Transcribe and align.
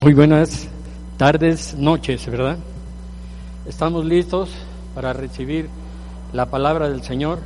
Muy 0.00 0.12
buenas 0.12 0.68
tardes, 1.16 1.74
noches, 1.78 2.26
¿verdad? 2.26 2.58
¿Estamos 3.66 4.04
listos 4.04 4.50
para 4.94 5.14
recibir 5.14 5.70
la 6.32 6.46
palabra 6.50 6.90
del 6.90 7.02
Señor? 7.02 7.38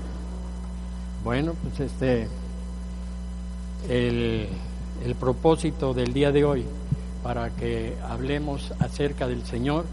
Bueno, 1.23 1.55
pues 1.62 1.79
este, 1.79 2.27
el, 3.88 4.48
el 5.05 5.15
propósito 5.15 5.95
del 5.95 6.12
día 6.12 6.33
de 6.33 6.45
hoy, 6.45 6.65
para 7.23 7.51
que 7.51 7.97
hablemos 8.09 8.73
acerca 8.80 9.29
del 9.29 9.45
Señor, 9.45 9.85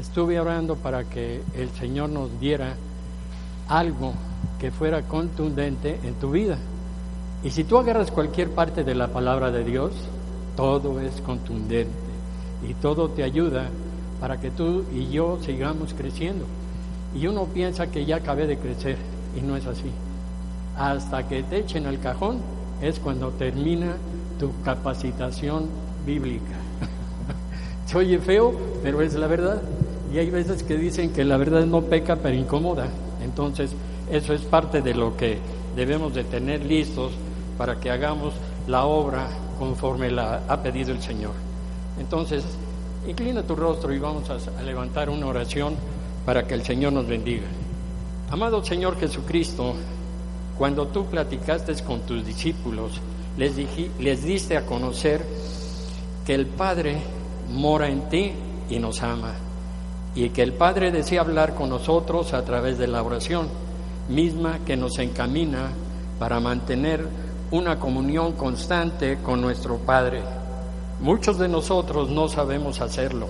estuve 0.00 0.38
orando 0.38 0.76
para 0.76 1.04
que 1.04 1.42
el 1.56 1.70
Señor 1.70 2.10
nos 2.10 2.38
diera 2.38 2.76
algo 3.68 4.12
que 4.60 4.70
fuera 4.70 5.02
contundente 5.02 5.98
en 6.04 6.14
tu 6.14 6.30
vida. 6.30 6.56
Y 7.42 7.50
si 7.50 7.64
tú 7.64 7.78
agarras 7.78 8.12
cualquier 8.12 8.50
parte 8.50 8.84
de 8.84 8.94
la 8.94 9.08
palabra 9.08 9.50
de 9.50 9.64
Dios, 9.64 9.92
todo 10.56 11.00
es 11.00 11.20
contundente 11.20 11.92
y 12.68 12.74
todo 12.74 13.10
te 13.10 13.22
ayuda 13.22 13.68
para 14.20 14.40
que 14.40 14.50
tú 14.50 14.84
y 14.92 15.08
yo 15.10 15.38
sigamos 15.44 15.94
creciendo. 15.94 16.46
Y 17.14 17.26
uno 17.26 17.44
piensa 17.44 17.86
que 17.88 18.04
ya 18.04 18.16
acabé 18.16 18.46
de 18.46 18.58
crecer 18.58 18.96
y 19.36 19.42
no 19.42 19.56
es 19.56 19.66
así. 19.66 19.90
Hasta 20.76 21.28
que 21.28 21.42
te 21.42 21.58
echen 21.58 21.86
al 21.86 22.00
cajón 22.00 22.38
es 22.82 22.98
cuando 22.98 23.30
termina 23.30 23.96
tu 24.38 24.50
capacitación 24.62 25.66
bíblica. 26.04 26.56
Se 27.86 27.96
oye 27.96 28.18
feo, 28.18 28.54
pero 28.82 29.00
es 29.02 29.14
la 29.14 29.26
verdad. 29.26 29.62
Y 30.12 30.18
hay 30.18 30.30
veces 30.30 30.62
que 30.62 30.76
dicen 30.76 31.12
que 31.12 31.24
la 31.24 31.36
verdad 31.36 31.64
no 31.66 31.82
peca, 31.82 32.16
pero 32.16 32.34
incomoda. 32.34 32.88
Entonces, 33.22 33.72
eso 34.10 34.34
es 34.34 34.42
parte 34.42 34.82
de 34.82 34.94
lo 34.94 35.16
que 35.16 35.38
debemos 35.74 36.14
de 36.14 36.24
tener 36.24 36.64
listos 36.64 37.12
para 37.58 37.80
que 37.80 37.90
hagamos 37.90 38.34
la 38.66 38.84
obra 38.84 39.28
conforme 39.58 40.10
la 40.10 40.42
ha 40.48 40.62
pedido 40.62 40.92
el 40.92 41.02
Señor. 41.02 41.32
Entonces, 41.98 42.44
inclina 43.06 43.42
tu 43.42 43.54
rostro 43.54 43.92
y 43.92 43.98
vamos 43.98 44.28
a, 44.30 44.62
levantar 44.62 45.10
una 45.10 45.26
oración 45.26 45.74
para 46.24 46.46
que 46.46 46.54
el 46.54 46.62
Señor 46.62 46.92
nos 46.92 47.06
bendiga. 47.06 47.46
Amado 48.30 48.64
Señor 48.64 48.98
Jesucristo, 48.98 49.74
cuando 50.58 50.88
tú 50.88 51.06
platicaste 51.06 51.74
con 51.84 52.00
tus 52.00 52.24
discípulos, 52.24 53.00
les, 53.36 53.54
les 53.98 54.24
diste 54.24 54.56
a 54.56 54.66
conocer 54.66 55.24
que 56.26 56.34
el 56.34 56.46
Padre 56.46 56.96
mora 57.52 57.88
en 57.88 58.08
ti 58.08 58.32
y 58.68 58.78
nos 58.78 59.02
ama, 59.02 59.34
y 60.14 60.30
que 60.30 60.42
el 60.42 60.54
Padre 60.54 60.90
desea 60.90 61.20
hablar 61.20 61.54
con 61.54 61.68
nosotros 61.68 62.32
a 62.32 62.44
través 62.44 62.78
de 62.78 62.88
la 62.88 63.02
oración, 63.02 63.48
misma 64.08 64.58
que 64.64 64.76
nos 64.76 64.98
encamina 64.98 65.70
para 66.18 66.40
mantener 66.40 67.06
una 67.50 67.78
comunión 67.78 68.32
constante 68.32 69.18
con 69.18 69.40
nuestro 69.40 69.78
Padre. 69.78 70.22
Muchos 71.00 71.38
de 71.38 71.48
nosotros 71.48 72.10
no 72.10 72.28
sabemos 72.28 72.80
hacerlo, 72.80 73.28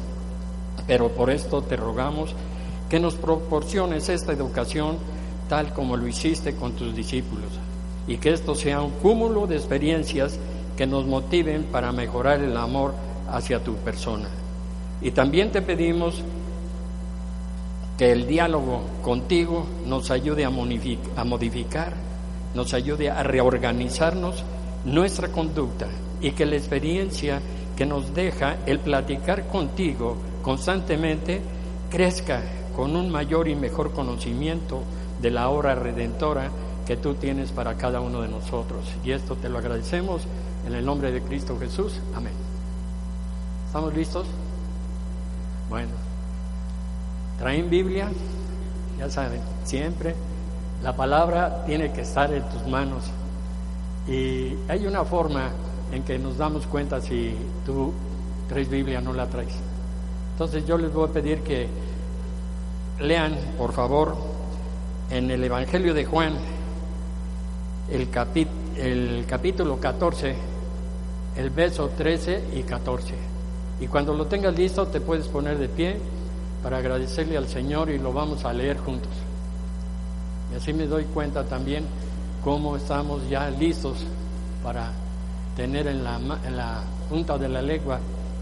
pero 0.86 1.11
por 1.11 1.31
esto 1.31 1.62
te 1.62 1.77
rogamos 1.77 2.34
que 2.89 2.98
nos 2.98 3.14
proporciones 3.17 4.09
esta 4.09 4.33
educación 4.33 4.97
tal 5.48 5.72
como 5.75 5.97
lo 5.97 6.06
hiciste 6.06 6.55
con 6.55 6.72
tus 6.72 6.94
discípulos 6.94 7.50
y 8.06 8.16
que 8.16 8.32
esto 8.32 8.54
sea 8.54 8.81
un 8.81 8.93
cúmulo 8.93 9.47
de 9.47 9.56
experiencias 9.56 10.38
que 10.77 10.87
nos 10.87 11.06
motiven 11.06 11.65
para 11.65 11.93
mejorar 11.93 12.41
el 12.41 12.56
amor 12.56 12.94
hacia 13.31 13.62
tu 13.62 13.75
persona. 13.77 14.28
Y 15.03 15.10
también 15.10 15.50
te 15.50 15.60
pedimos 15.60 16.22
que 17.98 18.12
el 18.12 18.27
diálogo 18.27 18.83
contigo 19.03 19.66
nos 19.87 20.10
ayude 20.10 20.44
a 20.44 20.50
modificar 21.25 21.93
nos 22.56 22.72
ayude 22.75 23.11
a 23.11 23.22
reorganizarnos 23.22 24.43
nuestra 24.87 25.28
conducta 25.28 25.87
y 26.21 26.33
que 26.33 26.47
la 26.47 26.56
experiencia 26.56 27.41
que 27.77 27.84
nos 27.84 28.15
deja 28.15 28.56
el 28.65 28.81
platicar 28.81 29.47
contigo 29.47 30.17
constantemente 30.43 31.43
crezca 31.91 32.43
con 32.75 32.97
un 32.97 33.11
mayor 33.11 33.47
y 33.49 33.55
mejor 33.55 33.93
conocimiento 33.93 34.83
de 35.21 35.31
la 35.31 35.50
obra 35.50 35.75
redentora 35.75 36.50
que 36.87 36.97
tú 36.97 37.15
tienes 37.15 37.53
para 37.53 37.77
cada 37.77 38.00
uno 38.00 38.22
de 38.22 38.28
nosotros. 38.28 38.84
Y 39.05 39.11
esto 39.11 39.37
te 39.37 39.49
lo 39.49 39.59
agradecemos 39.59 40.22
en 40.66 40.75
el 40.75 40.84
nombre 40.84 41.12
de 41.12 41.21
Cristo 41.21 41.59
Jesús. 41.59 42.00
Amén. 42.15 42.33
¿Estamos 43.66 43.95
listos? 43.95 44.27
Bueno, 45.69 45.91
traen 47.39 47.69
Biblia, 47.69 48.09
ya 48.99 49.11
saben, 49.11 49.41
siempre 49.65 50.15
la 50.82 50.94
palabra 50.94 51.64
tiene 51.64 51.92
que 51.92 52.03
estar 52.03 52.32
en 52.32 52.42
tus 52.48 52.66
manos. 52.66 53.04
Y 54.09 54.54
hay 54.69 54.87
una 54.87 55.04
forma 55.04 55.50
en 55.92 56.03
que 56.03 56.19
nos 56.19 56.37
damos 56.37 56.66
cuenta 56.66 57.00
si 57.00 57.34
tú 57.64 57.92
traes 58.48 58.69
Biblia 58.69 58.98
o 58.98 59.03
no 59.03 59.12
la 59.12 59.26
traes. 59.26 59.54
Entonces 60.32 60.66
yo 60.66 60.78
les 60.78 60.92
voy 60.92 61.09
a 61.09 61.12
pedir 61.12 61.41
que 61.41 61.69
lean, 63.00 63.36
por 63.59 63.72
favor, 63.72 64.16
en 65.10 65.31
el 65.31 65.42
Evangelio 65.42 65.94
de 65.94 66.04
Juan, 66.04 66.34
el, 67.91 68.09
el 68.76 69.26
capítulo 69.26 69.78
14, 69.78 70.36
el 71.36 71.50
verso 71.50 71.91
13 71.97 72.44
y 72.54 72.62
14. 72.62 73.15
Y 73.81 73.86
cuando 73.88 74.15
lo 74.15 74.26
tengas 74.26 74.56
listo 74.56 74.86
te 74.86 75.00
puedes 75.00 75.28
poner 75.28 75.59
de 75.59 75.69
pie 75.69 75.98
para 76.62 76.78
agradecerle 76.78 77.36
al 77.36 77.48
Señor 77.48 77.91
y 77.91 77.98
lo 77.98 78.12
vamos 78.12 78.44
a 78.44 78.53
leer 78.53 78.78
juntos. 78.78 79.12
Así 80.56 80.72
me 80.72 80.87
doy 80.87 81.05
cuenta 81.05 81.44
también 81.44 81.84
cómo 82.43 82.77
estamos 82.77 83.28
ya 83.28 83.50
listos 83.50 83.99
para 84.62 84.91
tener 85.55 85.87
en 85.87 86.03
la, 86.03 86.17
en 86.17 86.56
la 86.56 86.83
punta 87.09 87.37
de 87.37 87.49
la 87.49 87.61
lengua 87.61 88.00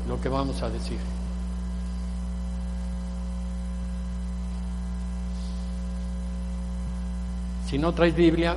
lo 0.08 0.20
que 0.20 0.28
vamos 0.28 0.62
a 0.62 0.70
decir. 0.70 0.98
Si 7.68 7.78
no 7.78 7.92
traes 7.92 8.14
Biblia, 8.14 8.54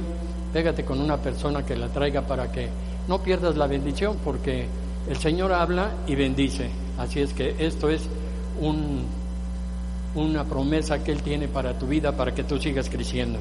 pégate 0.54 0.86
con 0.86 1.02
una 1.02 1.18
persona 1.18 1.66
que 1.66 1.76
la 1.76 1.88
traiga 1.88 2.22
para 2.22 2.52
que 2.52 2.70
no 3.08 3.24
pierdas 3.24 3.56
la 3.56 3.66
bendición, 3.66 4.18
porque 4.24 4.68
el 5.10 5.18
Señor 5.18 5.52
habla 5.54 5.92
y 6.06 6.14
bendice. 6.14 6.70
Así 7.00 7.22
es 7.22 7.34
que 7.34 7.56
esto 7.58 7.90
es 7.90 8.04
un, 8.60 9.06
una 10.16 10.44
promesa 10.44 11.04
que 11.04 11.12
Él 11.12 11.22
tiene 11.22 11.48
para 11.48 11.78
tu 11.78 11.88
vida, 11.88 12.12
para 12.12 12.34
que 12.34 12.44
tú 12.44 12.60
sigas 12.60 12.90
creciendo. 12.90 13.40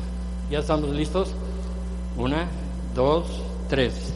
¿Ya 0.50 0.60
estamos 0.60 0.91
listos? 0.91 1.32
Una, 2.16 2.47
dos, 2.94 3.27
tres. 3.69 4.12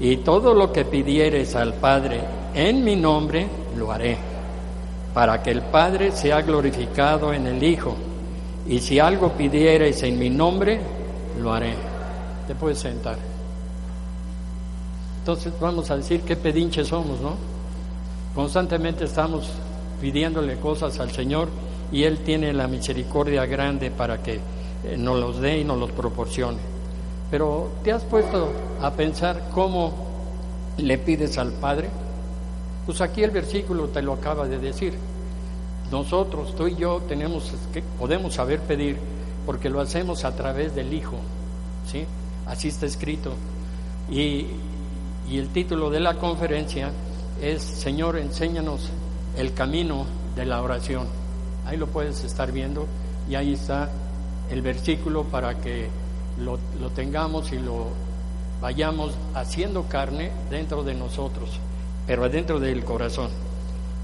Y 0.00 0.18
todo 0.18 0.54
lo 0.54 0.72
que 0.72 0.84
pidieres 0.84 1.54
al 1.54 1.74
Padre 1.74 2.20
en 2.54 2.84
mi 2.84 2.96
nombre, 2.96 3.46
lo 3.76 3.92
haré, 3.92 4.16
para 5.14 5.42
que 5.42 5.50
el 5.50 5.62
Padre 5.62 6.12
sea 6.12 6.42
glorificado 6.42 7.32
en 7.32 7.46
el 7.46 7.62
Hijo. 7.62 7.94
Y 8.66 8.78
si 8.78 8.98
algo 8.98 9.32
pidieres 9.32 10.02
en 10.02 10.18
mi 10.18 10.30
nombre, 10.30 10.80
lo 11.40 11.52
haré. 11.52 11.74
Te 12.46 12.54
puedes 12.54 12.78
sentar. 12.78 13.16
Entonces 15.18 15.52
vamos 15.60 15.90
a 15.90 15.96
decir 15.96 16.22
qué 16.22 16.36
pedinches 16.36 16.88
somos, 16.88 17.20
¿no? 17.20 17.36
Constantemente 18.34 19.04
estamos 19.04 19.48
pidiéndole 20.00 20.56
cosas 20.56 20.98
al 20.98 21.12
Señor 21.12 21.48
y 21.92 22.04
Él 22.04 22.18
tiene 22.24 22.52
la 22.52 22.66
misericordia 22.66 23.44
grande 23.44 23.90
para 23.90 24.22
que 24.22 24.40
eh, 24.84 24.96
nos 24.96 25.20
los 25.20 25.40
dé 25.40 25.58
y 25.58 25.64
nos 25.64 25.78
los 25.78 25.92
proporcione. 25.92 26.58
Pero 27.30 27.70
¿te 27.84 27.92
has 27.92 28.02
puesto 28.02 28.50
a 28.80 28.90
pensar 28.92 29.50
cómo 29.52 29.92
le 30.78 30.98
pides 30.98 31.38
al 31.38 31.52
Padre? 31.52 31.90
Pues 32.86 33.00
aquí 33.00 33.22
el 33.22 33.30
versículo 33.30 33.88
te 33.88 34.02
lo 34.02 34.14
acaba 34.14 34.48
de 34.48 34.58
decir. 34.58 34.94
Nosotros, 35.90 36.56
tú 36.56 36.66
y 36.66 36.76
yo, 36.76 37.02
tenemos 37.06 37.52
que, 37.72 37.82
podemos 37.82 38.34
saber 38.34 38.60
pedir 38.60 38.96
porque 39.44 39.68
lo 39.68 39.80
hacemos 39.80 40.24
a 40.24 40.34
través 40.34 40.74
del 40.74 40.92
Hijo. 40.94 41.16
¿sí? 41.90 42.04
Así 42.46 42.68
está 42.68 42.86
escrito. 42.86 43.34
Y, 44.10 44.46
y 45.30 45.38
el 45.38 45.48
título 45.50 45.90
de 45.90 46.00
la 46.00 46.14
conferencia 46.14 46.90
es 47.40 47.62
Señor, 47.62 48.18
enséñanos 48.18 48.90
el 49.36 49.52
camino 49.52 50.06
de 50.34 50.46
la 50.46 50.62
oración. 50.62 51.21
Ahí 51.66 51.76
lo 51.76 51.86
puedes 51.86 52.24
estar 52.24 52.52
viendo 52.52 52.86
y 53.28 53.34
ahí 53.34 53.54
está 53.54 53.90
el 54.50 54.62
versículo 54.62 55.24
para 55.24 55.58
que 55.58 55.88
lo, 56.38 56.58
tengamos 56.90 57.52
y 57.52 57.58
lo 57.58 57.88
vayamos 58.60 59.14
haciendo 59.34 59.84
carne 59.84 60.30
dentro 60.50 60.82
de 60.82 60.94
nosotros. 60.94 61.58
pero 62.06 62.24
adentro 62.24 62.58
del 62.58 62.84
corazón. 62.84 63.30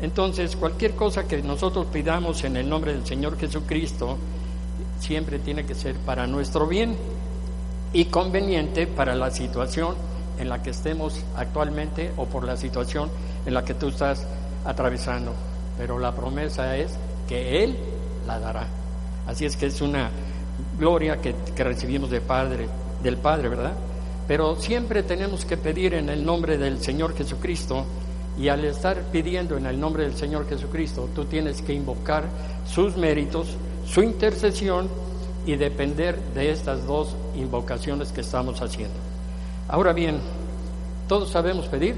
Entonces, 0.01 0.55
cualquier 0.55 0.95
cosa 0.95 1.27
que 1.27 1.43
nosotros 1.43 1.87
pidamos 1.93 2.45
en 2.45 2.57
el 2.57 2.69
nombre 2.69 2.93
del 2.93 3.05
Señor 3.05 3.37
Jesucristo, 3.37 4.17
siempre 5.01 5.41
tiene 5.41 5.67
que 5.67 5.75
ser 5.75 5.97
para 5.97 6.29
nuestro 6.29 6.69
bien 6.69 6.97
y 7.93 8.05
conveniente 8.05 8.87
para 8.87 9.17
la 9.17 9.33
situación 9.33 9.97
en 10.39 10.49
la 10.49 10.63
que 10.63 10.71
estemos 10.71 11.25
actualmente 11.37 12.13
o 12.17 12.27
por 12.27 12.45
la 12.45 12.57
situación 12.57 13.11
en 13.47 13.55
la 13.55 13.65
que 13.65 13.75
tú 13.75 13.89
estás 13.89 14.25
atravesando. 14.65 15.33
Pero 15.77 15.99
la 15.99 16.15
promesa 16.15 16.77
es 16.77 16.93
que 17.29 17.63
Él 17.63 17.77
la 18.27 18.41
dará. 18.41 18.67
Así 19.27 19.45
es 19.45 19.57
que 19.57 19.67
es 19.67 19.81
una 19.81 20.11
gloria 20.79 21.21
que, 21.21 21.35
recibimos 21.63 22.11
de 22.11 22.21
Padre, 22.21 22.69
del 23.03 23.19
Padre, 23.19 23.49
¿verdad? 23.49 23.75
Pero 24.27 24.57
siempre 24.57 25.03
tenemos 25.03 25.45
que 25.45 25.57
pedir 25.57 25.95
en 25.95 26.09
el 26.09 26.25
nombre 26.25 26.59
del 26.59 26.81
Señor 26.81 27.15
Jesucristo 27.15 27.85
y 28.39 28.49
al 28.49 28.65
estar 28.65 29.03
pidiendo 29.13 29.57
en 29.57 29.67
el 29.67 29.79
nombre 29.79 30.05
del 30.05 30.17
Señor 30.17 30.49
Jesucristo, 30.49 31.09
tú 31.15 31.25
tienes 31.25 31.61
que 31.63 31.73
invocar 31.73 32.25
sus 32.67 32.97
méritos, 32.97 33.49
su 33.87 34.03
intercesión 34.03 34.89
y 35.45 35.57
depender 35.57 36.19
de 36.35 36.51
estas 36.51 36.87
dos 36.87 37.17
invocaciones 37.37 38.13
que 38.13 38.21
estamos 38.21 38.61
haciendo. 38.63 38.95
Ahora 39.67 39.93
bien, 39.93 40.21
¿todos 41.09 41.31
sabemos 41.31 41.67
pedir? 41.67 41.97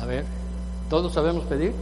A 0.00 0.04
ver, 0.04 0.24
¿todos 0.90 1.12
sabemos 1.12 1.44
pedir? 1.44 1.72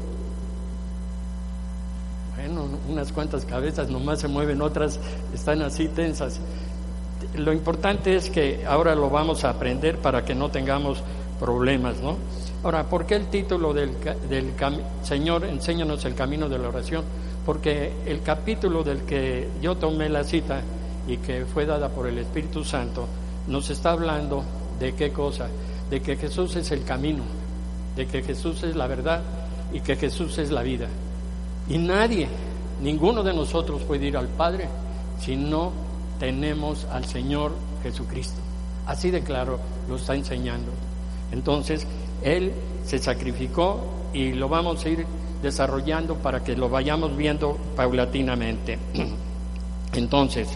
Unas 2.48 3.12
cuantas 3.12 3.44
cabezas 3.44 3.88
nomás 3.88 4.20
se 4.20 4.28
mueven, 4.28 4.62
otras 4.62 5.00
están 5.34 5.62
así 5.62 5.88
tensas. 5.88 6.40
Lo 7.36 7.52
importante 7.52 8.14
es 8.14 8.30
que 8.30 8.64
ahora 8.66 8.94
lo 8.94 9.10
vamos 9.10 9.44
a 9.44 9.50
aprender 9.50 9.98
para 9.98 10.24
que 10.24 10.34
no 10.34 10.50
tengamos 10.50 11.02
problemas, 11.38 12.00
¿no? 12.00 12.16
Ahora, 12.62 12.84
¿por 12.84 13.06
qué 13.06 13.16
el 13.16 13.26
título 13.26 13.72
del, 13.72 13.92
del 14.28 14.52
Señor, 15.02 15.44
enséñanos 15.44 16.04
el 16.04 16.14
camino 16.14 16.48
de 16.48 16.58
la 16.58 16.68
oración? 16.68 17.04
Porque 17.44 17.92
el 18.06 18.22
capítulo 18.22 18.82
del 18.82 19.02
que 19.02 19.48
yo 19.62 19.76
tomé 19.76 20.08
la 20.08 20.24
cita 20.24 20.62
y 21.06 21.18
que 21.18 21.44
fue 21.44 21.66
dada 21.66 21.88
por 21.88 22.06
el 22.06 22.18
Espíritu 22.18 22.64
Santo, 22.64 23.06
nos 23.46 23.70
está 23.70 23.92
hablando 23.92 24.42
de 24.80 24.94
qué 24.94 25.12
cosa, 25.12 25.48
de 25.90 26.00
que 26.00 26.16
Jesús 26.16 26.56
es 26.56 26.70
el 26.72 26.84
camino, 26.84 27.22
de 27.94 28.06
que 28.06 28.22
Jesús 28.22 28.62
es 28.64 28.74
la 28.74 28.86
verdad 28.86 29.22
y 29.72 29.80
que 29.80 29.96
Jesús 29.96 30.38
es 30.38 30.50
la 30.50 30.62
vida. 30.62 30.88
Y 31.68 31.78
nadie, 31.78 32.28
ninguno 32.82 33.22
de 33.22 33.34
nosotros 33.34 33.82
puede 33.82 34.06
ir 34.06 34.16
al 34.16 34.28
Padre 34.28 34.68
si 35.20 35.36
no 35.36 35.72
tenemos 36.18 36.86
al 36.92 37.04
Señor 37.04 37.52
Jesucristo. 37.82 38.40
Así 38.86 39.10
de 39.10 39.22
claro 39.22 39.58
lo 39.88 39.96
está 39.96 40.14
enseñando. 40.14 40.70
Entonces, 41.32 41.86
Él 42.22 42.52
se 42.84 42.98
sacrificó 42.98 43.80
y 44.12 44.32
lo 44.32 44.48
vamos 44.48 44.84
a 44.84 44.88
ir 44.88 45.06
desarrollando 45.42 46.14
para 46.16 46.42
que 46.42 46.56
lo 46.56 46.68
vayamos 46.68 47.16
viendo 47.16 47.56
paulatinamente. 47.74 48.78
Entonces, 49.92 50.48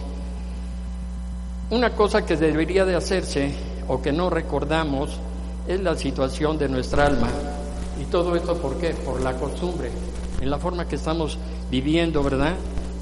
una 1.69 1.91
cosa 1.91 2.25
que 2.25 2.35
debería 2.35 2.85
de 2.85 2.95
hacerse 2.95 3.53
o 3.87 4.01
que 4.01 4.11
no 4.11 4.29
recordamos 4.29 5.19
es 5.67 5.81
la 5.81 5.95
situación 5.95 6.57
de 6.57 6.69
nuestra 6.69 7.07
alma. 7.07 7.29
¿Y 8.01 8.05
todo 8.05 8.35
esto 8.35 8.55
por 8.57 8.77
qué? 8.77 8.89
Por 8.89 9.21
la 9.21 9.33
costumbre, 9.37 9.91
en 10.41 10.49
la 10.49 10.57
forma 10.57 10.87
que 10.87 10.95
estamos 10.95 11.37
viviendo, 11.69 12.23
¿verdad? 12.23 12.55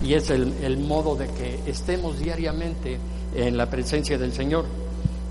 Y 0.04 0.14
es 0.14 0.30
el, 0.30 0.78
modo 0.78 1.16
de 1.16 1.28
que 1.28 1.62
estemos 1.66 2.20
diariamente 2.20 3.00
en 3.34 3.58
la 3.58 3.70
presencia 3.70 4.18
del 4.18 4.34
Señor. 4.34 4.66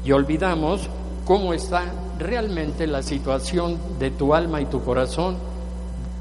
Y 0.04 0.12
olvidamos 0.12 0.88
cómo 1.24 1.52
está 1.52 1.84
realmente 2.18 2.86
la 2.86 3.02
situación 3.02 3.78
de 3.98 4.10
tu 4.10 4.34
alma 4.34 4.60
y 4.60 4.66
tu 4.66 4.82
corazón 4.82 5.36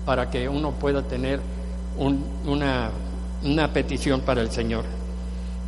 para 0.05 0.29
que 0.29 0.47
uno 0.47 0.71
pueda 0.71 1.01
tener 1.01 1.39
una, 1.97 2.91
una 3.43 3.73
petición 3.73 4.21
para 4.21 4.41
el 4.41 4.51
Señor. 4.51 4.83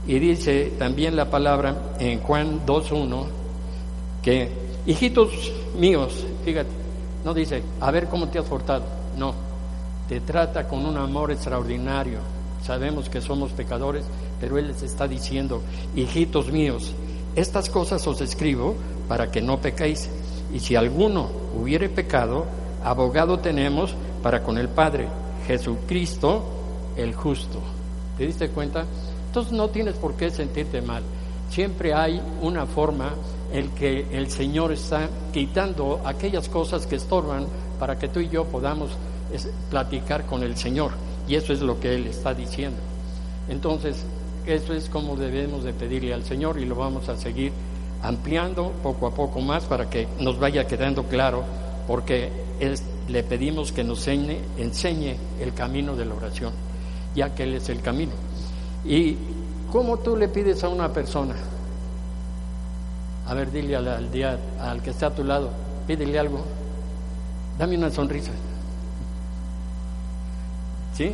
Y 0.06 0.20
dice 0.20 0.74
también 0.78 1.16
la 1.16 1.30
palabra 1.30 1.94
en 2.00 2.20
Juan 2.20 2.66
2.1 2.66 3.26
que, 4.22 4.50
hijitos 4.86 5.30
míos, 5.78 6.26
fíjate, 6.44 6.70
no 7.24 7.34
dice, 7.34 7.64
a 7.80 7.92
ver 7.92 8.08
cómo 8.08 8.28
te 8.30 8.40
has 8.40 8.46
portado, 8.46 8.84
no, 9.18 9.49
te 10.10 10.20
trata 10.22 10.68
con 10.68 10.88
un 10.88 10.98
amor 10.98 11.32
extraordinario. 11.32 12.18
Sabemos 12.66 13.10
que 13.10 13.22
somos 13.22 13.52
pecadores, 13.52 14.04
pero 14.42 14.58
Él 14.58 14.68
les 14.68 14.82
está 14.82 15.08
diciendo, 15.08 15.62
hijitos 15.96 16.52
míos, 16.52 16.96
estas 17.36 17.70
cosas 17.70 18.06
os 18.08 18.20
escribo 18.20 18.76
para 19.08 19.30
que 19.30 19.40
no 19.40 19.60
pequéis. 19.60 20.10
Y 20.52 20.60
si 20.62 20.76
alguno 20.76 21.30
hubiere 21.56 21.90
pecado, 21.90 22.48
abogado 22.84 23.38
tenemos 23.38 23.94
para 24.24 24.42
con 24.42 24.58
el 24.58 24.68
Padre, 24.68 25.08
Jesucristo 25.46 26.44
el 26.98 27.14
justo. 27.14 27.60
¿Te 28.18 28.26
diste 28.26 28.50
cuenta? 28.50 28.86
Entonces 29.28 29.54
no 29.54 29.70
tienes 29.70 29.94
por 29.94 30.16
qué 30.16 30.32
sentirte 30.32 30.82
mal. 30.82 31.04
Siempre 31.52 31.94
hay 31.94 32.20
una 32.42 32.66
forma 32.66 33.14
en 33.54 33.70
que 33.70 34.08
el 34.12 34.32
Señor 34.32 34.72
está 34.72 35.08
quitando 35.32 36.02
aquellas 36.04 36.50
cosas 36.50 36.88
que 36.88 36.96
estorban 36.96 37.46
para 37.80 38.00
que 38.00 38.08
tú 38.08 38.20
y 38.20 38.30
yo 38.30 38.46
podamos 38.46 38.90
platicar 39.70 40.26
con 40.26 40.44
el 40.44 40.58
Señor. 40.58 40.92
Y 41.28 41.36
eso 41.36 41.54
es 41.54 41.62
lo 41.62 41.80
que 41.80 41.96
Él 41.96 42.08
está 42.08 42.34
diciendo. 42.34 42.78
Entonces, 43.48 44.04
eso 44.46 44.74
es 44.74 44.90
como 44.90 45.16
debemos 45.16 45.64
de 45.64 45.74
pedirle 45.74 46.14
al 46.14 46.24
Señor 46.24 46.60
y 46.60 46.66
lo 46.66 46.76
vamos 46.76 47.10
a 47.10 47.18
seguir 47.18 47.52
ampliando 48.02 48.72
poco 48.82 49.08
a 49.08 49.12
poco 49.12 49.42
más 49.42 49.66
para 49.66 49.90
que 49.90 50.08
nos 50.20 50.40
vaya 50.40 50.66
quedando 50.66 51.04
claro, 51.04 51.44
porque 51.88 52.30
le 53.08 53.24
pedimos 53.24 53.72
que 53.72 53.84
nos 53.84 54.08
enseñe, 54.08 55.16
el 55.40 55.54
camino 55.54 55.96
de 55.96 56.06
la 56.06 56.16
oración, 56.16 56.54
ya 57.16 57.34
que 57.34 57.44
Él 57.44 57.56
es 57.56 57.70
el 57.70 57.82
camino. 57.82 58.12
¿Y 58.86 59.18
cómo 59.72 60.00
tú 60.00 60.16
le 60.16 60.28
pides 60.28 60.64
a 60.64 60.70
una 60.70 60.92
persona? 60.92 61.36
A 63.28 63.34
ver, 63.34 63.52
dile 63.52 63.76
al, 63.76 64.12
día, 64.12 64.40
al 64.60 64.82
que 64.82 64.90
está 64.90 65.08
a 65.08 65.16
tu 65.16 65.24
lado, 65.24 65.52
pídele 65.86 66.18
algo, 66.18 66.42
dame 67.58 67.78
una 67.78 67.92
sonrisa. 67.92 68.32
¿Sí? 71.00 71.14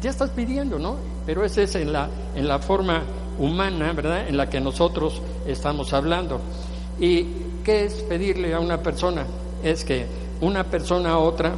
Ya 0.00 0.10
estás 0.10 0.30
pidiendo, 0.30 0.78
¿no? 0.78 0.94
Pero 1.26 1.44
esa 1.44 1.62
es 1.62 1.74
en 1.74 1.92
la, 1.92 2.08
en 2.36 2.46
la 2.46 2.60
forma 2.60 3.02
humana, 3.36 3.92
¿verdad? 3.94 4.28
En 4.28 4.36
la 4.36 4.48
que 4.48 4.60
nosotros 4.60 5.20
estamos 5.44 5.92
hablando. 5.92 6.40
¿Y 7.00 7.26
qué 7.64 7.84
es 7.86 7.94
pedirle 7.94 8.54
a 8.54 8.60
una 8.60 8.80
persona? 8.80 9.26
Es 9.64 9.84
que 9.84 10.06
una 10.40 10.62
persona 10.62 11.14
a 11.14 11.18
otra 11.18 11.52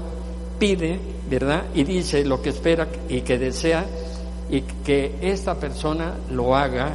pide, 0.58 0.98
¿verdad? 1.28 1.64
Y 1.74 1.84
dice 1.84 2.24
lo 2.24 2.40
que 2.40 2.48
espera 2.48 2.88
y 3.10 3.20
que 3.20 3.36
desea 3.36 3.84
y 4.48 4.62
que 4.62 5.16
esta 5.20 5.56
persona 5.56 6.14
lo 6.30 6.56
haga, 6.56 6.92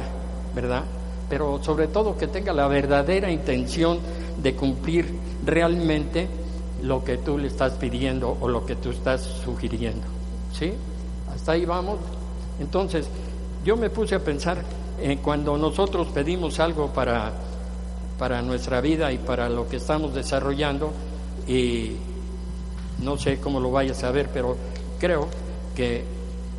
¿verdad? 0.52 0.82
Pero 1.28 1.62
sobre 1.62 1.86
todo 1.86 2.18
que 2.18 2.26
tenga 2.26 2.52
la 2.52 2.66
verdadera 2.66 3.30
intención 3.30 4.00
de 4.42 4.56
cumplir 4.56 5.14
realmente 5.46 6.26
lo 6.82 7.04
que 7.04 7.18
tú 7.18 7.38
le 7.38 7.48
estás 7.48 7.72
pidiendo 7.74 8.36
o 8.40 8.48
lo 8.48 8.64
que 8.64 8.76
tú 8.76 8.90
estás 8.90 9.22
sugiriendo. 9.44 10.06
¿Sí? 10.52 10.72
Hasta 11.34 11.52
ahí 11.52 11.64
vamos. 11.64 11.98
Entonces, 12.58 13.08
yo 13.64 13.76
me 13.76 13.90
puse 13.90 14.14
a 14.14 14.20
pensar 14.20 14.62
en 15.00 15.18
cuando 15.18 15.56
nosotros 15.56 16.08
pedimos 16.08 16.60
algo 16.60 16.88
para, 16.88 17.32
para 18.18 18.42
nuestra 18.42 18.80
vida 18.80 19.12
y 19.12 19.18
para 19.18 19.48
lo 19.48 19.68
que 19.68 19.76
estamos 19.76 20.14
desarrollando, 20.14 20.92
y 21.46 21.92
no 23.02 23.16
sé 23.16 23.38
cómo 23.40 23.60
lo 23.60 23.70
vayas 23.70 24.04
a 24.04 24.10
ver, 24.10 24.28
pero 24.32 24.56
creo 24.98 25.28
que 25.74 26.04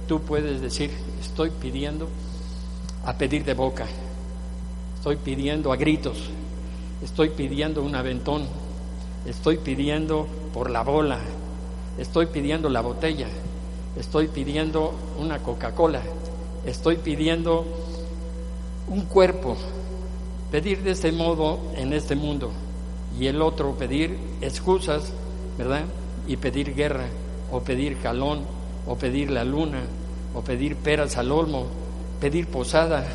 tú 0.08 0.22
puedes 0.22 0.62
decir, 0.62 0.92
estoy 1.20 1.52
pidiendo 1.52 2.08
a 3.06 3.14
pedir 3.14 3.46
de 3.46 3.54
boca, 3.54 3.86
estoy 4.98 5.18
pidiendo 5.18 5.72
a 5.72 5.76
gritos, 5.76 6.18
estoy 7.04 7.30
pidiendo 7.30 7.84
un 7.84 7.96
aventón, 7.96 8.44
estoy 9.26 9.58
pidiendo 9.58 10.28
por 10.54 10.70
la 10.70 10.84
bola, 10.84 11.20
estoy 11.98 12.28
pidiendo 12.28 12.70
la 12.70 12.82
botella, 12.82 13.28
estoy 13.96 14.28
pidiendo 14.28 14.94
una 15.20 15.40
Coca-Cola, 15.40 16.02
estoy 16.66 16.98
pidiendo 16.98 17.66
un 18.88 19.02
cuerpo, 19.02 19.56
pedir 20.52 20.84
de 20.84 20.92
ese 20.92 21.12
modo 21.12 21.60
en 21.76 21.94
este 21.94 22.16
mundo. 22.16 22.52
Y 23.20 23.28
el 23.28 23.42
otro 23.42 23.74
pedir 23.76 24.18
excusas, 24.42 25.14
¿verdad? 25.58 25.84
Y 26.28 26.38
pedir 26.38 26.74
guerra 26.74 27.08
o 27.52 27.62
pedir 27.62 28.00
calón 28.00 28.46
o 28.88 28.96
pedir 28.96 29.30
la 29.32 29.44
luna 29.44 29.82
o 30.34 30.42
pedir 30.42 30.78
peras 30.78 31.18
al 31.18 31.32
olmo, 31.32 31.66
pedir 32.20 32.48
posada, 32.48 33.06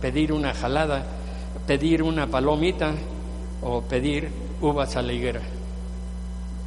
pedir 0.00 0.32
una 0.32 0.54
jalada, 0.54 1.04
pedir 1.66 2.02
una 2.02 2.28
palomita 2.28 2.94
o 3.62 3.82
pedir 3.82 4.30
uvas 4.60 4.96
a 4.96 5.02
la 5.02 5.12
higuera. 5.12 5.40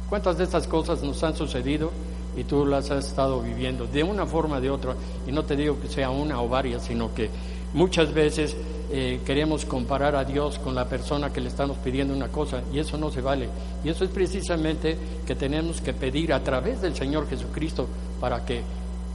¿Cuántas 0.08 0.38
de 0.38 0.44
estas 0.44 0.66
cosas 0.66 1.02
nos 1.02 1.22
han 1.22 1.34
sucedido 1.34 1.90
y 2.36 2.44
tú 2.44 2.66
las 2.66 2.90
has 2.90 3.06
estado 3.06 3.40
viviendo 3.40 3.86
de 3.86 4.02
una 4.02 4.26
forma 4.26 4.58
o 4.58 4.60
de 4.60 4.70
otra? 4.70 4.94
Y 5.26 5.32
no 5.32 5.44
te 5.44 5.56
digo 5.56 5.80
que 5.80 5.88
sea 5.88 6.10
una 6.10 6.40
o 6.40 6.48
varias, 6.48 6.84
sino 6.84 7.14
que 7.14 7.30
Muchas 7.74 8.14
veces 8.14 8.56
eh, 8.92 9.20
queremos 9.26 9.64
comparar 9.64 10.14
a 10.14 10.24
Dios 10.24 10.60
con 10.60 10.76
la 10.76 10.88
persona 10.88 11.32
que 11.32 11.40
le 11.40 11.48
estamos 11.48 11.76
pidiendo 11.78 12.14
una 12.14 12.28
cosa 12.28 12.62
y 12.72 12.78
eso 12.78 12.96
no 12.96 13.10
se 13.10 13.20
vale. 13.20 13.48
Y 13.82 13.88
eso 13.88 14.04
es 14.04 14.10
precisamente 14.10 14.96
que 15.26 15.34
tenemos 15.34 15.80
que 15.80 15.92
pedir 15.92 16.32
a 16.32 16.44
través 16.44 16.80
del 16.80 16.94
Señor 16.94 17.28
Jesucristo 17.28 17.88
para 18.20 18.44
que 18.44 18.62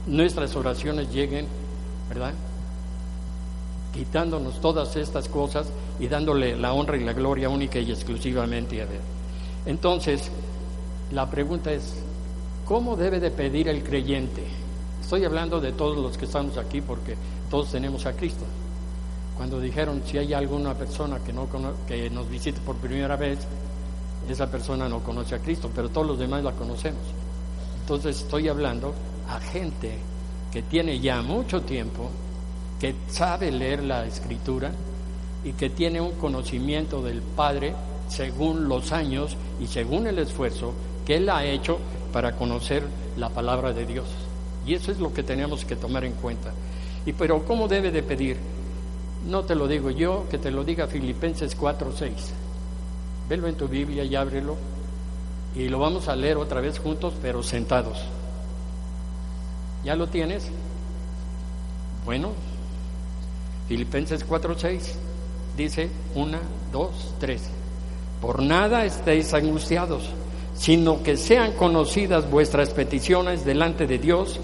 nuestras 0.06 0.54
oraciones 0.56 1.10
lleguen, 1.10 1.46
¿verdad? 2.10 2.34
Quitándonos 3.92 4.60
todas 4.60 4.94
estas 4.96 5.28
cosas 5.28 5.66
y 5.98 6.08
dándole 6.08 6.56
la 6.56 6.72
honra 6.72 6.96
y 6.96 7.04
la 7.04 7.12
gloria 7.12 7.48
única 7.48 7.78
y 7.78 7.90
exclusivamente 7.90 8.80
a 8.80 8.84
Él. 8.84 9.00
Entonces, 9.66 10.30
la 11.10 11.28
pregunta 11.28 11.72
es, 11.72 11.94
¿cómo 12.66 12.96
debe 12.96 13.20
de 13.20 13.30
pedir 13.30 13.68
el 13.68 13.82
creyente? 13.82 14.44
Estoy 15.02 15.24
hablando 15.24 15.60
de 15.60 15.72
todos 15.72 15.98
los 15.98 16.16
que 16.16 16.26
estamos 16.26 16.56
aquí 16.56 16.80
porque 16.80 17.16
todos 17.50 17.72
tenemos 17.72 18.06
a 18.06 18.12
Cristo. 18.12 18.44
Cuando 19.36 19.58
dijeron 19.58 20.02
si 20.06 20.18
hay 20.18 20.34
alguna 20.34 20.74
persona 20.74 21.18
que, 21.18 21.32
no 21.32 21.48
que 21.86 22.10
nos 22.10 22.28
visite 22.28 22.60
por 22.60 22.76
primera 22.76 23.16
vez, 23.16 23.38
esa 24.28 24.50
persona 24.50 24.88
no 24.88 25.00
conoce 25.00 25.34
a 25.34 25.38
Cristo, 25.38 25.70
pero 25.74 25.88
todos 25.88 26.06
los 26.06 26.18
demás 26.18 26.44
la 26.44 26.52
conocemos. 26.52 27.00
Entonces 27.80 28.20
estoy 28.20 28.48
hablando 28.48 28.94
a 29.28 29.40
gente 29.40 29.98
que 30.52 30.62
tiene 30.62 31.00
ya 31.00 31.22
mucho 31.22 31.62
tiempo, 31.62 32.10
que 32.80 32.94
sabe 33.10 33.52
leer 33.52 33.84
la 33.84 34.06
escritura 34.06 34.72
y 35.44 35.52
que 35.52 35.68
tiene 35.68 36.00
un 36.00 36.12
conocimiento 36.12 37.02
del 37.02 37.20
Padre 37.20 37.74
según 38.08 38.68
los 38.68 38.90
años 38.90 39.36
y 39.60 39.66
según 39.66 40.06
el 40.06 40.18
esfuerzo 40.18 40.72
que 41.06 41.16
Él 41.16 41.28
ha 41.28 41.44
hecho 41.44 41.78
para 42.12 42.36
conocer 42.36 42.82
la 43.16 43.28
palabra 43.28 43.72
de 43.72 43.86
Dios. 43.86 44.08
Y 44.66 44.74
eso 44.74 44.90
es 44.90 44.98
lo 44.98 45.12
que 45.12 45.22
tenemos 45.22 45.64
que 45.64 45.76
tomar 45.76 46.04
en 46.04 46.12
cuenta. 46.14 46.52
Y 47.04 47.12
pero 47.12 47.44
¿cómo 47.44 47.68
debe 47.68 47.90
de 47.90 48.02
pedir? 48.02 48.38
No 49.28 49.44
te 49.44 49.54
lo 49.54 49.68
digo 49.68 49.90
yo, 49.90 50.26
que 50.30 50.38
te 50.38 50.50
lo 50.50 50.64
diga 50.64 50.86
Filipenses 50.86 51.56
4:6. 51.56 52.10
Velo 53.28 53.46
en 53.46 53.56
tu 53.56 53.68
Biblia 53.68 54.04
y 54.04 54.16
ábrelo. 54.16 54.56
Y 55.54 55.68
lo 55.68 55.78
vamos 55.78 56.08
a 56.08 56.16
leer 56.16 56.36
otra 56.36 56.60
vez 56.60 56.78
juntos, 56.78 57.14
pero 57.20 57.42
sentados. 57.42 57.98
¿Ya 59.84 59.94
lo 59.96 60.06
tienes? 60.06 60.48
Bueno, 62.04 62.30
Filipenses 63.70 64.26
4:6 64.26 64.80
dice 65.56 65.88
una, 66.16 66.40
dos, 66.72 67.14
tres. 67.20 67.42
Por 68.20 68.42
nada 68.42 68.84
estéis 68.84 69.32
angustiados, 69.32 70.10
sino 70.56 71.04
que 71.04 71.16
sean 71.16 71.52
conocidas 71.52 72.28
vuestras 72.28 72.70
peticiones 72.70 73.44
delante 73.44 73.86
de 73.86 73.98
Dios 73.98 74.40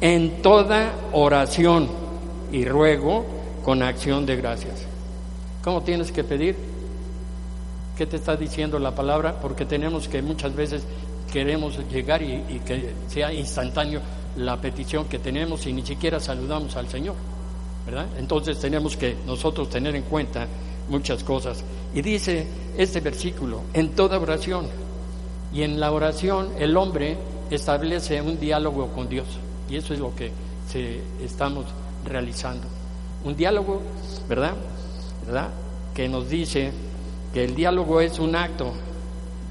en 0.00 0.40
toda 0.40 0.94
oración 1.12 1.88
y 2.52 2.64
ruego 2.64 3.26
con 3.62 3.82
acción 3.82 4.24
de 4.24 4.36
gracias. 4.36 4.86
¿Cómo 5.62 5.82
tienes 5.82 6.10
que 6.10 6.24
pedir? 6.24 6.56
¿Qué 7.98 8.06
te 8.06 8.16
está 8.16 8.34
diciendo 8.34 8.78
la 8.78 8.94
palabra? 8.94 9.42
Porque 9.42 9.66
tenemos 9.66 10.08
que 10.08 10.22
muchas 10.22 10.56
veces 10.56 10.84
queremos 11.30 11.78
llegar 11.92 12.22
y, 12.22 12.32
y 12.48 12.62
que 12.64 12.94
sea 13.08 13.30
instantáneo 13.30 14.00
la 14.38 14.58
petición 14.58 15.04
que 15.04 15.18
tenemos 15.18 15.66
y 15.66 15.74
ni 15.74 15.84
siquiera 15.84 16.18
saludamos 16.18 16.76
al 16.76 16.88
Señor. 16.88 17.16
Entonces 18.18 18.58
tenemos 18.60 18.96
que 18.96 19.16
nosotros 19.26 19.68
tener 19.68 19.96
en 19.96 20.02
cuenta 20.02 20.46
muchas 20.88 21.24
cosas. 21.24 21.64
Y 21.94 22.02
dice 22.02 22.46
este 22.76 23.00
versículo, 23.00 23.62
en 23.72 23.90
toda 23.90 24.18
oración. 24.18 24.66
Y 25.52 25.62
en 25.62 25.80
la 25.80 25.90
oración 25.90 26.50
el 26.58 26.76
hombre 26.76 27.16
establece 27.50 28.20
un 28.22 28.38
diálogo 28.38 28.88
con 28.88 29.08
Dios. 29.08 29.26
Y 29.68 29.76
eso 29.76 29.94
es 29.94 30.00
lo 30.00 30.14
que 30.14 30.30
se, 30.68 31.00
estamos 31.22 31.66
realizando. 32.04 32.66
Un 33.24 33.36
diálogo, 33.36 33.82
¿verdad? 34.28 34.54
¿verdad? 35.26 35.50
Que 35.94 36.08
nos 36.08 36.28
dice 36.28 36.72
que 37.34 37.44
el 37.44 37.54
diálogo 37.54 38.00
es 38.00 38.18
un 38.18 38.36
acto 38.36 38.72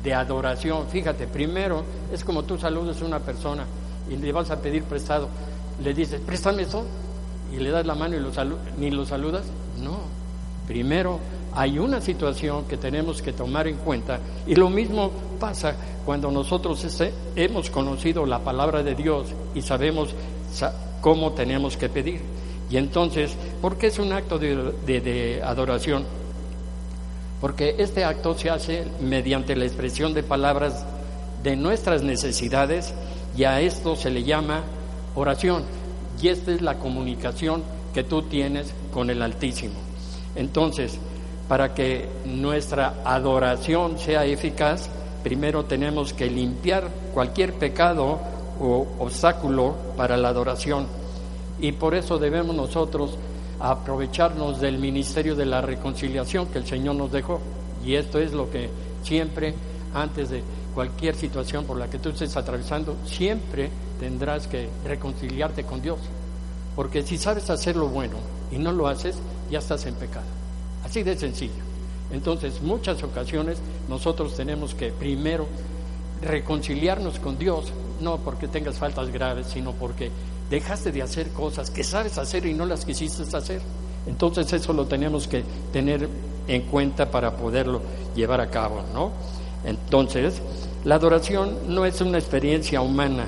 de 0.04 0.14
adoración. 0.14 0.88
Fíjate, 0.88 1.28
primero 1.28 1.84
es 2.12 2.24
como 2.24 2.44
tú 2.44 2.58
saludas 2.58 3.02
a 3.02 3.06
una 3.06 3.20
persona 3.20 3.66
y 4.10 4.16
le 4.18 4.32
vas 4.32 4.50
a 4.50 4.62
pedir 4.62 4.84
prestado. 4.84 5.30
Le 5.84 5.94
dices, 5.94 6.20
préstame 6.22 6.64
eso, 6.64 6.84
y 7.54 7.58
le 7.58 7.70
das 7.72 7.86
la 7.86 7.96
mano 7.96 8.16
y 8.16 8.20
lo 8.20 8.32
ni 8.78 8.92
lo 8.92 9.06
saludas. 9.06 9.46
No, 9.82 10.00
primero 10.68 11.20
hay 11.54 11.80
una 11.80 12.00
situación 12.00 12.66
que 12.66 12.78
tenemos 12.78 13.22
que 13.22 13.34
tomar 13.34 13.68
en 13.68 13.78
cuenta 13.78 14.20
y 14.46 14.56
lo 14.56 14.70
mismo 14.70 15.12
pasa 15.40 15.76
cuando 16.06 16.32
nosotros 16.32 16.86
hemos 17.36 17.70
conocido 17.70 18.26
la 18.26 18.40
palabra 18.40 18.84
de 18.84 18.96
Dios 18.96 19.28
y 19.56 19.62
sabemos 19.62 20.14
cómo 21.02 21.32
tenemos 21.32 21.78
que 21.78 21.90
pedir. 21.90 22.22
Y 22.70 22.78
entonces, 22.78 23.36
¿por 23.62 23.78
qué 23.78 23.88
es 23.88 23.98
un 23.98 24.14
acto 24.14 24.38
de, 24.38 25.42
adoración? 25.44 26.06
Porque 27.42 27.76
este 27.80 28.04
acto 28.04 28.38
se 28.38 28.50
hace 28.50 28.86
mediante 29.02 29.56
la 29.56 29.66
expresión 29.66 30.14
de 30.14 30.24
palabras 30.24 30.86
de 31.42 31.56
nuestras 31.56 32.04
necesidades 32.04 32.94
y 33.36 33.46
a 33.46 33.62
esto 33.62 33.96
se 33.96 34.12
le 34.12 34.24
llama 34.24 34.64
oración. 35.16 35.64
Y 36.22 36.28
esta 36.28 36.52
es 36.52 36.62
la 36.62 36.78
comunicación 36.80 37.64
que 37.94 38.04
tú 38.04 38.24
tienes 38.24 38.74
con 38.92 39.10
el 39.10 39.22
Altísimo. 39.22 39.76
Entonces, 40.36 41.00
para 41.48 41.74
que 41.74 42.08
nuestra 42.26 43.02
adoración 43.04 43.98
sea 43.98 44.26
eficaz, 44.26 44.90
primero 45.24 45.66
tenemos 45.66 46.14
que 46.14 46.28
limpiar 46.28 46.90
cualquier 47.14 47.54
pecado 47.54 48.20
o 48.60 48.88
obstáculo 49.00 49.76
para 49.98 50.18
la 50.18 50.30
adoración. 50.30 50.88
Y 51.60 51.72
por 51.72 51.96
eso 51.96 52.18
debemos 52.18 52.56
nosotros 52.56 53.18
aprovecharnos 53.60 54.62
del 54.62 54.78
ministerio 54.78 55.36
de 55.36 55.46
la 55.46 55.62
reconciliación 55.62 56.48
que 56.48 56.60
el 56.60 56.66
Señor 56.66 56.96
nos 56.96 57.12
dejó. 57.12 57.42
Y 57.84 57.96
esto 57.96 58.20
es 58.20 58.32
lo 58.34 58.50
que 58.50 58.70
siempre, 59.04 59.54
antes 59.94 60.30
de 60.30 60.44
cualquier 60.74 61.16
situación 61.16 61.66
por 61.66 61.78
la 61.78 61.90
que 61.90 62.00
tú 62.00 62.10
estés 62.10 62.36
atravesando, 62.38 62.96
siempre 63.06 63.70
tendrás 64.00 64.48
que 64.48 64.70
reconciliarte 64.86 65.64
con 65.64 65.82
Dios. 65.82 66.00
Porque 66.76 67.04
si 67.04 67.18
sabes 67.18 67.50
hacer 67.50 67.76
lo 67.76 67.88
bueno 67.88 68.18
y 68.52 68.58
no 68.58 68.72
lo 68.72 68.88
haces, 68.88 69.16
ya 69.52 69.60
estás 69.60 69.86
en 69.86 69.96
pecado. 69.96 70.26
Así 70.84 71.04
de 71.04 71.18
sencillo. 71.18 71.70
Entonces, 72.12 72.62
muchas 72.62 73.04
ocasiones 73.04 73.60
nosotros 73.88 74.36
tenemos 74.36 74.74
que 74.74 74.92
primero 74.92 75.48
reconciliarnos 76.22 77.20
con 77.20 77.38
Dios, 77.38 77.72
no 78.02 78.18
porque 78.18 78.48
tengas 78.48 78.78
faltas 78.78 79.10
graves, 79.12 79.48
sino 79.48 79.74
porque 79.74 80.12
dejaste 80.50 80.92
de 80.92 81.02
hacer 81.02 81.30
cosas 81.30 81.70
que 81.70 81.84
sabes 81.84 82.18
hacer 82.18 82.46
y 82.46 82.54
no 82.54 82.66
las 82.66 82.86
quisiste 82.86 83.24
hacer. 83.36 83.62
Entonces 84.08 84.52
eso 84.54 84.74
lo 84.74 84.86
tenemos 84.86 85.28
que 85.28 85.44
tener 85.72 86.10
en 86.48 86.62
cuenta 86.64 87.12
para 87.12 87.36
poderlo 87.36 87.82
llevar 88.16 88.42
a 88.42 88.50
cabo, 88.50 88.84
¿no? 88.94 89.12
Entonces, 89.64 90.42
la 90.84 90.96
adoración 90.96 91.58
no 91.68 91.86
es 91.86 92.02
una 92.02 92.18
experiencia 92.18 92.82
humana, 92.82 93.26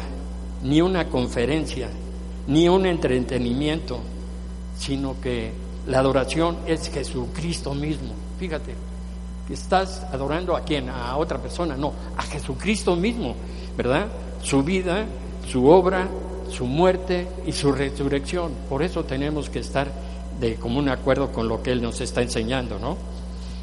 ni 0.64 0.82
una 0.82 1.08
conferencia, 1.08 1.90
ni 2.48 2.70
un 2.70 2.86
entretenimiento, 2.86 4.00
sino 4.78 5.20
que 5.20 5.52
la 5.88 6.00
adoración 6.00 6.58
es 6.66 6.90
Jesucristo 6.90 7.74
mismo. 7.74 8.14
Fíjate, 8.40 8.76
estás 9.50 10.06
adorando 10.12 10.56
a 10.56 10.62
quién, 10.62 10.90
a 10.90 11.16
otra 11.18 11.38
persona, 11.38 11.76
no, 11.76 11.94
a 12.16 12.24
Jesucristo 12.24 12.96
mismo, 12.96 13.36
¿verdad? 13.78 14.08
Su 14.42 14.64
vida, 14.64 15.06
su 15.48 15.68
obra, 15.68 16.08
su 16.50 16.66
muerte 16.66 17.28
y 17.46 17.52
su 17.52 17.72
resurrección. 17.72 18.52
Por 18.70 18.84
eso 18.84 19.04
tenemos 19.04 19.50
que 19.50 19.60
estar 19.60 19.92
de 20.40 20.56
común 20.56 20.90
acuerdo 20.90 21.32
con 21.32 21.48
lo 21.48 21.62
que 21.62 21.72
Él 21.72 21.82
nos 21.82 22.02
está 22.02 22.22
enseñando, 22.22 22.80
¿no? 22.80 22.98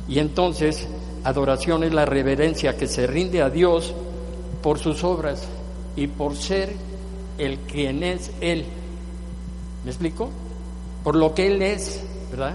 Y 0.08 0.18
entonces, 0.20 0.88
adoración 1.24 1.84
es 1.84 1.92
la 1.92 2.04
reverencia 2.04 2.76
que 2.76 2.86
se 2.86 3.06
rinde 3.06 3.42
a 3.42 3.50
Dios 3.50 3.94
por 4.62 4.78
sus 4.78 5.04
obras 5.04 5.46
y 5.96 6.06
por 6.06 6.36
ser 6.36 6.74
el 7.38 7.58
quien 7.58 8.02
es 8.02 8.30
Él. 8.40 8.64
¿Me 9.84 9.90
explico? 9.90 10.30
por 11.08 11.16
lo 11.16 11.34
que 11.34 11.46
Él 11.46 11.62
es, 11.62 12.04
¿verdad? 12.30 12.54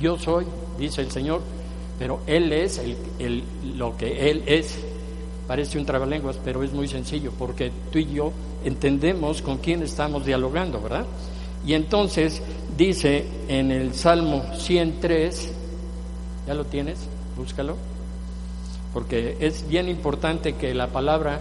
Yo 0.00 0.18
soy, 0.18 0.46
dice 0.78 1.00
el 1.00 1.10
Señor, 1.12 1.42
pero 1.96 2.20
Él 2.26 2.52
es 2.52 2.80
el, 3.20 3.44
lo 3.76 3.96
que 3.96 4.30
Él 4.30 4.42
es. 4.46 4.78
Parece 5.46 5.78
un 5.78 5.86
trabalenguas, 5.86 6.38
pero 6.44 6.64
es 6.64 6.72
muy 6.72 6.88
sencillo, 6.88 7.32
porque 7.38 7.70
tú 7.92 7.98
y 7.98 8.06
yo 8.12 8.32
entendemos 8.64 9.42
con 9.42 9.58
quién 9.58 9.82
estamos 9.82 10.26
dialogando, 10.26 10.80
¿verdad? 10.80 11.06
Y 11.66 11.74
entonces 11.74 12.42
dice 12.76 13.26
en 13.46 13.70
el 13.70 13.94
Salmo 13.94 14.42
103, 14.56 15.52
¿ya 16.46 16.54
lo 16.54 16.64
tienes? 16.64 16.98
Búscalo, 17.36 17.76
porque 18.94 19.36
es 19.40 19.68
bien 19.68 19.88
importante 19.88 20.54
que 20.54 20.72
la 20.72 20.86
palabra 20.86 21.40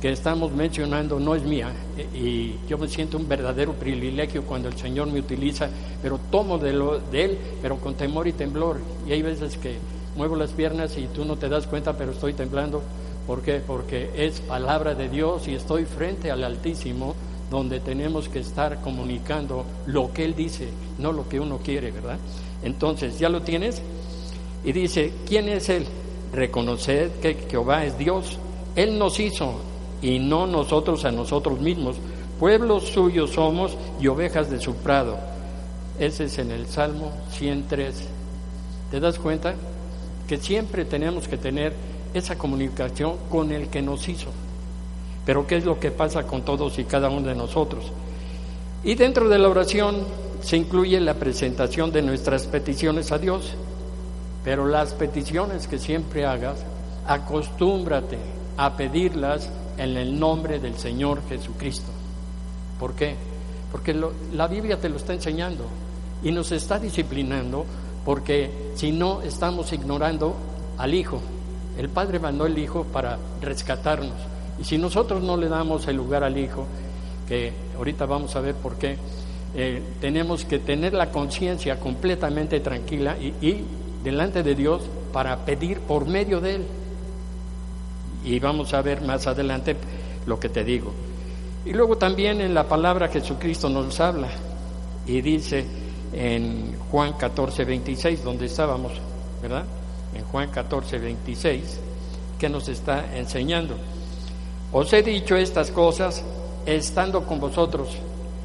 que 0.00 0.12
estamos 0.12 0.52
mencionando 0.52 1.18
no 1.18 1.34
es 1.34 1.42
mía 1.42 1.72
y 2.14 2.54
yo 2.68 2.78
me 2.78 2.88
siento 2.88 3.16
un 3.16 3.28
verdadero 3.28 3.72
privilegio 3.72 4.44
cuando 4.44 4.68
el 4.68 4.76
Señor 4.76 5.08
me 5.10 5.18
utiliza, 5.18 5.68
pero 6.02 6.20
tomo 6.30 6.58
de, 6.58 6.72
lo, 6.72 6.98
de 6.98 7.24
Él, 7.24 7.38
pero 7.60 7.76
con 7.78 7.94
temor 7.94 8.28
y 8.28 8.32
temblor. 8.32 8.78
Y 9.08 9.12
hay 9.12 9.22
veces 9.22 9.56
que 9.56 9.78
muevo 10.16 10.36
las 10.36 10.52
piernas 10.52 10.96
y 10.96 11.06
tú 11.06 11.24
no 11.24 11.36
te 11.36 11.48
das 11.48 11.66
cuenta, 11.66 11.96
pero 11.96 12.12
estoy 12.12 12.34
temblando. 12.34 12.82
¿Por 13.26 13.42
qué? 13.42 13.60
Porque 13.66 14.10
es 14.14 14.40
palabra 14.40 14.94
de 14.94 15.08
Dios 15.08 15.48
y 15.48 15.54
estoy 15.54 15.84
frente 15.84 16.30
al 16.30 16.44
Altísimo 16.44 17.14
donde 17.50 17.80
tenemos 17.80 18.28
que 18.28 18.40
estar 18.40 18.80
comunicando 18.80 19.64
lo 19.86 20.12
que 20.12 20.24
Él 20.24 20.34
dice, 20.34 20.68
no 20.98 21.12
lo 21.12 21.28
que 21.28 21.40
uno 21.40 21.58
quiere, 21.58 21.90
¿verdad? 21.90 22.18
Entonces, 22.62 23.18
¿ya 23.18 23.28
lo 23.28 23.42
tienes? 23.42 23.82
Y 24.64 24.72
dice, 24.72 25.12
¿quién 25.26 25.48
es 25.48 25.68
Él? 25.68 25.86
Reconoced 26.32 27.10
que 27.20 27.34
Jehová 27.48 27.84
es 27.84 27.98
Dios. 27.98 28.38
Él 28.76 28.98
nos 28.98 29.18
hizo 29.20 29.54
y 30.02 30.18
no 30.18 30.46
nosotros 30.46 31.04
a 31.04 31.10
nosotros 31.10 31.60
mismos. 31.60 31.96
Pueblos 32.38 32.88
suyos 32.88 33.30
somos 33.30 33.76
y 34.00 34.06
ovejas 34.06 34.50
de 34.50 34.60
su 34.60 34.74
prado. 34.76 35.18
Ese 35.98 36.24
es 36.24 36.38
en 36.38 36.50
el 36.50 36.66
Salmo 36.66 37.12
103. 37.32 38.08
¿Te 38.90 39.00
das 39.00 39.18
cuenta? 39.18 39.54
Que 40.26 40.38
siempre 40.38 40.84
tenemos 40.84 41.28
que 41.28 41.36
tener 41.36 41.74
esa 42.14 42.38
comunicación 42.38 43.16
con 43.28 43.52
el 43.52 43.68
que 43.68 43.82
nos 43.82 44.08
hizo. 44.08 44.30
Pero 45.26 45.46
¿qué 45.46 45.56
es 45.56 45.64
lo 45.64 45.78
que 45.78 45.90
pasa 45.90 46.26
con 46.26 46.42
todos 46.42 46.78
y 46.78 46.84
cada 46.84 47.10
uno 47.10 47.28
de 47.28 47.34
nosotros? 47.34 47.92
Y 48.82 48.94
dentro 48.94 49.28
de 49.28 49.38
la 49.38 49.48
oración 49.48 50.06
se 50.40 50.56
incluye 50.56 50.98
la 51.00 51.14
presentación 51.14 51.92
de 51.92 52.02
nuestras 52.02 52.46
peticiones 52.46 53.12
a 53.12 53.18
Dios. 53.18 53.54
Pero 54.44 54.66
las 54.66 54.94
peticiones 54.94 55.68
que 55.68 55.78
siempre 55.78 56.24
hagas, 56.24 56.64
acostúmbrate 57.06 58.18
a 58.56 58.76
pedirlas 58.76 59.50
en 59.76 59.96
el 59.96 60.18
nombre 60.18 60.58
del 60.60 60.76
Señor 60.76 61.20
Jesucristo. 61.28 61.90
¿Por 62.78 62.94
qué? 62.94 63.16
Porque 63.70 63.94
la 64.32 64.46
Biblia 64.46 64.80
te 64.80 64.88
lo 64.88 64.96
está 64.96 65.12
enseñando 65.12 65.64
y 66.22 66.32
nos 66.32 66.52
está 66.52 66.78
disciplinando 66.78 67.64
porque 68.04 68.72
si 68.74 68.92
no 68.92 69.22
estamos 69.22 69.72
ignorando 69.72 70.34
al 70.78 70.94
Hijo. 70.94 71.20
El 71.78 71.88
Padre 71.88 72.18
mandó 72.18 72.46
el 72.46 72.58
Hijo 72.58 72.84
para 72.84 73.18
rescatarnos. 73.40 74.14
Y 74.58 74.64
si 74.64 74.78
nosotros 74.78 75.22
no 75.22 75.36
le 75.36 75.48
damos 75.48 75.86
el 75.88 75.96
lugar 75.96 76.24
al 76.24 76.36
Hijo, 76.36 76.66
que 77.28 77.52
ahorita 77.76 78.06
vamos 78.06 78.34
a 78.36 78.40
ver 78.40 78.54
por 78.54 78.76
qué, 78.76 78.96
eh, 79.54 79.82
tenemos 80.00 80.44
que 80.44 80.58
tener 80.58 80.94
la 80.94 81.10
conciencia 81.10 81.78
completamente 81.78 82.60
tranquila 82.60 83.16
y 83.18 83.64
delante 84.02 84.42
de 84.42 84.54
Dios 84.54 84.82
para 85.12 85.44
pedir 85.44 85.80
por 85.80 86.06
medio 86.06 86.40
de 86.40 86.56
Él. 86.56 86.66
Y 88.24 88.38
vamos 88.38 88.74
a 88.74 88.82
ver 88.82 89.02
más 89.02 89.26
adelante 89.26 89.76
lo 90.26 90.38
que 90.38 90.48
te 90.48 90.64
digo. 90.64 90.92
Y 91.64 91.72
luego 91.72 91.96
también 91.96 92.40
en 92.40 92.54
la 92.54 92.66
palabra 92.66 93.08
Jesucristo 93.08 93.68
nos 93.68 94.00
habla 94.00 94.28
y 95.06 95.20
dice 95.20 95.66
en 96.12 96.76
Juan 96.90 97.14
14, 97.14 97.64
26, 97.64 98.24
donde 98.24 98.46
estábamos, 98.46 98.92
¿verdad? 99.42 99.64
En 100.14 100.24
Juan 100.24 100.50
14, 100.50 100.98
26, 100.98 101.80
que 102.38 102.48
nos 102.48 102.68
está 102.68 103.16
enseñando. 103.16 103.76
Os 104.72 104.92
he 104.92 105.02
dicho 105.02 105.36
estas 105.36 105.70
cosas 105.70 106.24
estando 106.66 107.24
con 107.24 107.40
vosotros. 107.40 107.90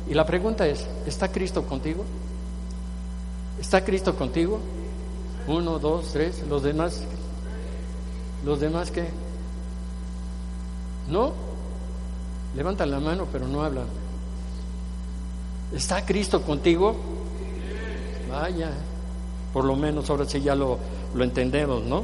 Y 0.09 0.13
la 0.13 0.25
pregunta 0.25 0.67
es, 0.67 0.87
¿está 1.05 1.31
Cristo 1.31 1.63
contigo? 1.65 2.03
¿Está 3.59 3.83
Cristo 3.83 4.15
contigo? 4.15 4.59
Uno, 5.47 5.79
dos, 5.79 6.11
tres, 6.11 6.43
los 6.49 6.63
demás. 6.63 7.03
¿Los 8.43 8.59
demás 8.59 8.91
qué? 8.91 9.05
¿No? 11.09 11.33
Levantan 12.55 12.89
la 12.89 12.99
mano, 12.99 13.27
pero 13.31 13.47
no 13.47 13.63
hablan. 13.63 13.85
¿Está 15.73 16.05
Cristo 16.05 16.41
contigo? 16.41 16.95
Vaya, 18.29 18.71
por 19.53 19.65
lo 19.65 19.75
menos 19.75 20.09
ahora 20.09 20.25
sí 20.25 20.41
ya 20.41 20.55
lo, 20.55 20.79
lo 21.13 21.23
entendemos, 21.23 21.83
¿no? 21.83 22.03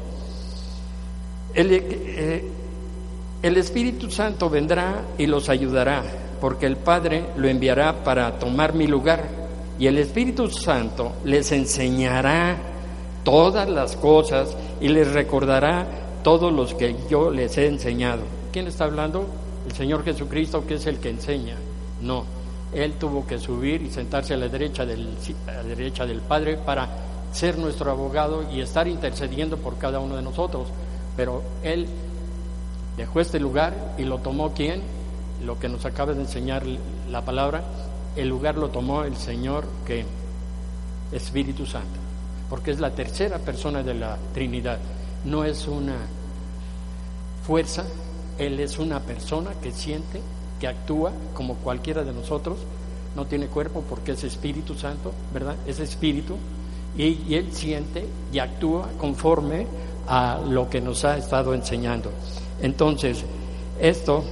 El, 1.53 1.71
eh, 1.71 2.49
el 3.41 3.57
Espíritu 3.57 4.09
Santo 4.11 4.49
vendrá 4.49 5.01
y 5.17 5.25
los 5.25 5.49
ayudará, 5.49 6.03
porque 6.39 6.65
el 6.67 6.77
Padre 6.77 7.25
lo 7.37 7.47
enviará 7.47 8.03
para 8.03 8.37
tomar 8.37 8.73
mi 8.73 8.87
lugar. 8.87 9.23
Y 9.79 9.87
el 9.87 9.97
Espíritu 9.97 10.49
Santo 10.49 11.13
les 11.23 11.51
enseñará 11.51 12.70
todas 13.23 13.69
las 13.69 13.95
cosas 13.95 14.55
y 14.79 14.89
les 14.89 15.11
recordará 15.11 15.85
todos 16.23 16.51
los 16.51 16.73
que 16.73 16.95
yo 17.09 17.31
les 17.31 17.57
he 17.57 17.67
enseñado. 17.67 18.21
¿Quién 18.51 18.67
está 18.67 18.85
hablando? 18.85 19.25
El 19.65 19.73
Señor 19.73 20.03
Jesucristo, 20.03 20.65
que 20.65 20.75
es 20.75 20.85
el 20.87 20.99
que 20.99 21.09
enseña. 21.09 21.55
No, 22.01 22.25
Él 22.73 22.93
tuvo 22.93 23.25
que 23.25 23.39
subir 23.39 23.81
y 23.81 23.91
sentarse 23.91 24.33
a 24.33 24.37
la 24.37 24.47
derecha 24.47 24.85
del, 24.85 25.09
a 25.47 25.63
derecha 25.63 26.05
del 26.05 26.21
Padre 26.21 26.57
para 26.57 26.89
ser 27.31 27.57
nuestro 27.57 27.91
abogado 27.91 28.43
y 28.51 28.61
estar 28.61 28.87
intercediendo 28.87 29.57
por 29.57 29.77
cada 29.77 29.99
uno 29.99 30.15
de 30.15 30.21
nosotros. 30.21 30.67
Pero 31.15 31.43
Él 31.63 31.87
dejó 32.97 33.19
este 33.19 33.39
lugar 33.39 33.95
y 33.97 34.03
lo 34.03 34.17
tomó 34.19 34.53
quién? 34.53 34.81
Lo 35.45 35.59
que 35.59 35.69
nos 35.69 35.85
acaba 35.85 36.13
de 36.13 36.21
enseñar 36.21 36.63
la 37.09 37.23
palabra, 37.23 37.63
el 38.15 38.27
lugar 38.27 38.57
lo 38.57 38.69
tomó 38.69 39.03
el 39.03 39.15
Señor 39.15 39.65
que 39.85 40.05
Espíritu 41.11 41.65
Santo 41.65 42.00
porque 42.51 42.71
es 42.71 42.81
la 42.81 42.91
tercera 42.91 43.39
persona 43.39 43.81
de 43.81 43.93
la 43.93 44.17
Trinidad. 44.33 44.77
No 45.23 45.45
es 45.45 45.69
una 45.69 45.95
fuerza, 47.47 47.85
Él 48.37 48.59
es 48.59 48.77
una 48.77 48.99
persona 48.99 49.51
que 49.63 49.71
siente, 49.71 50.19
que 50.59 50.67
actúa 50.67 51.13
como 51.33 51.55
cualquiera 51.55 52.03
de 52.03 52.11
nosotros, 52.11 52.57
no 53.15 53.25
tiene 53.25 53.47
cuerpo 53.47 53.85
porque 53.89 54.11
es 54.11 54.25
Espíritu 54.25 54.75
Santo, 54.75 55.13
¿verdad? 55.33 55.55
Es 55.65 55.79
Espíritu, 55.79 56.35
y, 56.97 57.33
Él 57.33 57.53
siente 57.53 58.05
y 58.33 58.39
actúa 58.39 58.89
conforme 58.97 59.65
a 60.09 60.41
lo 60.45 60.69
que 60.69 60.81
nos 60.81 61.05
ha 61.05 61.17
estado 61.17 61.53
enseñando. 61.53 62.11
Entonces, 62.61 63.23
esto 63.79 64.25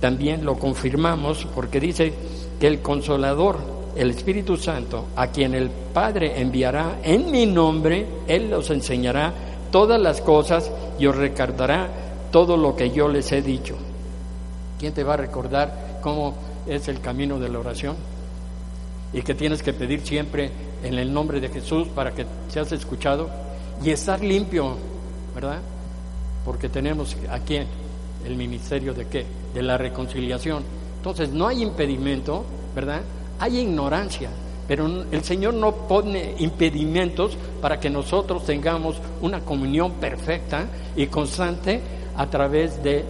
también 0.00 0.42
lo 0.42 0.58
confirmamos 0.58 1.46
porque 1.54 1.80
dice 1.80 2.14
que 2.58 2.66
el 2.66 2.80
consolador 2.80 3.58
el 3.96 4.10
Espíritu 4.10 4.56
Santo, 4.56 5.06
a 5.16 5.28
quien 5.28 5.54
el 5.54 5.70
Padre 5.70 6.40
enviará 6.40 6.98
en 7.02 7.30
mi 7.30 7.46
nombre, 7.46 8.06
Él 8.26 8.52
os 8.52 8.70
enseñará 8.70 9.32
todas 9.70 10.00
las 10.00 10.20
cosas 10.20 10.70
y 10.98 11.06
os 11.06 11.16
recordará 11.16 11.88
todo 12.30 12.56
lo 12.56 12.76
que 12.76 12.90
yo 12.90 13.08
les 13.08 13.32
he 13.32 13.40
dicho. 13.40 13.76
¿Quién 14.78 14.92
te 14.92 15.02
va 15.02 15.14
a 15.14 15.16
recordar 15.16 15.98
cómo 16.02 16.34
es 16.66 16.88
el 16.88 17.00
camino 17.00 17.38
de 17.38 17.48
la 17.48 17.58
oración? 17.58 17.96
Y 19.12 19.22
que 19.22 19.34
tienes 19.34 19.62
que 19.62 19.72
pedir 19.72 20.00
siempre 20.06 20.50
en 20.82 20.94
el 20.98 21.12
nombre 21.12 21.40
de 21.40 21.48
Jesús 21.48 21.88
para 21.88 22.12
que 22.12 22.26
seas 22.48 22.70
escuchado 22.72 23.30
y 23.82 23.90
estar 23.90 24.22
limpio, 24.22 24.76
¿verdad? 25.34 25.60
Porque 26.44 26.68
tenemos 26.68 27.16
aquí 27.30 27.58
el 28.26 28.36
ministerio 28.36 28.92
de 28.92 29.06
qué? 29.06 29.24
De 29.54 29.62
la 29.62 29.78
reconciliación. 29.78 30.62
Entonces 30.98 31.30
no 31.30 31.48
hay 31.48 31.62
impedimento, 31.62 32.44
¿verdad? 32.74 33.00
Hay 33.38 33.60
ignorancia, 33.60 34.30
pero 34.68 34.86
el 34.86 35.22
Señor 35.24 35.54
no 35.54 35.72
pone 35.72 36.34
impedimentos 36.38 37.36
para 37.60 37.78
que 37.78 37.90
nosotros 37.90 38.44
tengamos 38.44 38.96
una 39.20 39.40
comunión 39.40 39.92
perfecta 39.92 40.66
y 40.96 41.06
constante 41.06 41.80
a 42.16 42.26
través 42.28 42.82
de 42.82 43.04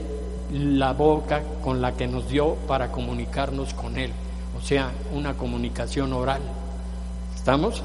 la 0.52 0.92
boca 0.92 1.42
con 1.62 1.80
la 1.80 1.92
que 1.92 2.06
nos 2.06 2.28
dio 2.28 2.54
para 2.66 2.90
comunicarnos 2.90 3.74
con 3.74 3.98
Él, 3.98 4.12
o 4.58 4.64
sea, 4.64 4.92
una 5.12 5.34
comunicación 5.34 6.12
oral. 6.12 6.42
¿Estamos? 7.34 7.82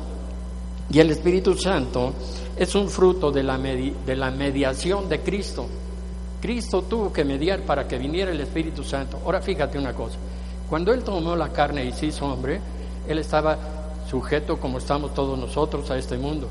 Y 0.91 0.99
el 0.99 1.12
Espíritu 1.12 1.56
Santo 1.56 2.13
es 2.58 2.75
un 2.75 2.89
fruto 2.89 3.32
de 3.32 3.43
la, 3.43 3.58
de 3.58 4.15
la 4.15 4.32
mediación 4.32 5.08
de 5.08 5.21
Cristo. 5.21 5.67
Cristo 6.41 6.82
tuvo 6.82 7.13
que 7.13 7.23
mediar 7.23 7.62
para 7.62 7.88
que 7.88 7.97
viniera 7.97 8.32
el 8.32 8.41
Espíritu 8.41 8.84
Santo. 8.84 9.19
Ahora 9.23 9.41
fíjate 9.41 9.77
una 9.77 9.93
cosa, 9.93 10.17
cuando 10.72 10.94
Él 10.94 11.04
tomó 11.04 11.36
la 11.36 11.50
carne 11.50 11.84
y 11.84 11.92
se 11.92 12.06
hizo 12.06 12.26
hombre, 12.26 12.62
Él 13.06 13.18
estaba 13.18 13.58
sujeto 14.10 14.58
como 14.58 14.78
estamos 14.78 15.14
todos 15.14 15.38
nosotros 15.38 15.92
a 15.92 15.98
este 15.98 16.18
mundo. 16.18 16.48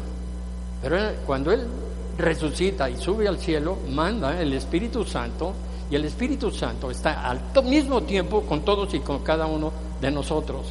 Pero 0.83 0.99
cuando 1.25 1.51
Él 1.51 1.67
resucita 2.19 2.91
y 2.91 2.99
sube 2.99 3.27
al 3.27 3.39
cielo, 3.39 3.79
manda 3.89 4.39
el 4.39 4.53
Espíritu 4.53 5.07
Santo 5.07 5.55
y 5.91 5.97
el 5.97 6.05
Espíritu 6.05 6.51
Santo 6.51 6.91
está 6.91 7.31
al 7.31 7.41
mismo 7.65 8.03
tiempo 8.03 8.43
con 8.43 8.61
todos 8.61 8.93
y 8.93 9.01
con 9.01 9.21
cada 9.21 9.47
uno 9.47 9.73
de 10.03 10.11
nosotros. 10.11 10.67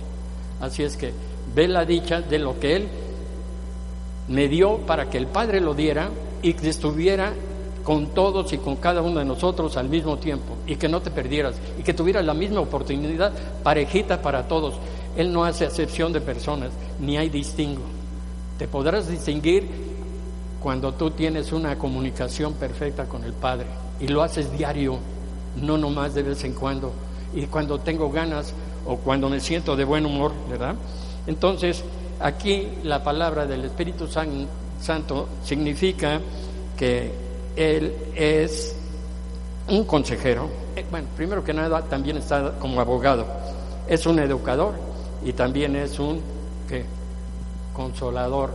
Así 0.62 0.84
es 0.84 0.96
que 0.96 1.12
ve 1.56 1.68
la 1.68 1.86
dicha 1.86 2.22
de 2.22 2.38
lo 2.38 2.60
que 2.60 2.76
Él 2.76 2.88
me 4.28 4.48
dio 4.48 4.78
para 4.78 5.10
que 5.10 5.18
el 5.18 5.26
Padre 5.26 5.60
lo 5.60 5.74
diera 5.74 6.12
y 6.44 6.54
que 6.54 6.70
estuviera 6.70 7.34
con 7.84 8.08
todos 8.08 8.52
y 8.54 8.58
con 8.58 8.76
cada 8.76 9.02
uno 9.02 9.20
de 9.20 9.26
nosotros 9.26 9.78
al 9.78 9.90
mismo 9.90 10.18
tiempo 10.18 10.56
y 10.68 10.76
que 10.76 10.90
no 10.90 11.02
te 11.02 11.12
perdieras 11.12 11.56
y 11.80 11.84
que 11.84 11.94
tuvieras 11.94 12.26
la 12.26 12.34
misma 12.34 12.62
oportunidad 12.62 13.32
parejita 13.64 14.22
para 14.22 14.48
todos. 14.48 14.76
Él 15.16 15.34
no 15.34 15.44
hace 15.44 15.66
acepción 15.66 16.14
de 16.14 16.22
personas, 16.22 16.72
ni 17.00 17.18
hay 17.18 17.30
distingo. 17.30 17.82
Te 18.58 18.68
podrás 18.68 19.08
distinguir 19.08 19.68
cuando 20.62 20.94
tú 20.94 21.12
tienes 21.12 21.52
una 21.52 21.78
comunicación 21.78 22.54
perfecta 22.54 23.06
con 23.06 23.24
el 23.24 23.34
Padre 23.34 23.66
y 24.00 24.08
lo 24.08 24.22
haces 24.22 24.52
diario, 24.58 24.98
no 25.62 25.78
nomás 25.78 26.14
de 26.14 26.24
vez 26.24 26.44
en 26.44 26.54
cuando. 26.54 26.92
Y 27.34 27.46
cuando 27.46 27.80
tengo 27.80 28.12
ganas 28.12 28.54
o 28.86 28.98
cuando 28.98 29.30
me 29.30 29.40
siento 29.40 29.76
de 29.76 29.86
buen 29.86 30.06
humor, 30.06 30.32
¿verdad? 30.50 30.76
Entonces, 31.28 31.84
aquí 32.20 32.68
la 32.84 33.04
palabra 33.04 33.46
del 33.46 33.66
Espíritu 33.66 34.08
Santo 34.08 35.28
significa 35.44 36.20
que 36.78 37.29
él 37.60 37.94
es 38.16 38.74
un 39.68 39.84
consejero. 39.84 40.50
Eh, 40.78 40.86
bueno, 40.90 41.08
primero 41.18 41.44
que 41.44 41.54
nada, 41.54 41.82
también 41.84 42.18
está 42.18 42.54
como 42.58 42.80
abogado. 42.80 43.26
es 43.88 44.06
un 44.06 44.20
educador 44.20 44.76
y 45.26 45.34
también 45.34 45.76
es 45.76 46.00
un 46.00 46.22
consolador, 47.74 48.52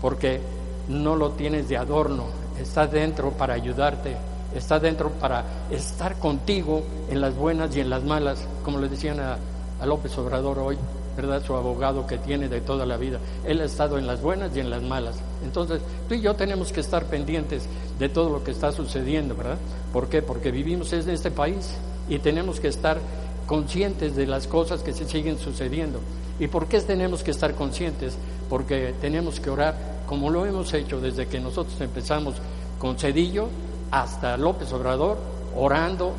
porque 0.00 0.40
no 0.88 1.16
lo 1.16 1.30
tienes 1.30 1.68
de 1.68 1.76
adorno, 1.76 2.24
está 2.60 2.86
dentro 2.86 3.30
para 3.30 3.54
ayudarte, 3.54 4.16
está 4.54 4.78
dentro 4.78 5.10
para 5.10 5.44
estar 5.70 6.16
contigo 6.18 6.82
en 7.10 7.20
las 7.20 7.36
buenas 7.36 7.74
y 7.76 7.80
en 7.80 7.90
las 7.90 8.04
malas, 8.04 8.46
como 8.64 8.78
le 8.78 8.88
decían 8.88 9.20
a, 9.20 9.38
a 9.80 9.86
López 9.86 10.16
Obrador 10.18 10.58
hoy, 10.58 10.78
¿verdad? 11.16 11.42
Su 11.44 11.54
abogado 11.54 12.06
que 12.06 12.18
tiene 12.18 12.48
de 12.48 12.60
toda 12.60 12.86
la 12.86 12.96
vida. 12.96 13.18
Él 13.44 13.60
ha 13.60 13.64
estado 13.64 13.98
en 13.98 14.06
las 14.06 14.20
buenas 14.20 14.56
y 14.56 14.60
en 14.60 14.70
las 14.70 14.82
malas. 14.82 15.16
Entonces, 15.44 15.80
tú 16.08 16.14
y 16.14 16.20
yo 16.20 16.34
tenemos 16.34 16.72
que 16.72 16.80
estar 16.80 17.06
pendientes 17.06 17.64
de 17.98 18.08
todo 18.08 18.30
lo 18.30 18.42
que 18.42 18.50
está 18.50 18.72
sucediendo, 18.72 19.36
¿verdad? 19.36 19.58
¿Por 19.92 20.08
qué? 20.08 20.22
Porque 20.22 20.50
vivimos 20.50 20.92
en 20.92 21.08
este 21.10 21.30
país 21.30 21.74
y 22.08 22.18
tenemos 22.18 22.60
que 22.60 22.68
estar 22.68 22.98
conscientes 23.46 24.16
de 24.16 24.26
las 24.26 24.46
cosas 24.46 24.82
que 24.82 24.92
se 24.92 25.06
siguen 25.06 25.38
sucediendo. 25.38 26.00
¿Y 26.40 26.48
por 26.48 26.66
qué 26.66 26.80
tenemos 26.80 27.22
que 27.22 27.30
estar 27.30 27.54
conscientes? 27.54 28.16
Porque 28.48 28.94
tenemos 29.00 29.38
que 29.38 29.50
orar 29.50 29.94
como 30.06 30.30
lo 30.30 30.44
hemos 30.46 30.72
hecho 30.74 31.00
desde 31.00 31.26
que 31.26 31.40
nosotros 31.40 31.80
empezamos 31.80 32.34
con 32.78 32.98
Cedillo 32.98 33.48
hasta 33.90 34.36
López 34.36 34.72
Obrador, 34.72 35.18
orando 35.56 36.12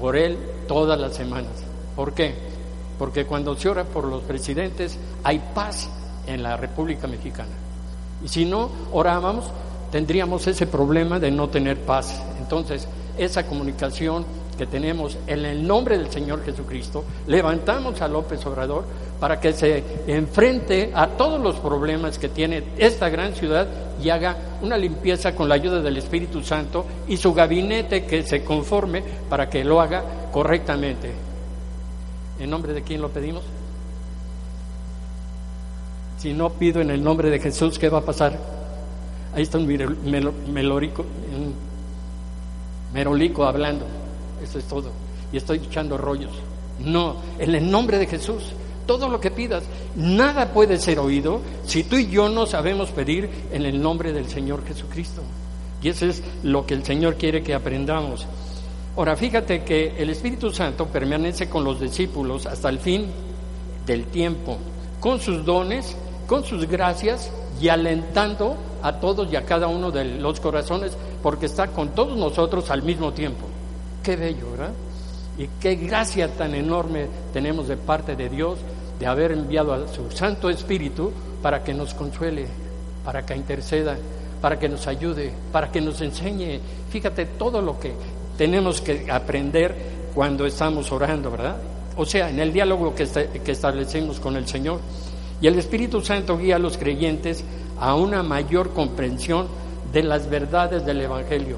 por 0.00 0.16
él 0.16 0.38
todas 0.66 0.98
las 0.98 1.14
semanas. 1.14 1.52
¿Por 1.94 2.14
qué? 2.14 2.34
Porque 2.98 3.26
cuando 3.26 3.54
se 3.56 3.68
ora 3.68 3.84
por 3.84 4.04
los 4.04 4.22
presidentes 4.22 4.98
hay 5.22 5.40
paz 5.54 5.88
en 6.26 6.42
la 6.42 6.56
República 6.56 7.06
Mexicana. 7.06 7.50
Y 8.24 8.28
si 8.28 8.44
no 8.44 8.70
orábamos, 8.92 9.46
tendríamos 9.90 10.46
ese 10.46 10.66
problema 10.66 11.18
de 11.18 11.30
no 11.30 11.48
tener 11.48 11.78
paz. 11.78 12.22
Entonces, 12.40 12.86
esa 13.18 13.46
comunicación 13.46 14.24
que 14.56 14.66
tenemos 14.66 15.16
en 15.26 15.44
el 15.44 15.66
nombre 15.66 15.98
del 15.98 16.10
Señor 16.10 16.44
Jesucristo, 16.44 17.04
levantamos 17.26 18.00
a 18.00 18.08
López 18.08 18.44
Obrador 18.46 18.84
para 19.18 19.40
que 19.40 19.52
se 19.52 19.82
enfrente 20.06 20.90
a 20.94 21.08
todos 21.08 21.40
los 21.40 21.56
problemas 21.56 22.18
que 22.18 22.28
tiene 22.28 22.64
esta 22.76 23.08
gran 23.08 23.34
ciudad 23.34 23.66
y 24.02 24.10
haga 24.10 24.36
una 24.62 24.76
limpieza 24.76 25.34
con 25.34 25.48
la 25.48 25.54
ayuda 25.54 25.80
del 25.80 25.96
Espíritu 25.96 26.42
Santo 26.42 26.84
y 27.08 27.16
su 27.16 27.32
gabinete 27.32 28.04
que 28.04 28.24
se 28.24 28.44
conforme 28.44 29.02
para 29.28 29.48
que 29.48 29.64
lo 29.64 29.80
haga 29.80 30.02
correctamente. 30.32 31.12
¿En 32.38 32.50
nombre 32.50 32.72
de 32.72 32.82
quién 32.82 33.00
lo 33.00 33.10
pedimos? 33.10 33.44
Si 36.22 36.32
no 36.32 36.50
pido 36.50 36.80
en 36.80 36.92
el 36.92 37.02
nombre 37.02 37.30
de 37.30 37.40
Jesús, 37.40 37.80
¿qué 37.80 37.88
va 37.88 37.98
a 37.98 38.04
pasar? 38.04 38.38
Ahí 39.34 39.42
está 39.42 39.58
un 39.58 39.66
merolico 42.92 43.44
hablando. 43.44 43.86
Eso 44.40 44.60
es 44.60 44.64
todo. 44.66 44.92
Y 45.32 45.38
estoy 45.38 45.58
echando 45.58 45.98
rollos. 45.98 46.30
No, 46.78 47.16
en 47.40 47.56
el 47.56 47.68
nombre 47.68 47.98
de 47.98 48.06
Jesús, 48.06 48.52
todo 48.86 49.08
lo 49.08 49.18
que 49.18 49.32
pidas, 49.32 49.64
nada 49.96 50.52
puede 50.52 50.78
ser 50.78 51.00
oído 51.00 51.40
si 51.66 51.82
tú 51.82 51.96
y 51.96 52.06
yo 52.06 52.28
no 52.28 52.46
sabemos 52.46 52.90
pedir 52.90 53.28
en 53.50 53.66
el 53.66 53.82
nombre 53.82 54.12
del 54.12 54.28
Señor 54.28 54.64
Jesucristo. 54.64 55.22
Y 55.82 55.88
eso 55.88 56.06
es 56.06 56.22
lo 56.44 56.64
que 56.64 56.74
el 56.74 56.84
Señor 56.84 57.16
quiere 57.16 57.42
que 57.42 57.52
aprendamos. 57.52 58.28
Ahora, 58.96 59.16
fíjate 59.16 59.64
que 59.64 60.00
el 60.00 60.10
Espíritu 60.10 60.52
Santo 60.52 60.86
permanece 60.86 61.48
con 61.48 61.64
los 61.64 61.80
discípulos 61.80 62.46
hasta 62.46 62.68
el 62.68 62.78
fin 62.78 63.06
del 63.84 64.04
tiempo, 64.04 64.58
con 65.00 65.18
sus 65.18 65.44
dones, 65.44 65.96
con 66.26 66.44
sus 66.44 66.66
gracias 66.66 67.30
y 67.60 67.68
alentando 67.68 68.56
a 68.82 68.94
todos 68.94 69.32
y 69.32 69.36
a 69.36 69.44
cada 69.44 69.68
uno 69.68 69.90
de 69.90 70.04
los 70.04 70.40
corazones, 70.40 70.96
porque 71.22 71.46
está 71.46 71.68
con 71.68 71.90
todos 71.90 72.16
nosotros 72.16 72.70
al 72.70 72.82
mismo 72.82 73.12
tiempo. 73.12 73.46
Qué 74.02 74.16
bello, 74.16 74.50
¿verdad? 74.50 74.72
Y 75.38 75.48
qué 75.60 75.76
gracia 75.76 76.28
tan 76.28 76.54
enorme 76.54 77.06
tenemos 77.32 77.68
de 77.68 77.76
parte 77.76 78.16
de 78.16 78.28
Dios 78.28 78.58
de 78.98 79.06
haber 79.06 79.32
enviado 79.32 79.72
a 79.72 79.88
su 79.88 80.10
Santo 80.10 80.50
Espíritu 80.50 81.10
para 81.42 81.64
que 81.64 81.74
nos 81.74 81.94
consuele, 81.94 82.46
para 83.04 83.24
que 83.24 83.34
interceda, 83.34 83.96
para 84.40 84.58
que 84.58 84.68
nos 84.68 84.86
ayude, 84.86 85.32
para 85.50 85.70
que 85.70 85.80
nos 85.80 86.00
enseñe. 86.00 86.60
Fíjate 86.90 87.26
todo 87.26 87.62
lo 87.62 87.78
que 87.78 87.94
tenemos 88.36 88.80
que 88.80 89.10
aprender 89.10 89.74
cuando 90.14 90.44
estamos 90.46 90.90
orando, 90.92 91.30
¿verdad? 91.30 91.56
O 91.96 92.04
sea, 92.04 92.30
en 92.30 92.40
el 92.40 92.52
diálogo 92.52 92.94
que, 92.94 93.06
que 93.44 93.52
establecemos 93.52 94.20
con 94.20 94.36
el 94.36 94.46
Señor. 94.46 94.80
Y 95.42 95.48
el 95.48 95.58
Espíritu 95.58 96.00
Santo 96.00 96.38
guía 96.38 96.56
a 96.56 96.60
los 96.60 96.78
creyentes 96.78 97.44
a 97.80 97.96
una 97.96 98.22
mayor 98.22 98.72
comprensión 98.72 99.48
de 99.92 100.04
las 100.04 100.30
verdades 100.30 100.86
del 100.86 101.00
Evangelio. 101.00 101.56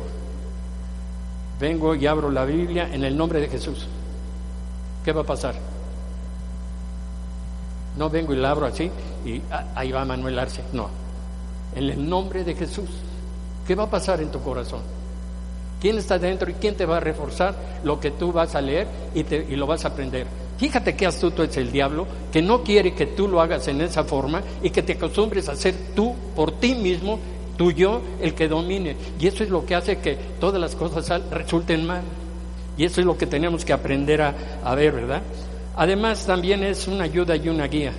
Vengo 1.61 1.95
y 1.95 2.07
abro 2.07 2.31
la 2.31 2.47
Biblia 2.47 2.89
en 2.91 3.05
el 3.05 3.15
nombre 3.15 3.41
de 3.41 3.49
Jesús. 3.49 3.87
¿Qué 5.05 5.13
va 5.13 5.21
a 5.21 5.27
pasar? 5.27 5.55
No 7.99 8.09
vengo 8.09 8.33
y 8.33 8.37
la 8.37 8.53
abro 8.53 8.65
así 8.65 8.91
y 9.25 9.43
ah, 9.51 9.67
ahí 9.75 9.93
va 9.93 10.03
Manuel 10.07 10.39
Arce. 10.39 10.63
No. 10.73 10.89
En 11.77 11.85
el 11.85 12.09
nombre 12.09 12.43
de 12.43 12.55
Jesús. 12.55 12.89
¿Qué 13.67 13.75
va 13.75 13.85
a 13.85 13.91
pasar 13.91 14.23
en 14.23 14.31
tu 14.31 14.41
corazón? 14.41 14.81
¿Quién 15.79 15.99
está 15.99 16.19
dentro 16.19 16.51
y 16.51 16.55
quién 16.55 16.75
te 16.75 16.87
va 16.87 16.97
a 16.97 17.01
reforzar 17.01 17.55
lo 17.85 18.01
que 18.01 18.11
tú 18.11 18.33
vas 18.33 18.55
a 18.55 18.63
leer 18.63 18.87
y, 19.15 19.25
te, 19.25 19.47
y 19.47 19.57
lo 19.57 19.67
vas 19.67 19.85
a 19.85 19.89
aprender? 19.89 20.27
Fíjate 20.65 20.97
qué 20.97 21.05
astuto 21.05 21.43
es 21.45 21.55
el 21.59 21.71
diablo, 21.71 22.07
que 22.33 22.41
no 22.41 22.63
quiere 22.63 22.95
que 22.95 23.05
tú 23.05 23.29
lo 23.29 23.43
hagas 23.43 23.69
en 23.69 23.83
esa 23.83 24.03
forma 24.05 24.43
y 24.63 24.71
que 24.71 24.83
te 24.83 24.95
acostumbres 24.95 25.47
a 25.51 25.57
ser 25.57 25.75
tú 25.95 26.15
por 26.35 26.53
ti 26.53 26.75
mismo 26.75 27.19
tuyo 27.59 28.01
el 28.19 28.33
que 28.33 28.49
domine. 28.49 28.97
Y 29.21 29.27
eso 29.27 29.45
es 29.45 29.51
lo 29.51 29.67
que 29.67 29.75
hace 29.75 29.99
que 29.99 30.17
todas 30.41 30.59
las 30.59 30.75
cosas 30.75 31.21
resulten 31.31 31.87
mal. 31.87 32.01
Y 32.79 32.87
eso 32.87 33.03
es 33.03 33.07
lo 33.07 33.19
que 33.19 33.27
tenemos 33.27 33.63
que 33.63 33.75
aprender 33.75 34.23
a, 34.23 34.75
ver, 34.75 34.93
¿verdad? 34.93 35.21
Además, 35.77 36.25
también 36.25 36.65
es 36.65 36.89
una 36.89 37.05
ayuda 37.05 37.37
y 37.37 37.47
una 37.51 37.67
guía. 37.67 37.93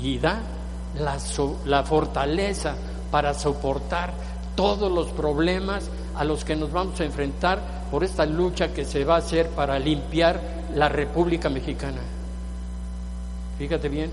Y 0.00 0.20
da 0.20 0.40
la, 1.00 1.18
la 1.64 1.82
fortaleza 1.82 2.76
para 3.10 3.34
soportar 3.34 4.12
todos 4.54 4.92
los 4.92 5.08
problemas 5.08 5.90
a 6.14 6.22
los 6.22 6.44
que 6.44 6.54
nos 6.54 6.70
vamos 6.70 7.00
a 7.00 7.04
enfrentar 7.04 7.58
por 7.90 8.04
esta 8.04 8.24
lucha 8.24 8.72
que 8.72 8.84
se 8.84 9.04
va 9.04 9.16
a 9.16 9.18
hacer 9.18 9.48
para 9.48 9.80
limpiar 9.80 10.58
la 10.78 10.88
República 10.88 11.48
Mexicana. 11.48 12.00
Fíjate 13.58 13.88
bien, 13.88 14.10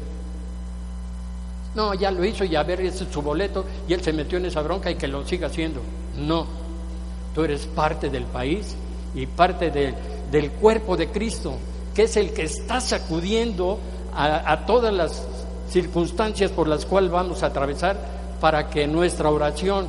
no, 1.76 1.94
ya 1.94 2.10
lo 2.10 2.26
hizo 2.26 2.44
y 2.44 2.56
a 2.56 2.64
ver, 2.64 2.82
ese 2.82 3.04
es 3.04 3.12
su 3.12 3.22
boleto 3.22 3.66
y 3.88 3.94
él 3.94 4.02
se 4.02 4.14
metió 4.14 4.38
en 4.38 4.46
esa 4.46 4.62
bronca 4.62 4.90
y 4.90 4.96
que 4.96 5.08
lo 5.08 5.26
siga 5.28 5.48
haciendo. 5.48 5.82
No, 6.18 6.48
tú 7.36 7.44
eres 7.44 7.68
parte 7.68 8.10
del 8.10 8.24
país 8.24 8.76
y 9.14 9.28
parte 9.28 9.70
del 10.32 10.52
cuerpo 10.52 10.98
de 10.98 11.10
Cristo, 11.10 11.56
que 11.94 12.04
es 12.04 12.18
el 12.18 12.32
que 12.32 12.44
está 12.44 12.82
sacudiendo 12.82 13.78
a, 14.14 14.52
a 14.52 14.66
todas 14.66 14.94
las 14.94 15.28
circunstancias 15.70 16.52
por 16.52 16.68
las 16.68 16.86
cuales 16.86 17.12
vamos 17.12 17.44
a 17.44 17.48
atravesar 17.48 17.98
para 18.40 18.70
que 18.70 18.88
nuestra 18.88 19.30
oración 19.30 19.88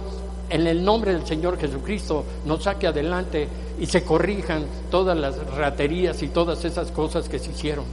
en 0.51 0.67
el 0.67 0.85
nombre 0.85 1.13
del 1.13 1.27
Señor 1.27 1.59
Jesucristo 1.59 2.25
nos 2.45 2.65
saque 2.65 2.87
adelante 2.87 3.49
y 3.79 3.87
se 3.87 4.05
corrijan 4.05 4.65
todas 4.91 5.17
las 5.19 5.37
raterías 5.55 6.23
y 6.23 6.29
todas 6.29 6.65
esas 6.65 6.91
cosas 6.91 7.29
que 7.29 7.39
se 7.39 7.51
hicieron. 7.51 7.85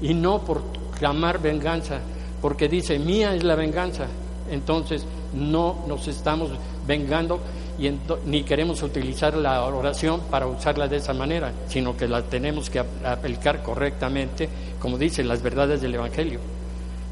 Y 0.00 0.14
no 0.14 0.40
por 0.42 0.62
clamar 0.98 1.40
venganza, 1.40 2.00
porque 2.40 2.68
dice, 2.68 2.98
mía 2.98 3.34
es 3.34 3.44
la 3.44 3.54
venganza. 3.54 4.06
Entonces 4.50 5.04
no 5.34 5.84
nos 5.86 6.08
estamos 6.08 6.50
vengando 6.86 7.40
y 7.78 7.92
ni 8.26 8.42
queremos 8.42 8.82
utilizar 8.82 9.36
la 9.36 9.64
oración 9.64 10.22
para 10.30 10.46
usarla 10.46 10.88
de 10.88 10.96
esa 10.96 11.14
manera, 11.14 11.52
sino 11.68 11.96
que 11.96 12.08
la 12.08 12.22
tenemos 12.22 12.70
que 12.70 12.80
aplicar 13.04 13.62
correctamente, 13.62 14.48
como 14.80 14.98
dicen 14.98 15.28
las 15.28 15.42
verdades 15.42 15.80
del 15.80 15.94
Evangelio. 15.94 16.40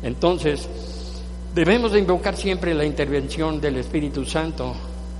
Entonces, 0.03 0.69
debemos 1.55 1.93
de 1.93 2.01
invocar 2.01 2.37
siempre 2.37 2.75
la 2.75 2.85
intervención 2.85 3.61
del 3.61 3.77
Espíritu 3.77 4.25
Santo 4.25 4.75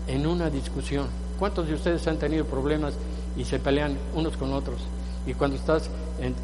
en 0.09 0.27
una 0.27 0.51
discusión. 0.51 1.26
¿Cuántos 1.39 1.69
de 1.69 1.75
ustedes 1.75 2.07
han 2.07 2.19
tenido 2.19 2.45
problemas 2.45 2.95
y 3.37 3.45
se 3.45 3.59
pelean 3.59 3.97
unos 4.15 4.37
con 4.37 4.53
otros? 4.53 4.81
Y 5.27 5.35
cuando 5.35 5.57
estás 5.57 5.91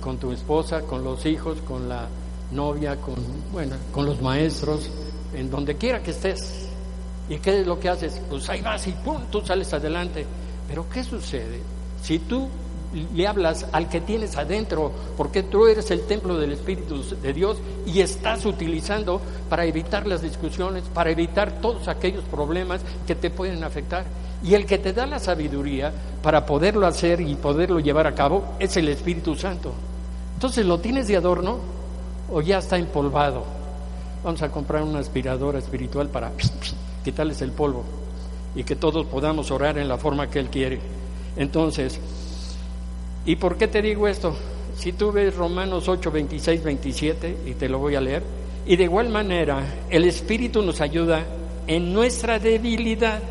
con 0.00 0.18
tu 0.18 0.32
esposa, 0.32 0.82
con 0.82 1.02
los 1.02 1.24
hijos, 1.26 1.58
con 1.62 1.88
la 1.88 2.08
novia, 2.50 2.96
con, 2.96 3.14
bueno, 3.52 3.76
con 3.92 4.06
los 4.06 4.20
maestros, 4.20 4.90
en 5.34 5.50
donde 5.50 5.76
quiera 5.76 6.02
que 6.02 6.10
estés. 6.10 6.68
¿Y 7.28 7.38
qué 7.38 7.60
es 7.60 7.66
lo 7.66 7.78
que 7.78 7.88
haces? 7.88 8.20
Pues 8.28 8.48
ahí 8.50 8.60
vas 8.60 8.86
y 8.86 8.92
pum, 8.92 9.22
tú 9.30 9.40
sales 9.40 9.72
adelante. 9.72 10.26
Pero 10.68 10.88
¿qué 10.88 11.02
sucede? 11.02 11.60
Si 12.02 12.18
tú 12.18 12.48
le 12.92 13.26
hablas 13.26 13.66
al 13.72 13.88
que 13.88 14.00
tienes 14.00 14.36
adentro, 14.36 14.92
porque 15.16 15.42
tú 15.42 15.66
eres 15.66 15.90
el 15.90 16.02
templo 16.02 16.38
del 16.38 16.52
Espíritu 16.52 17.02
de 17.22 17.32
Dios 17.32 17.58
y 17.86 18.00
estás 18.00 18.44
utilizando 18.44 19.20
para 19.48 19.64
evitar 19.64 20.06
las 20.06 20.22
discusiones, 20.22 20.84
para 20.94 21.10
evitar 21.10 21.60
todos 21.60 21.88
aquellos 21.88 22.24
problemas 22.24 22.82
que 23.06 23.14
te 23.14 23.30
pueden 23.30 23.64
afectar. 23.64 24.04
Y 24.44 24.54
el 24.54 24.66
que 24.66 24.78
te 24.78 24.92
da 24.92 25.06
la 25.06 25.18
sabiduría 25.18 25.92
para 26.22 26.44
poderlo 26.44 26.86
hacer 26.86 27.20
y 27.20 27.34
poderlo 27.36 27.80
llevar 27.80 28.06
a 28.06 28.14
cabo 28.14 28.44
es 28.58 28.76
el 28.76 28.88
Espíritu 28.88 29.36
Santo. 29.36 29.72
Entonces 30.34 30.66
lo 30.66 30.80
tienes 30.80 31.06
de 31.08 31.16
adorno, 31.16 31.58
o 32.32 32.40
ya 32.40 32.58
está 32.58 32.78
empolvado. 32.78 33.44
Vamos 34.24 34.42
a 34.42 34.50
comprar 34.50 34.82
una 34.82 35.00
aspiradora 35.00 35.58
espiritual 35.58 36.08
para 36.08 36.32
quitarles 37.04 37.42
el 37.42 37.52
polvo 37.52 37.84
y 38.54 38.64
que 38.64 38.76
todos 38.76 39.06
podamos 39.06 39.50
orar 39.50 39.78
en 39.78 39.88
la 39.88 39.98
forma 39.98 40.28
que 40.30 40.38
Él 40.38 40.48
quiere. 40.48 40.80
Entonces, 41.36 42.00
¿y 43.26 43.36
por 43.36 43.56
qué 43.56 43.68
te 43.68 43.82
digo 43.82 44.08
esto? 44.08 44.36
si 44.76 44.92
tú 44.92 45.12
ves 45.12 45.36
Romanos 45.36 45.88
8, 45.88 46.10
26, 46.10 46.62
27, 46.62 47.36
y 47.46 47.54
te 47.54 47.68
lo 47.68 47.78
voy 47.78 47.94
a 47.94 48.00
leer, 48.00 48.22
y 48.66 48.76
de 48.76 48.84
igual 48.84 49.08
manera 49.08 49.62
el 49.90 50.04
Espíritu 50.04 50.62
nos 50.62 50.80
ayuda 50.80 51.24
en 51.66 51.92
nuestra 51.92 52.38
debilidad, 52.38 53.22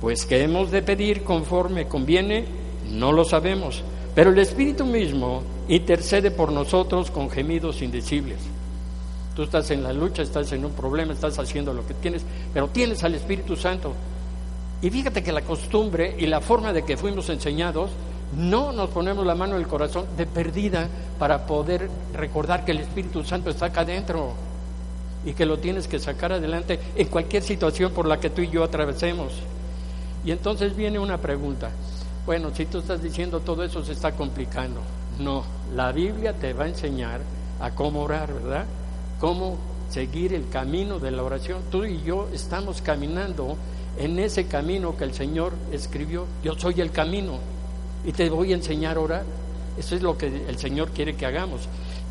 pues 0.00 0.24
que 0.24 0.42
hemos 0.42 0.70
de 0.70 0.82
pedir 0.82 1.22
conforme 1.22 1.86
conviene, 1.86 2.44
no 2.92 3.12
lo 3.12 3.24
sabemos, 3.24 3.82
pero 4.14 4.30
el 4.30 4.38
Espíritu 4.38 4.86
mismo 4.86 5.42
intercede 5.68 6.30
por 6.30 6.52
nosotros 6.52 7.10
con 7.10 7.30
gemidos 7.30 7.82
indecibles. 7.82 8.38
Tú 9.36 9.42
estás 9.42 9.70
en 9.70 9.82
la 9.82 9.92
lucha, 9.92 10.22
estás 10.22 10.52
en 10.52 10.64
un 10.64 10.72
problema, 10.72 11.12
estás 11.12 11.38
haciendo 11.38 11.72
lo 11.72 11.86
que 11.86 11.94
tienes, 11.94 12.22
pero 12.52 12.68
tienes 12.68 13.04
al 13.04 13.14
Espíritu 13.14 13.56
Santo. 13.56 13.92
Y 14.82 14.90
fíjate 14.90 15.22
que 15.22 15.32
la 15.32 15.42
costumbre 15.42 16.16
y 16.18 16.26
la 16.26 16.40
forma 16.40 16.72
de 16.72 16.84
que 16.84 16.96
fuimos 16.96 17.28
enseñados, 17.28 17.90
no 18.36 18.72
nos 18.72 18.90
ponemos 18.90 19.26
la 19.26 19.34
mano 19.34 19.56
en 19.56 19.62
el 19.62 19.68
corazón 19.68 20.06
de 20.16 20.26
perdida 20.26 20.88
para 21.18 21.46
poder 21.46 21.90
recordar 22.14 22.64
que 22.64 22.72
el 22.72 22.80
Espíritu 22.80 23.24
Santo 23.24 23.50
está 23.50 23.66
acá 23.66 23.80
adentro 23.80 24.34
y 25.24 25.32
que 25.32 25.46
lo 25.46 25.58
tienes 25.58 25.88
que 25.88 25.98
sacar 25.98 26.32
adelante 26.32 26.78
en 26.94 27.08
cualquier 27.08 27.42
situación 27.42 27.92
por 27.92 28.06
la 28.06 28.20
que 28.20 28.30
tú 28.30 28.40
y 28.42 28.48
yo 28.48 28.62
atravesemos. 28.62 29.32
Y 30.24 30.30
entonces 30.30 30.76
viene 30.76 30.98
una 30.98 31.18
pregunta. 31.18 31.70
Bueno, 32.24 32.50
si 32.54 32.66
tú 32.66 32.78
estás 32.78 33.02
diciendo 33.02 33.40
todo 33.40 33.64
eso 33.64 33.84
se 33.84 33.92
está 33.92 34.12
complicando. 34.12 34.80
No, 35.18 35.44
la 35.74 35.92
Biblia 35.92 36.32
te 36.32 36.52
va 36.52 36.64
a 36.64 36.68
enseñar 36.68 37.20
a 37.60 37.72
cómo 37.72 38.02
orar, 38.02 38.32
¿verdad? 38.32 38.64
Cómo 39.18 39.58
seguir 39.90 40.32
el 40.32 40.48
camino 40.48 40.98
de 40.98 41.10
la 41.10 41.22
oración. 41.22 41.62
Tú 41.70 41.84
y 41.84 42.00
yo 42.02 42.28
estamos 42.32 42.80
caminando 42.80 43.56
en 43.98 44.18
ese 44.18 44.46
camino 44.46 44.96
que 44.96 45.04
el 45.04 45.14
Señor 45.14 45.52
escribió. 45.72 46.26
Yo 46.44 46.54
soy 46.58 46.80
el 46.80 46.92
camino 46.92 47.38
y 48.04 48.12
te 48.12 48.28
voy 48.30 48.52
a 48.52 48.56
enseñar 48.56 48.96
a 48.96 49.00
orar. 49.00 49.24
Eso 49.78 49.94
es 49.94 50.02
lo 50.02 50.18
que 50.18 50.26
el 50.26 50.58
Señor 50.58 50.90
quiere 50.90 51.16
que 51.16 51.26
hagamos. 51.26 51.62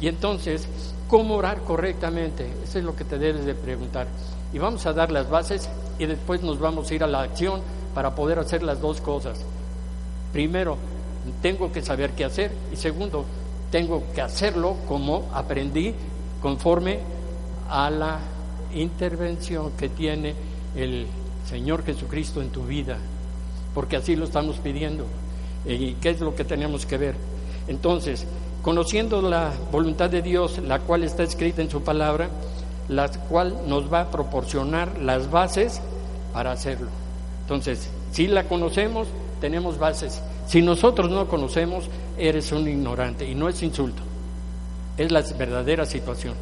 Y 0.02 0.08
entonces, 0.08 0.67
¿cómo 1.08 1.36
orar 1.36 1.62
correctamente? 1.62 2.47
Eso 2.63 2.80
es 2.80 2.86
lo 2.86 2.95
que 2.95 3.04
te 3.04 3.17
debes 3.17 3.45
de 3.45 3.54
preguntar. 3.54 4.08
Y 4.54 4.60
vamos 4.60 4.86
a 4.86 4.93
dar 4.93 5.12
las 5.12 5.30
bases 5.30 5.69
y 5.99 6.06
después 6.06 6.41
nos 6.41 6.60
vamos 6.60 6.89
a 6.89 6.95
ir 6.95 7.04
a 7.04 7.08
la 7.08 7.21
acción 7.21 7.62
para 7.93 8.15
poder 8.15 8.39
hacer 8.39 8.63
las 8.63 8.80
dos 8.80 9.02
cosas. 9.02 9.39
Primero, 10.32 10.78
tengo 11.41 11.71
que 11.71 11.82
saber 11.82 12.12
qué 12.12 12.25
hacer 12.25 12.52
y 12.71 12.75
segundo, 12.75 13.25
tengo 13.71 14.04
que 14.13 14.21
hacerlo 14.21 14.78
como 14.88 15.30
aprendí 15.34 15.93
conforme 16.41 16.99
a 17.69 17.89
la 17.89 18.19
intervención 18.73 19.71
que 19.71 19.89
tiene 19.89 20.34
el 20.75 21.08
Señor 21.45 21.84
Jesucristo 21.84 22.41
en 22.41 22.49
tu 22.49 22.63
vida, 22.63 22.97
porque 23.73 23.97
así 23.97 24.15
lo 24.15 24.25
estamos 24.25 24.58
pidiendo. 24.58 25.06
¿Y 25.65 25.93
qué 25.93 26.11
es 26.11 26.19
lo 26.19 26.35
que 26.35 26.43
tenemos 26.43 26.85
que 26.85 26.97
ver? 26.97 27.15
Entonces, 27.67 28.25
conociendo 28.61 29.21
la 29.21 29.51
voluntad 29.71 30.09
de 30.09 30.21
Dios, 30.21 30.59
la 30.59 30.79
cual 30.79 31.03
está 31.03 31.23
escrita 31.23 31.61
en 31.61 31.69
su 31.69 31.81
palabra, 31.83 32.29
la 32.87 33.09
cual 33.09 33.55
nos 33.67 33.91
va 33.91 34.01
a 34.01 34.11
proporcionar 34.11 34.97
las 34.99 35.29
bases 35.29 35.81
para 36.33 36.51
hacerlo. 36.51 36.89
Entonces, 37.41 37.89
si 38.11 38.27
la 38.27 38.45
conocemos, 38.45 39.07
tenemos 39.39 39.77
bases. 39.77 40.21
Si 40.47 40.61
nosotros 40.61 41.09
no 41.09 41.27
conocemos, 41.27 41.85
eres 42.17 42.51
un 42.51 42.67
ignorante 42.67 43.29
y 43.29 43.35
no 43.35 43.49
es 43.49 43.61
insulto, 43.61 44.01
es 44.97 45.11
la 45.11 45.21
verdadera 45.37 45.85
situación. 45.85 46.33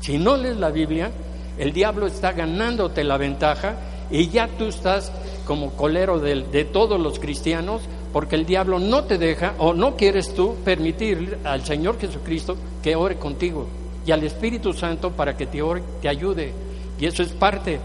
Si 0.00 0.18
no 0.18 0.36
lees 0.36 0.56
la 0.56 0.70
Biblia, 0.70 1.10
el 1.58 1.72
diablo 1.72 2.06
está 2.06 2.32
ganándote 2.32 3.04
la 3.04 3.16
ventaja 3.16 3.74
y 4.10 4.28
ya 4.28 4.48
tú 4.48 4.66
estás 4.66 5.10
como 5.46 5.72
colero 5.72 6.20
de, 6.20 6.42
de, 6.42 6.64
todos 6.64 7.00
los 7.00 7.18
cristianos 7.18 7.82
porque 8.14 8.36
el 8.36 8.46
diablo 8.46 8.78
no 8.78 9.02
te 9.02 9.18
deja 9.18 9.56
o 9.58 9.74
no 9.74 9.96
quieres 9.96 10.32
tú 10.34 10.54
permitir 10.64 11.40
al 11.42 11.64
Señor 11.64 11.98
Jesucristo 11.98 12.56
que 12.80 12.94
ore 12.94 13.16
contigo 13.16 13.66
y 14.06 14.12
al 14.12 14.22
Espíritu 14.22 14.72
Santo 14.72 15.10
para 15.10 15.36
que 15.36 15.46
te, 15.48 15.60
ore, 15.60 15.82
te 16.00 16.08
ayude. 16.08 16.52
Y 16.96 17.06
eso 17.06 17.24
es 17.24 17.30
parte 17.30 17.80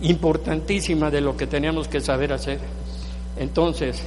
importantísima 0.00 1.08
de 1.08 1.20
lo 1.20 1.36
que 1.36 1.46
tenemos 1.46 1.86
que 1.86 2.00
saber 2.00 2.32
hacer. 2.32 2.58
Entonces, 3.36 4.02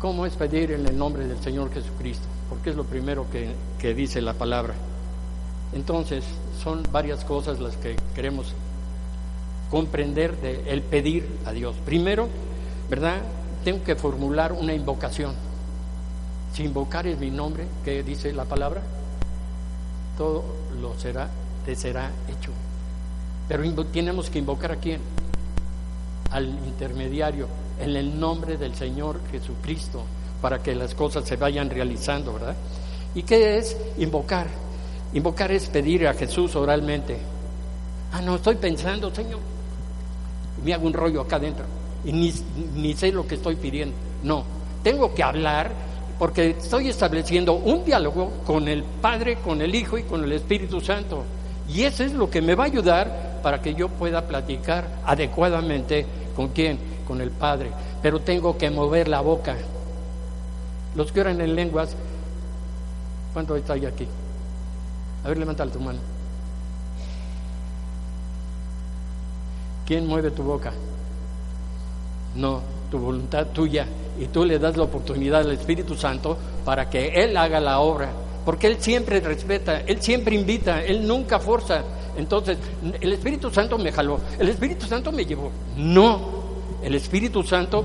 ¿cómo 0.00 0.24
es 0.24 0.34
pedir 0.36 0.70
en 0.70 0.86
el 0.86 0.96
nombre 0.96 1.26
del 1.26 1.42
Señor 1.42 1.74
Jesucristo? 1.74 2.28
Porque 2.48 2.70
es 2.70 2.76
lo 2.76 2.84
primero 2.84 3.26
que, 3.28 3.48
que 3.80 3.92
dice 3.92 4.22
la 4.22 4.34
palabra. 4.34 4.74
Entonces, 5.72 6.22
son 6.62 6.84
varias 6.92 7.24
cosas 7.24 7.58
las 7.58 7.76
que 7.76 7.96
queremos 8.14 8.54
comprender 9.70 10.36
de 10.40 10.70
el 10.70 10.82
pedir 10.82 11.26
a 11.46 11.52
Dios. 11.52 11.76
Primero, 11.84 12.28
¿verdad? 12.88 13.18
Tengo 13.64 13.84
que 13.84 13.94
formular 13.94 14.52
una 14.52 14.74
invocación. 14.74 15.34
Si 16.52 16.64
invocar 16.64 17.06
es 17.06 17.18
mi 17.18 17.30
nombre, 17.30 17.66
¿qué 17.84 18.02
dice 18.02 18.32
la 18.32 18.44
palabra? 18.44 18.82
Todo 20.18 20.44
lo 20.80 20.98
será, 20.98 21.30
te 21.64 21.76
será 21.76 22.10
hecho. 22.28 22.50
Pero 23.48 23.62
tenemos 23.86 24.28
que 24.28 24.40
invocar 24.40 24.72
a 24.72 24.76
quién? 24.76 25.00
Al 26.30 26.48
intermediario, 26.48 27.46
en 27.80 27.96
el 27.96 28.18
nombre 28.18 28.56
del 28.56 28.74
Señor 28.74 29.20
Jesucristo, 29.30 30.02
para 30.40 30.62
que 30.62 30.74
las 30.74 30.94
cosas 30.94 31.26
se 31.26 31.36
vayan 31.36 31.70
realizando, 31.70 32.32
¿verdad? 32.32 32.56
¿Y 33.14 33.22
qué 33.22 33.58
es 33.58 33.76
invocar? 33.98 34.48
Invocar 35.12 35.50
es 35.52 35.66
pedir 35.66 36.06
a 36.06 36.14
Jesús 36.14 36.54
oralmente. 36.56 37.18
Ah, 38.12 38.20
no, 38.20 38.36
estoy 38.36 38.56
pensando, 38.56 39.12
Señor. 39.14 39.40
Me 40.64 40.74
hago 40.74 40.86
un 40.86 40.92
rollo 40.92 41.20
acá 41.20 41.36
adentro 41.36 41.64
y 42.04 42.12
ni, 42.12 42.32
ni 42.76 42.94
sé 42.94 43.12
lo 43.12 43.26
que 43.26 43.36
estoy 43.36 43.56
pidiendo. 43.56 43.94
No, 44.22 44.44
tengo 44.82 45.14
que 45.14 45.22
hablar 45.22 45.72
porque 46.18 46.50
estoy 46.50 46.88
estableciendo 46.88 47.54
un 47.54 47.84
diálogo 47.84 48.30
con 48.46 48.68
el 48.68 48.82
Padre, 48.82 49.36
con 49.36 49.62
el 49.62 49.74
Hijo 49.74 49.98
y 49.98 50.02
con 50.02 50.22
el 50.24 50.32
Espíritu 50.32 50.80
Santo. 50.80 51.24
Y 51.68 51.84
eso 51.84 52.04
es 52.04 52.12
lo 52.12 52.28
que 52.28 52.42
me 52.42 52.54
va 52.54 52.64
a 52.64 52.66
ayudar 52.66 53.40
para 53.42 53.62
que 53.62 53.74
yo 53.74 53.88
pueda 53.88 54.26
platicar 54.26 54.86
adecuadamente 55.04 56.04
con 56.36 56.48
quién, 56.48 56.78
con 57.06 57.20
el 57.20 57.30
Padre. 57.30 57.70
Pero 58.02 58.20
tengo 58.20 58.58
que 58.58 58.70
mover 58.70 59.08
la 59.08 59.20
boca. 59.20 59.56
Los 60.94 61.12
que 61.12 61.20
oran 61.20 61.40
en 61.40 61.54
lenguas, 61.54 61.94
¿cuánto 63.32 63.56
está 63.56 63.74
aquí? 63.74 64.06
A 65.24 65.28
ver, 65.28 65.38
levanta 65.38 65.66
tu 65.66 65.80
mano. 65.80 66.00
¿Quién 69.90 70.06
mueve 70.06 70.30
tu 70.30 70.44
boca? 70.44 70.70
No, 72.36 72.60
tu 72.92 72.98
voluntad 73.00 73.48
tuya. 73.48 73.88
Y 74.20 74.26
tú 74.26 74.44
le 74.44 74.60
das 74.60 74.76
la 74.76 74.84
oportunidad 74.84 75.40
al 75.40 75.50
Espíritu 75.50 75.96
Santo 75.96 76.38
para 76.64 76.88
que 76.88 77.08
Él 77.08 77.36
haga 77.36 77.58
la 77.58 77.80
obra. 77.80 78.08
Porque 78.44 78.68
Él 78.68 78.76
siempre 78.78 79.18
respeta, 79.18 79.80
Él 79.80 80.00
siempre 80.00 80.36
invita, 80.36 80.80
Él 80.84 81.04
nunca 81.04 81.40
forza. 81.40 81.82
Entonces, 82.16 82.56
el 83.00 83.12
Espíritu 83.12 83.50
Santo 83.50 83.78
me 83.78 83.90
jaló, 83.90 84.20
el 84.38 84.48
Espíritu 84.50 84.86
Santo 84.86 85.10
me 85.10 85.24
llevó. 85.24 85.50
No, 85.76 86.20
el 86.84 86.94
Espíritu 86.94 87.42
Santo 87.42 87.84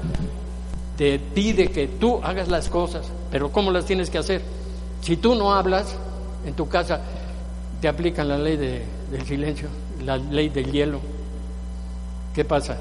te 0.96 1.18
pide 1.18 1.72
que 1.72 1.88
tú 1.88 2.20
hagas 2.22 2.50
las 2.50 2.70
cosas, 2.70 3.12
pero 3.32 3.52
¿cómo 3.52 3.72
las 3.72 3.86
tienes 3.86 4.12
que 4.12 4.20
hacer? 4.20 4.44
Si 5.02 5.18
tú 5.18 5.34
no 5.34 5.56
hablas 5.56 5.96
en 6.46 6.54
tu 6.54 6.68
casa, 6.68 7.02
te 7.82 7.88
aplican 7.88 8.28
la 8.30 8.38
ley 8.38 8.58
de, 8.58 8.84
del 9.10 9.26
silencio, 9.26 9.70
la 10.06 10.18
ley 10.18 10.50
del 10.50 10.72
hielo. 10.72 11.15
¿Qué 12.36 12.44
pasa? 12.44 12.78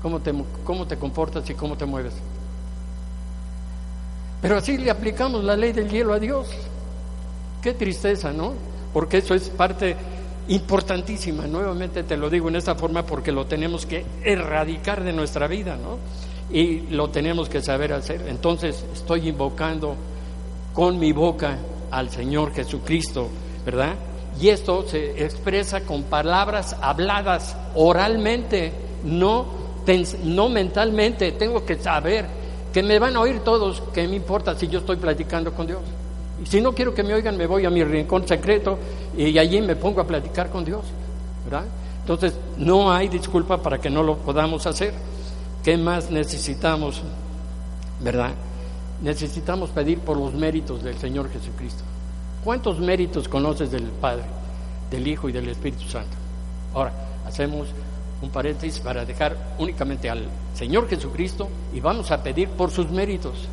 ¿Cómo 0.00 0.20
te, 0.20 0.32
¿Cómo 0.64 0.86
te 0.86 0.96
comportas 0.96 1.50
y 1.50 1.54
cómo 1.54 1.76
te 1.76 1.84
mueves? 1.84 2.14
Pero 4.40 4.56
así 4.56 4.78
le 4.78 4.92
aplicamos 4.92 5.42
la 5.42 5.56
ley 5.56 5.72
del 5.72 5.90
hielo 5.90 6.12
a 6.12 6.20
Dios. 6.20 6.48
Qué 7.60 7.74
tristeza, 7.74 8.32
¿no? 8.32 8.54
Porque 8.92 9.18
eso 9.18 9.34
es 9.34 9.48
parte 9.48 9.96
importantísima. 10.46 11.48
Nuevamente 11.48 12.04
te 12.04 12.16
lo 12.16 12.30
digo 12.30 12.48
en 12.48 12.54
esta 12.54 12.76
forma 12.76 13.04
porque 13.04 13.32
lo 13.32 13.46
tenemos 13.46 13.86
que 13.86 14.06
erradicar 14.22 15.02
de 15.02 15.12
nuestra 15.12 15.48
vida, 15.48 15.76
¿no? 15.76 15.98
Y 16.56 16.82
lo 16.94 17.10
tenemos 17.10 17.48
que 17.48 17.60
saber 17.60 17.92
hacer. 17.92 18.28
Entonces 18.28 18.84
estoy 18.94 19.28
invocando 19.28 19.96
con 20.72 20.96
mi 21.00 21.10
boca 21.12 21.58
al 21.90 22.10
Señor 22.10 22.54
Jesucristo, 22.54 23.28
¿verdad? 23.64 23.94
Y 24.40 24.48
esto 24.48 24.86
se 24.86 25.24
expresa 25.24 25.80
con 25.82 26.04
palabras 26.04 26.76
habladas 26.80 27.56
oralmente, 27.74 28.72
no, 29.04 29.46
no 30.24 30.48
mentalmente. 30.48 31.32
Tengo 31.32 31.64
que 31.64 31.76
saber 31.76 32.26
que 32.72 32.82
me 32.82 32.98
van 32.98 33.16
a 33.16 33.20
oír 33.20 33.40
todos, 33.40 33.82
¿qué 33.94 34.06
me 34.06 34.16
importa 34.16 34.56
si 34.58 34.68
yo 34.68 34.80
estoy 34.80 34.96
platicando 34.96 35.52
con 35.52 35.66
Dios? 35.66 35.80
Y 36.42 36.46
si 36.46 36.60
no 36.60 36.74
quiero 36.74 36.94
que 36.94 37.02
me 37.02 37.14
oigan, 37.14 37.36
me 37.36 37.46
voy 37.46 37.64
a 37.64 37.70
mi 37.70 37.82
rincón 37.82 38.28
secreto 38.28 38.78
y 39.16 39.38
allí 39.38 39.60
me 39.62 39.76
pongo 39.76 40.02
a 40.02 40.06
platicar 40.06 40.50
con 40.50 40.64
Dios, 40.64 40.82
¿verdad? 41.44 41.64
Entonces, 42.00 42.34
no 42.58 42.92
hay 42.92 43.08
disculpa 43.08 43.56
para 43.62 43.78
que 43.78 43.88
no 43.88 44.02
lo 44.02 44.16
podamos 44.18 44.66
hacer. 44.66 44.92
¿Qué 45.64 45.76
más 45.76 46.10
necesitamos, 46.10 47.02
verdad? 48.00 48.32
necesitamos 49.02 49.70
pedir 49.70 50.00
por 50.00 50.16
los 50.16 50.34
méritos 50.34 50.82
del 50.82 50.96
Señor 50.98 51.30
Jesucristo. 51.30 51.82
¿Cuántos 52.46 52.78
méritos 52.78 53.28
conoces 53.28 53.72
del 53.72 53.86
Padre, 53.90 54.22
del 54.88 55.08
Hijo 55.08 55.28
y 55.28 55.32
del 55.32 55.48
Espíritu 55.48 55.82
Santo? 55.88 56.16
Ahora, 56.74 56.92
hacemos 57.26 57.66
un 58.22 58.30
paréntesis 58.30 58.78
para 58.78 59.04
dejar 59.04 59.56
únicamente 59.58 60.08
al 60.08 60.28
Señor 60.54 60.88
Jesucristo 60.88 61.48
y 61.74 61.80
vamos 61.80 62.12
a 62.12 62.22
pedir 62.22 62.48
por 62.50 62.70
sus 62.70 62.88
méritos. 62.88 63.48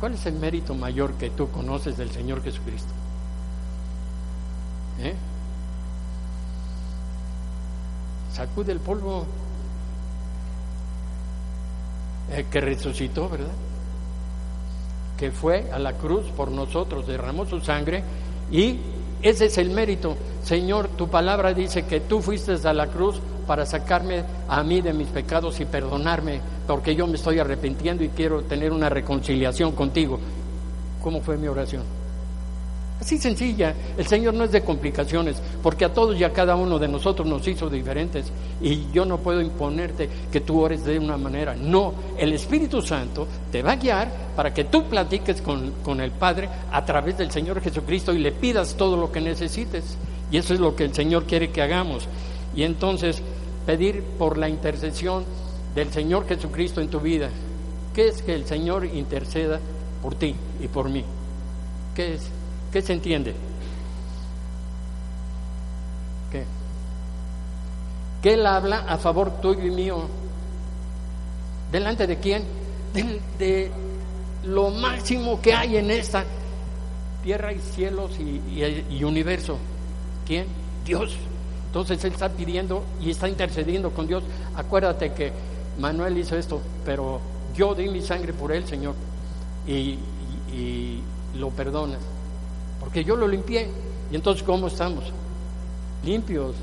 ¿Cuál 0.00 0.14
es 0.14 0.24
el 0.24 0.32
mérito 0.36 0.74
mayor 0.74 1.12
que 1.18 1.28
tú 1.28 1.50
conoces 1.50 1.98
del 1.98 2.10
Señor 2.10 2.42
Jesucristo? 2.42 2.88
¿Eh? 5.00 5.14
Sacude 8.32 8.72
el 8.72 8.80
polvo 8.80 9.26
eh, 12.30 12.46
que 12.50 12.62
resucitó, 12.62 13.28
¿verdad? 13.28 13.52
Que 15.18 15.30
fue 15.30 15.70
a 15.72 15.78
la 15.78 15.92
cruz 15.94 16.26
por 16.36 16.50
nosotros, 16.50 17.06
derramó 17.06 17.46
su 17.46 17.60
sangre 17.60 18.02
y 18.50 18.78
ese 19.22 19.46
es 19.46 19.58
el 19.58 19.70
mérito. 19.70 20.16
Señor, 20.42 20.88
tu 20.88 21.08
palabra 21.08 21.54
dice 21.54 21.84
que 21.84 22.00
tú 22.00 22.20
fuiste 22.20 22.52
a 22.62 22.72
la 22.72 22.88
cruz 22.88 23.20
para 23.46 23.64
sacarme 23.64 24.24
a 24.48 24.62
mí 24.62 24.80
de 24.80 24.92
mis 24.92 25.08
pecados 25.08 25.60
y 25.60 25.64
perdonarme, 25.64 26.40
porque 26.66 26.94
yo 26.94 27.06
me 27.06 27.14
estoy 27.14 27.38
arrepintiendo 27.38 28.04
y 28.04 28.08
quiero 28.08 28.42
tener 28.42 28.72
una 28.72 28.88
reconciliación 28.88 29.72
contigo. 29.72 30.18
¿Cómo 31.02 31.20
fue 31.20 31.36
mi 31.36 31.48
oración? 31.48 32.03
Así 33.00 33.18
sencilla, 33.18 33.74
el 33.98 34.06
Señor 34.06 34.34
no 34.34 34.44
es 34.44 34.52
de 34.52 34.62
complicaciones, 34.62 35.36
porque 35.62 35.84
a 35.84 35.92
todos 35.92 36.16
y 36.16 36.24
a 36.24 36.32
cada 36.32 36.54
uno 36.54 36.78
de 36.78 36.88
nosotros 36.88 37.26
nos 37.26 37.46
hizo 37.46 37.68
diferentes 37.68 38.32
y 38.62 38.90
yo 38.92 39.04
no 39.04 39.18
puedo 39.18 39.40
imponerte 39.40 40.08
que 40.30 40.40
tú 40.40 40.60
ores 40.60 40.84
de 40.84 40.98
una 40.98 41.18
manera. 41.18 41.54
No, 41.54 41.92
el 42.16 42.32
Espíritu 42.32 42.80
Santo 42.80 43.26
te 43.50 43.62
va 43.62 43.72
a 43.72 43.76
guiar 43.76 44.10
para 44.36 44.54
que 44.54 44.64
tú 44.64 44.84
platiques 44.84 45.42
con, 45.42 45.72
con 45.82 46.00
el 46.00 46.12
Padre 46.12 46.48
a 46.70 46.84
través 46.84 47.18
del 47.18 47.30
Señor 47.30 47.60
Jesucristo 47.60 48.14
y 48.14 48.18
le 48.18 48.32
pidas 48.32 48.76
todo 48.76 48.96
lo 48.96 49.10
que 49.10 49.20
necesites. 49.20 49.98
Y 50.30 50.38
eso 50.38 50.54
es 50.54 50.60
lo 50.60 50.74
que 50.74 50.84
el 50.84 50.94
Señor 50.94 51.24
quiere 51.24 51.50
que 51.50 51.62
hagamos. 51.62 52.08
Y 52.54 52.62
entonces 52.62 53.22
pedir 53.66 54.02
por 54.18 54.38
la 54.38 54.48
intercesión 54.48 55.24
del 55.74 55.92
Señor 55.92 56.26
Jesucristo 56.26 56.80
en 56.80 56.88
tu 56.88 57.00
vida. 57.00 57.28
¿Qué 57.92 58.08
es 58.08 58.22
que 58.22 58.34
el 58.34 58.46
Señor 58.46 58.84
interceda 58.84 59.60
por 60.02 60.14
ti 60.14 60.34
y 60.62 60.68
por 60.68 60.88
mí? 60.88 61.04
¿Qué 61.94 62.14
es? 62.14 62.22
¿Qué 62.74 62.82
se 62.82 62.92
entiende? 62.92 63.32
¿Qué? 66.30 66.44
Que 68.20 68.34
Él 68.34 68.44
habla 68.44 68.80
a 68.80 68.98
favor 68.98 69.40
tuyo 69.40 69.64
y 69.64 69.70
mío. 69.70 70.08
¿Delante 71.72 72.06
de 72.06 72.18
quién? 72.18 72.44
De, 73.38 73.70
lo 74.44 74.70
máximo 74.70 75.40
que 75.40 75.54
hay 75.54 75.76
en 75.76 75.90
esta 75.90 76.24
tierra 77.22 77.52
y 77.52 77.60
cielos 77.60 78.10
y 78.18 79.04
universo. 79.04 79.56
¿Quién? 80.26 80.46
Dios. 80.84 81.16
Entonces 81.74 82.04
él 82.04 82.12
está 82.12 82.28
pidiendo 82.28 82.84
y 83.00 83.10
está 83.10 83.28
intercediendo 83.28 83.90
con 83.90 84.06
Dios. 84.06 84.24
Acuérdate 84.56 85.12
que 85.12 85.32
Manuel 85.78 86.18
hizo 86.18 86.36
esto, 86.36 86.60
pero 86.84 87.20
yo 87.54 87.74
di 87.74 87.88
mi 87.88 88.00
sangre 88.02 88.32
por 88.32 88.52
él, 88.52 88.66
Señor, 88.66 88.94
y, 89.64 89.98
lo 91.36 91.50
perdonas. 91.50 91.98
Porque 92.84 93.04
yo 93.04 93.16
lo 93.16 93.26
limpié. 93.26 93.68
Y 94.10 94.14
entonces, 94.14 94.42
¿cómo 94.42 94.68
estamos? 94.68 95.04
Limpios. 96.04 96.54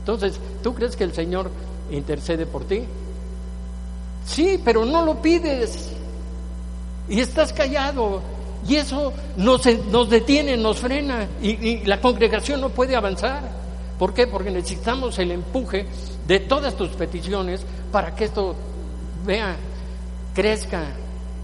Entonces, 0.00 0.38
¿tú 0.62 0.74
crees 0.74 0.96
que 0.96 1.04
el 1.04 1.12
Señor 1.12 1.50
intercede 1.90 2.46
por 2.46 2.64
ti? 2.64 2.84
Sí, 4.24 4.60
pero 4.64 4.84
no 4.84 5.04
lo 5.04 5.20
pides. 5.20 5.90
Y 7.08 7.20
estás 7.20 7.52
callado. 7.52 8.22
Y 8.66 8.76
eso 8.76 9.12
nos, 9.36 9.62
detiene, 10.08 10.56
nos 10.56 10.78
frena. 10.78 11.28
y 11.42 11.84
la 11.84 12.00
congregación 12.00 12.60
no 12.60 12.70
puede 12.70 12.96
avanzar. 12.96 13.64
¿Por 13.98 14.12
qué? 14.12 14.26
Porque 14.26 14.50
necesitamos 14.50 15.18
el 15.18 15.30
empuje 15.30 15.86
de 16.26 16.40
todas 16.40 16.76
tus 16.76 16.88
peticiones 16.90 17.64
para 17.92 18.14
que 18.14 18.24
esto 18.24 18.56
vea, 19.24 19.56
crezca, 20.34 20.84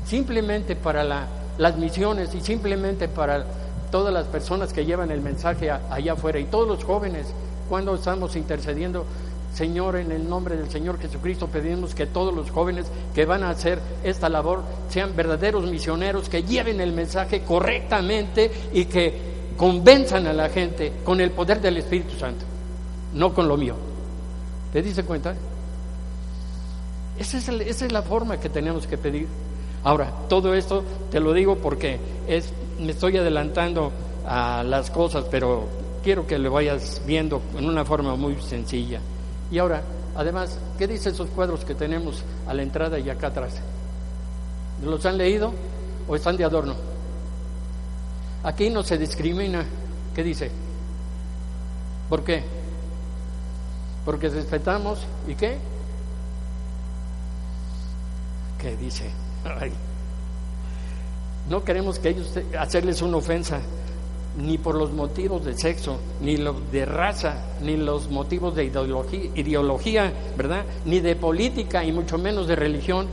simplemente 0.05 0.75
para 0.75 1.29
las 1.59 1.77
misiones 1.77 2.35
y 2.35 2.41
simplemente 2.41 3.09
para 3.09 3.47
todas 3.91 4.13
las 4.13 4.27
personas 4.27 4.73
que 4.73 4.85
llevan 4.85 5.11
el 5.11 5.21
mensaje 5.21 5.71
allá 5.71 6.13
afuera 6.13 6.39
y 6.39 6.45
todos 6.45 6.67
los 6.67 6.85
jóvenes, 6.85 7.27
cuando 7.69 7.95
estamos 7.95 8.37
intercediendo, 8.37 9.05
Señor, 9.55 9.97
en 9.97 10.13
el 10.13 10.29
nombre 10.29 10.57
del 10.57 10.71
Señor 10.71 10.99
Jesucristo 11.01 11.49
pedimos 11.49 11.95
que 11.95 12.07
todos 12.07 12.35
los 12.35 12.51
jóvenes 12.51 12.87
que 13.15 13.27
van 13.27 13.43
a 13.43 13.51
hacer 13.51 13.81
esta 14.05 14.29
labor 14.29 14.63
sean 14.89 15.15
verdaderos 15.17 15.69
misioneros, 15.69 16.29
que 16.29 16.45
lleven 16.45 16.81
el 16.81 16.93
mensaje 16.93 17.43
correctamente 17.43 18.51
y 18.73 18.85
que 18.85 19.31
convenzan 19.57 20.27
a 20.27 20.33
la 20.33 20.49
gente 20.49 20.93
con 21.05 21.21
el 21.21 21.33
poder 21.33 21.61
del 21.61 21.79
Espíritu 21.79 22.17
Santo, 22.17 22.45
no 23.15 23.35
con 23.35 23.49
lo 23.49 23.57
mío. 23.57 23.75
¿Te 24.73 24.83
dice 24.83 25.05
cuenta? 25.05 25.35
Esa 27.19 27.39
es, 27.39 27.49
esa 27.49 27.87
es 27.87 27.93
la 27.93 28.03
forma 28.03 28.39
que 28.39 28.49
tenemos 28.49 28.87
que 28.87 28.97
pedir. 28.97 29.27
Ahora, 29.83 30.13
todo 30.29 30.55
esto 30.55 30.85
te 31.11 31.21
lo 31.21 31.33
digo 31.33 31.57
porque 31.57 31.99
es, 32.29 32.53
me 32.81 32.93
estoy 32.93 33.17
adelantando 33.17 33.93
a 34.27 34.63
las 34.65 34.91
cosas, 34.91 35.25
pero 35.31 35.69
quiero 36.03 36.27
que 36.27 36.39
lo 36.39 36.51
vayas 36.51 37.03
viendo 37.07 37.43
en 37.57 37.69
una 37.69 37.85
forma 37.85 38.17
muy 38.17 38.41
sencilla. 38.41 39.01
Y 39.51 39.59
ahora, 39.59 39.83
además, 40.17 40.59
¿qué 40.79 40.87
dicen 40.87 41.13
esos 41.13 41.29
cuadros 41.31 41.65
que 41.65 41.75
tenemos 41.75 42.23
a 42.47 42.55
la 42.55 42.63
entrada 42.63 42.99
y 42.99 43.11
acá 43.11 43.29
atrás? 43.29 43.55
¿Los 44.85 45.05
han 45.05 45.19
leído 45.19 45.53
o 46.09 46.17
están 46.17 46.37
de 46.37 46.45
adorno? 46.45 46.75
Aquí 48.43 48.71
no 48.71 48.83
se 48.83 48.97
discrimina. 48.97 49.65
¿Qué 50.15 50.23
dice? 50.23 50.51
¿Por 52.09 52.25
qué? 52.25 52.43
Porque 54.05 54.29
respetamos 54.29 55.01
y 55.29 55.35
qué? 55.35 55.59
¿Qué 58.59 58.77
dice? 58.77 59.11
No 61.51 61.65
queremos 61.65 61.99
que 61.99 62.11
ellos 62.11 62.33
hacerles 62.59 63.03
una 63.03 63.19
ofensa 63.19 63.61
ni 64.39 64.57
por 64.57 64.77
los 64.77 64.93
motivos 64.93 65.45
de 65.45 65.59
sexo, 65.59 65.99
ni 66.23 66.37
los 66.37 66.71
de 66.71 66.87
raza, 66.87 67.35
ni 67.61 67.77
los 67.77 68.09
motivos 68.09 68.55
de 68.55 68.65
ideología, 68.65 69.31
ideología, 69.35 70.13
¿verdad? 70.37 70.65
Ni 70.85 71.01
de 71.01 71.17
política 71.17 71.85
y 71.85 71.93
mucho 71.93 72.17
menos 72.17 72.47
de 72.47 72.55
religión. 72.57 73.09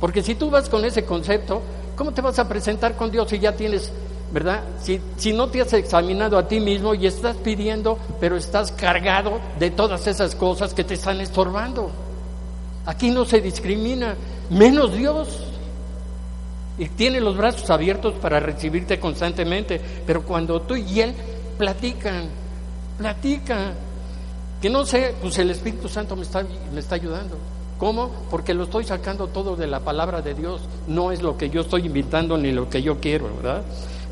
Porque 0.00 0.22
si 0.22 0.34
tú 0.34 0.50
vas 0.50 0.68
con 0.68 0.84
ese 0.84 1.04
concepto, 1.04 1.62
¿cómo 1.96 2.12
te 2.12 2.20
vas 2.20 2.38
a 2.40 2.48
presentar 2.48 2.96
con 2.96 3.10
Dios 3.10 3.30
si 3.30 3.38
ya 3.38 3.54
tienes 3.54 3.92
¿verdad? 4.32 4.62
Si, 4.80 5.00
si 5.16 5.32
no 5.32 5.48
te 5.48 5.60
has 5.60 5.72
examinado 5.72 6.38
a 6.38 6.46
ti 6.46 6.60
mismo 6.60 6.94
y 6.94 7.06
estás 7.06 7.36
pidiendo, 7.36 7.98
pero 8.20 8.36
estás 8.36 8.70
cargado 8.70 9.40
de 9.58 9.70
todas 9.70 10.06
esas 10.06 10.34
cosas 10.36 10.72
que 10.72 10.84
te 10.84 10.94
están 10.94 11.20
estorbando. 11.20 11.90
Aquí 12.86 13.10
no 13.10 13.24
se 13.24 13.40
discrimina, 13.40 14.14
menos 14.50 14.96
Dios. 14.96 15.49
Y 16.80 16.88
tiene 16.88 17.20
los 17.20 17.36
brazos 17.36 17.68
abiertos 17.68 18.14
para 18.14 18.40
recibirte 18.40 18.98
constantemente, 18.98 19.78
pero 20.06 20.22
cuando 20.22 20.62
tú 20.62 20.76
y 20.76 21.02
Él 21.02 21.14
platican, 21.58 22.24
platican, 22.96 23.74
que 24.62 24.70
no 24.70 24.86
sé, 24.86 25.14
pues 25.20 25.38
el 25.38 25.50
Espíritu 25.50 25.90
Santo 25.90 26.16
me 26.16 26.22
está, 26.22 26.42
me 26.72 26.80
está 26.80 26.94
ayudando. 26.94 27.36
¿Cómo? 27.78 28.10
Porque 28.30 28.54
lo 28.54 28.64
estoy 28.64 28.84
sacando 28.84 29.26
todo 29.26 29.56
de 29.56 29.66
la 29.66 29.80
palabra 29.80 30.22
de 30.22 30.32
Dios, 30.32 30.62
no 30.88 31.12
es 31.12 31.20
lo 31.20 31.36
que 31.36 31.50
yo 31.50 31.60
estoy 31.60 31.84
invitando 31.84 32.38
ni 32.38 32.50
lo 32.50 32.70
que 32.70 32.80
yo 32.80 32.98
quiero, 32.98 33.28
¿verdad? 33.36 33.62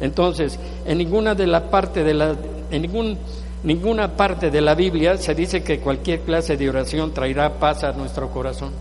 Entonces, 0.02 0.58
en 0.84 0.98
ninguna 0.98 1.34
de 1.34 1.46
la 1.46 1.70
parte 1.70 2.04
de 2.04 2.12
la, 2.12 2.36
en 2.70 2.82
ningún, 2.82 3.16
ninguna 3.62 4.14
parte 4.14 4.50
de 4.50 4.60
la 4.60 4.74
Biblia 4.74 5.16
se 5.16 5.34
dice 5.34 5.62
que 5.62 5.80
cualquier 5.80 6.20
clase 6.20 6.58
de 6.58 6.68
oración 6.68 7.14
traerá 7.14 7.54
paz 7.54 7.82
a 7.84 7.92
nuestro 7.92 8.28
corazón. 8.28 8.72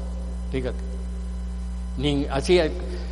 Fíjate. 0.52 0.76
Ni 1.98 2.26
así 2.30 2.60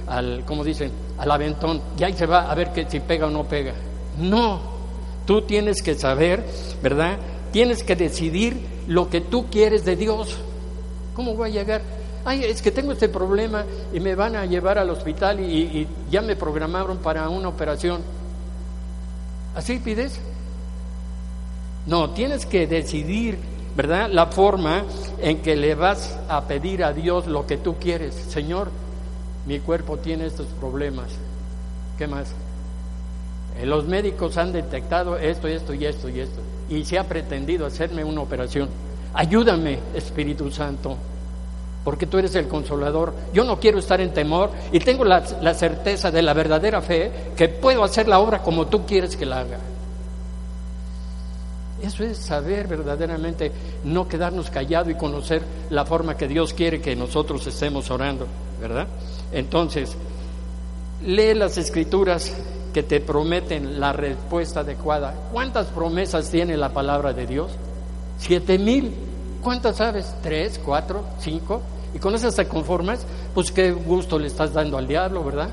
al, 0.07 0.43
como 0.45 0.63
dicen, 0.63 0.91
al 1.17 1.31
aventón, 1.31 1.81
y 1.97 2.03
ahí 2.03 2.13
se 2.13 2.25
va 2.25 2.51
a 2.51 2.55
ver 2.55 2.71
que 2.71 2.89
si 2.89 2.99
pega 2.99 3.27
o 3.27 3.29
no 3.29 3.43
pega. 3.43 3.73
No, 4.19 4.59
tú 5.25 5.41
tienes 5.41 5.81
que 5.81 5.95
saber, 5.95 6.45
¿verdad? 6.81 7.17
Tienes 7.51 7.83
que 7.83 7.95
decidir 7.95 8.59
lo 8.87 9.09
que 9.09 9.21
tú 9.21 9.45
quieres 9.49 9.85
de 9.85 9.95
Dios. 9.95 10.37
¿Cómo 11.15 11.33
voy 11.35 11.49
a 11.49 11.53
llegar? 11.53 11.81
ay, 12.25 12.43
es 12.43 12.61
que 12.61 12.71
tengo 12.71 12.91
este 12.91 13.07
problema 13.07 13.63
y 13.93 13.99
me 13.99 14.15
van 14.15 14.35
a 14.35 14.45
llevar 14.45 14.79
al 14.79 14.89
hospital 14.89 15.39
y, 15.39 15.87
ya 16.09 16.21
me 16.21 16.35
programaron 16.35 16.97
para 16.97 17.29
una 17.29 17.47
operación. 17.47 18.01
¿Así 19.55 19.77
pides? 19.79 20.19
No, 21.85 22.09
tienes 22.09 22.45
que 22.45 22.67
decidir, 22.67 23.37
¿verdad? 23.75 24.09
La 24.11 24.25
forma 24.27 24.83
en 25.21 25.41
que 25.41 25.55
le 25.55 25.75
vas 25.75 26.17
a 26.27 26.41
pedir 26.41 26.83
a 26.83 26.91
Dios 26.91 27.27
lo 27.27 27.45
que 27.45 27.57
tú 27.57 27.75
quieres. 27.75 28.15
Señor, 28.15 28.69
mi 29.45 29.59
cuerpo 29.59 29.97
tiene 29.97 30.25
estos 30.25 30.47
problemas. 30.59 31.07
¿Qué 31.97 32.07
más? 32.07 32.33
Eh, 33.57 33.65
los 33.65 33.85
médicos 33.85 34.37
han 34.37 34.51
detectado 34.51 35.17
esto, 35.17 35.47
esto 35.47 35.73
y 35.73 35.85
esto 35.85 36.09
y 36.09 36.19
esto. 36.19 36.41
Y 36.69 36.83
se 36.85 36.97
ha 36.97 37.03
pretendido 37.03 37.65
hacerme 37.65 38.03
una 38.03 38.21
operación. 38.21 38.69
Ayúdame, 39.13 39.79
Espíritu 39.93 40.51
Santo 40.51 40.97
porque 41.85 42.07
tú 42.07 42.17
eres 42.17 42.35
el 42.35 42.47
consolador. 42.49 43.13
Yo 43.31 43.45
no 43.45 43.59
quiero 43.59 43.77
estar 43.77 44.01
en 44.01 44.11
temor 44.11 44.49
y 44.73 44.79
tengo 44.79 45.05
la, 45.05 45.21
certeza 45.53 46.11
de 46.11 46.23
la 46.23 46.33
verdadera 46.33 46.81
fe 46.81 47.31
que 47.37 47.47
puedo 47.47 47.83
hacer 47.83 48.07
la 48.09 48.19
obra 48.19 48.41
como 48.41 48.65
tú 48.65 48.85
quieres 48.85 49.15
que 49.15 49.25
la 49.25 49.41
haga. 49.41 49.59
Eso 51.81 52.03
es 52.03 52.17
saber 52.17 52.67
verdaderamente, 52.67 53.51
no 53.83 54.07
quedarnos 54.07 54.49
callados 54.49 54.89
y 54.89 54.95
conocer 54.95 55.43
la 55.69 55.85
forma 55.85 56.17
que 56.17 56.27
Dios 56.27 56.53
quiere 56.53 56.81
que 56.81 56.95
nosotros 56.95 57.45
estemos 57.45 57.91
orando, 57.91 58.25
¿verdad? 58.59 58.87
Entonces, 59.35 59.95
lee 61.05 61.33
las 61.33 61.57
escrituras 61.57 62.33
que 62.73 62.83
te 62.83 63.01
prometen 63.01 63.79
la 63.79 63.91
respuesta 63.93 64.61
adecuada. 64.61 65.13
¿Cuántas 65.31 65.67
promesas 65.67 66.31
tiene 66.31 66.57
la 66.57 66.69
palabra 66.69 67.13
de 67.13 67.27
Dios? 67.27 67.51
Siete 68.17 68.57
mil. 68.57 68.93
¿Cuántas 69.43 69.75
sabes? 69.75 70.15
¿Tres, 70.23 70.59
cuatro, 70.63 71.03
cinco? 71.19 71.61
Y 71.93 71.99
con 71.99 72.15
esas 72.15 72.35
te 72.35 72.47
conformas, 72.47 73.05
pues 73.33 73.51
qué 73.51 73.71
gusto 73.71 74.17
le 74.17 74.27
estás 74.27 74.53
dando 74.53 74.77
al 74.77 74.87
diablo, 74.87 75.23
¿verdad? 75.23 75.49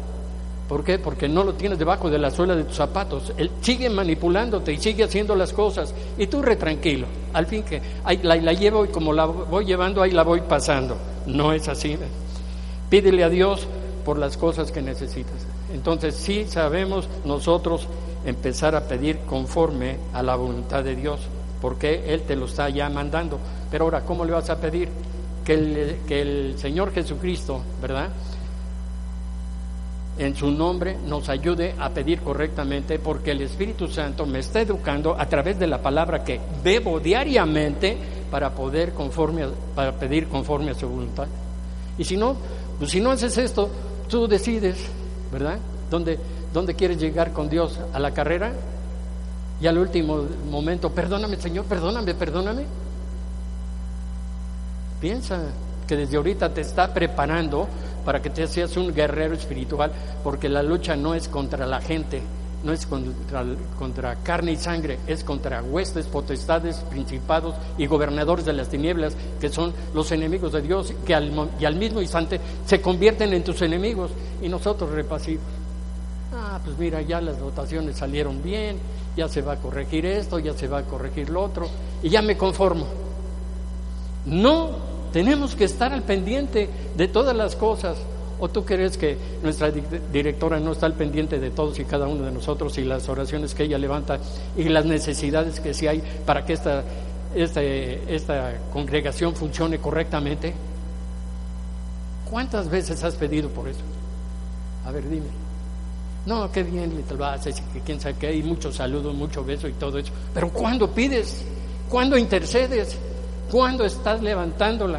¿Por 0.68 0.85
qué? 0.85 0.99
Porque 0.99 1.28
no 1.28 1.43
lo 1.45 1.55
tienes 1.55 1.78
debajo 1.78 2.09
de 2.09 2.18
la 2.18 2.30
suela 2.30 2.55
de 2.55 2.64
tus 2.64 2.76
zapatos. 2.76 3.33
Él 3.37 3.51
sigue 3.61 3.91
manipulándote 3.91 4.72
y 4.72 4.78
sigue 4.78 5.05
haciendo 5.05 5.35
las 5.35 5.53
cosas. 5.53 5.93
Y 6.16 6.28
tú 6.28 6.41
re 6.41 6.55
tranquilo. 6.57 7.07
Al 7.33 7.47
fin 7.47 7.64
que 7.64 7.83
la, 8.22 8.37
la 8.37 8.53
llevo 8.53 8.85
y 8.85 8.89
como 8.89 9.12
la 9.12 9.26
voy 9.26 9.64
llevando, 9.64 10.03
ahí 10.03 10.12
la 10.12 10.22
voy 10.22 10.41
pasando. 10.41 10.97
No 11.26 11.53
es 11.53 11.68
así. 11.68 11.99
Pídele 12.93 13.24
a 13.24 13.30
Dios 13.30 13.66
por 14.05 14.18
las 14.18 14.36
cosas 14.36 14.70
que 14.70 14.82
necesitas. 14.82 15.47
Entonces 15.72 16.14
sí 16.14 16.45
sabemos 16.47 17.09
nosotros 17.24 17.88
empezar 18.26 18.74
a 18.74 18.82
pedir 18.82 19.20
conforme 19.20 19.97
a 20.12 20.22
la 20.22 20.36
voluntad 20.36 20.84
de 20.84 20.95
Dios, 20.95 21.20
porque 21.62 22.12
Él 22.12 22.20
te 22.24 22.36
lo 22.36 22.45
está 22.45 22.68
ya 22.68 22.90
mandando. 22.90 23.38
Pero 23.70 23.84
ahora, 23.84 24.03
¿cómo 24.03 24.26
le 24.26 24.32
vas 24.32 24.51
a 24.51 24.61
pedir? 24.61 24.90
Que 25.43 25.55
el, 26.20 26.59
Señor 26.59 26.93
Jesucristo, 26.93 27.62
¿verdad? 27.80 28.11
En 30.18 30.36
su 30.36 30.51
nombre 30.51 30.99
nos 31.07 31.30
ayude 31.30 31.74
a 31.78 31.88
pedir 31.88 32.20
correctamente, 32.20 32.99
porque 32.99 33.30
el 33.30 33.40
Espíritu 33.40 33.88
Santo 33.88 34.26
me 34.26 34.40
está 34.40 34.61
educando 34.61 35.16
a 35.18 35.24
través 35.24 35.59
de 35.59 35.66
la 35.66 35.80
palabra 35.80 36.22
que 36.22 36.43
bebo 36.62 37.01
diariamente 37.01 37.97
para 38.30 38.51
poder 38.51 38.93
conforme 38.93 39.47
para 39.74 39.93
pedir 39.93 40.28
conforme 40.28 40.72
a 40.72 40.74
su 40.74 40.86
voluntad. 40.86 41.26
Y 41.99 42.05
si 42.05 42.16
no, 42.16 42.36
pues 42.83 42.91
si 42.91 43.01
no 43.01 43.12
haces 43.12 43.39
esto, 43.39 43.70
tú 44.09 44.26
decides 44.26 44.76
¿verdad? 45.30 45.57
¿Dónde, 45.89 46.18
¿Dónde 46.53 46.74
quieres 46.74 46.99
llegar 46.99 47.33
con 47.33 47.49
Dios? 47.49 47.78
¿A 47.93 48.01
la 48.01 48.11
carrera? 48.11 48.51
Y 49.61 49.68
al 49.68 49.78
último 49.78 50.24
momento, 50.51 50.91
perdóname 50.91 51.37
Señor, 51.37 51.64
perdóname, 51.66 52.12
perdóname. 52.16 52.64
Piensa 55.01 55.43
que 55.87 55.95
desde 55.95 56.16
ahorita 56.16 56.53
te 56.53 56.62
está 56.62 56.93
preparando 56.93 57.68
para 58.05 58.20
que 58.20 58.30
te 58.30 58.49
seas 58.49 58.76
un 58.76 58.93
guerrero 58.93 59.37
espiritual, 59.37 59.93
porque 60.24 60.49
la 60.49 60.64
lucha 60.64 60.97
no 60.97 61.14
es 61.14 61.28
contra 61.28 61.64
la 61.68 61.80
gente, 61.80 62.20
no 62.63 62.73
es 62.73 62.87
contra, 62.87 63.45
contra, 63.79 64.17
carne 64.17 64.53
y 64.53 64.57
sangre, 64.57 64.99
es 65.07 65.25
contra 65.25 65.63
huestes, 65.63 66.07
potestades, 66.07 66.77
principados 66.91 67.55
y 67.79 67.87
gobernadores 67.87 68.45
de 68.45 68.53
las 68.53 68.69
tinieblas, 68.69 69.17
que 69.41 69.49
son 69.49 69.73
los 69.95 70.13
enemigos 70.13 70.53
de 70.53 70.63
Dios, 70.63 70.93
que 71.05 71.15
al, 71.15 71.51
y 71.59 71.65
al 71.65 71.77
mismo 71.77 72.01
instante 72.01 72.41
se 72.67 72.81
convierten 72.81 73.33
en 73.33 73.45
tus 73.45 73.63
enemigos. 73.63 74.11
Y 74.41 74.49
nosotros 74.49 74.91
repasivos. 74.91 75.45
Ah, 76.35 76.61
pues 76.65 76.79
mira, 76.79 77.03
ya 77.03 77.21
las 77.21 77.41
votaciones 77.41 77.97
salieron 77.97 78.43
bien, 78.43 78.79
ya 79.17 79.29
se 79.29 79.43
va 79.43 79.55
a 79.55 79.57
corregir 79.57 80.07
esto, 80.07 80.39
ya 80.39 80.55
se 80.55 80.67
va 80.67 80.79
a 80.79 80.83
corregir 80.85 81.29
lo 81.29 81.43
otro, 81.43 81.69
y 82.03 82.09
ya 82.09 82.23
me 82.23 82.37
conformo. 82.37 82.87
No, 84.25 84.71
tenemos 85.13 85.55
que 85.55 85.65
estar 85.65 85.93
al 85.93 86.03
pendiente 86.03 86.71
de 86.97 87.09
todas 87.09 87.37
las 87.37 87.57
cosas. 87.57 87.97
¿O 88.43 88.49
tú 88.49 88.64
crees 88.64 88.99
que 88.99 89.16
nuestra 89.40 89.70
directora 89.70 90.59
no 90.59 90.72
está 90.72 90.86
al 90.86 90.95
pendiente 90.95 91.38
de 91.38 91.51
todos 91.51 91.78
y 91.78 91.84
cada 91.84 92.09
uno 92.09 92.24
de 92.24 92.32
nosotros 92.32 92.76
y 92.76 92.82
las 92.82 93.09
oraciones 93.09 93.55
que 93.55 93.62
ella 93.62 93.78
levanta 93.78 94.18
y 94.57 94.64
las 94.64 94.84
necesidades 94.84 95.61
que 95.61 95.72
sí 95.72 95.86
hay 95.86 96.03
para 96.26 96.45
que 96.45 96.55
esta, 96.55 96.82
esta, 97.36 97.62
esta 97.62 98.55
congregación 98.72 99.36
funcione 99.36 99.78
correctamente? 99.78 100.53
¿Cuántas 102.28 102.68
veces 102.68 103.05
has 103.05 103.14
pedido 103.14 103.49
por 103.49 103.68
eso? 103.68 103.78
A 104.86 104.90
ver, 104.90 105.09
dime. 105.09 105.28
No, 106.26 106.51
qué 106.51 106.64
bien, 106.64 106.97
Little 106.97 107.18
Bases, 107.18 107.62
que 107.72 107.78
quién 107.78 108.01
sabe 108.01 108.16
qué, 108.18 108.34
y 108.34 108.43
muchos 108.43 108.74
saludos, 108.74 109.14
mucho 109.14 109.45
beso 109.45 109.68
y 109.68 109.72
todo 109.74 109.99
eso. 109.99 110.12
Pero 110.34 110.49
¿cuándo 110.49 110.90
pides? 110.90 111.45
¿Cuándo 111.88 112.18
intercedes? 112.18 112.99
¿Cuándo 113.53 113.84
estás 113.84 114.20
levantándola? 114.20 114.99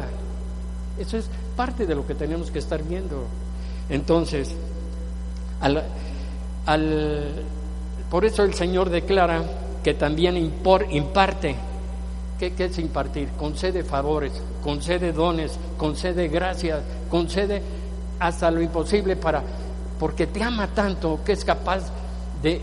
Eso 0.98 1.18
es 1.18 1.28
parte 1.56 1.86
de 1.86 1.94
lo 1.94 2.06
que 2.06 2.14
tenemos 2.14 2.50
que 2.50 2.58
estar 2.58 2.82
viendo. 2.82 3.24
Entonces, 3.88 4.54
al, 5.60 5.82
por 8.10 8.24
eso 8.24 8.42
el 8.42 8.54
Señor 8.54 8.90
declara 8.90 9.42
que 9.82 9.94
también 9.94 10.36
impor, 10.36 10.86
imparte. 10.90 11.56
¿Qué, 12.38 12.52
¿Qué, 12.52 12.64
es 12.64 12.78
impartir? 12.78 13.28
Concede 13.38 13.84
favores, 13.84 14.32
concede 14.62 15.12
dones, 15.12 15.58
concede 15.76 16.28
gracias, 16.28 16.80
concede 17.08 17.62
hasta 18.18 18.50
lo 18.50 18.60
imposible 18.60 19.16
para, 19.16 19.42
porque 19.98 20.26
te 20.26 20.42
ama 20.42 20.66
tanto 20.68 21.20
que 21.24 21.32
es 21.32 21.44
capaz 21.44 21.84
de, 22.42 22.60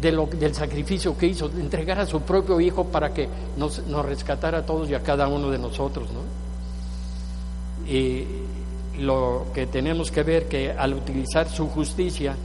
de 0.00 0.12
lo, 0.12 0.26
del 0.26 0.54
sacrificio 0.54 1.16
que 1.16 1.26
hizo, 1.26 1.48
de 1.48 1.60
entregar 1.62 2.00
a 2.00 2.06
su 2.06 2.20
propio 2.20 2.60
Hijo 2.60 2.84
para 2.84 3.14
que 3.14 3.28
nos, 3.56 3.86
nos 3.86 4.04
rescatara 4.04 4.58
a 4.58 4.66
todos 4.66 4.90
y 4.90 4.94
a 4.94 5.02
cada 5.02 5.26
uno 5.28 5.50
de 5.50 5.58
nosotros, 5.58 6.10
¿no? 6.10 6.20
Y 7.88 8.24
lo 8.98 9.46
que 9.52 9.66
tenemos 9.66 10.10
que 10.10 10.22
ver 10.22 10.46
que 10.46 10.72
al 10.72 10.94
utilizar 10.94 11.48
su 11.48 11.68
justicia 11.68 12.36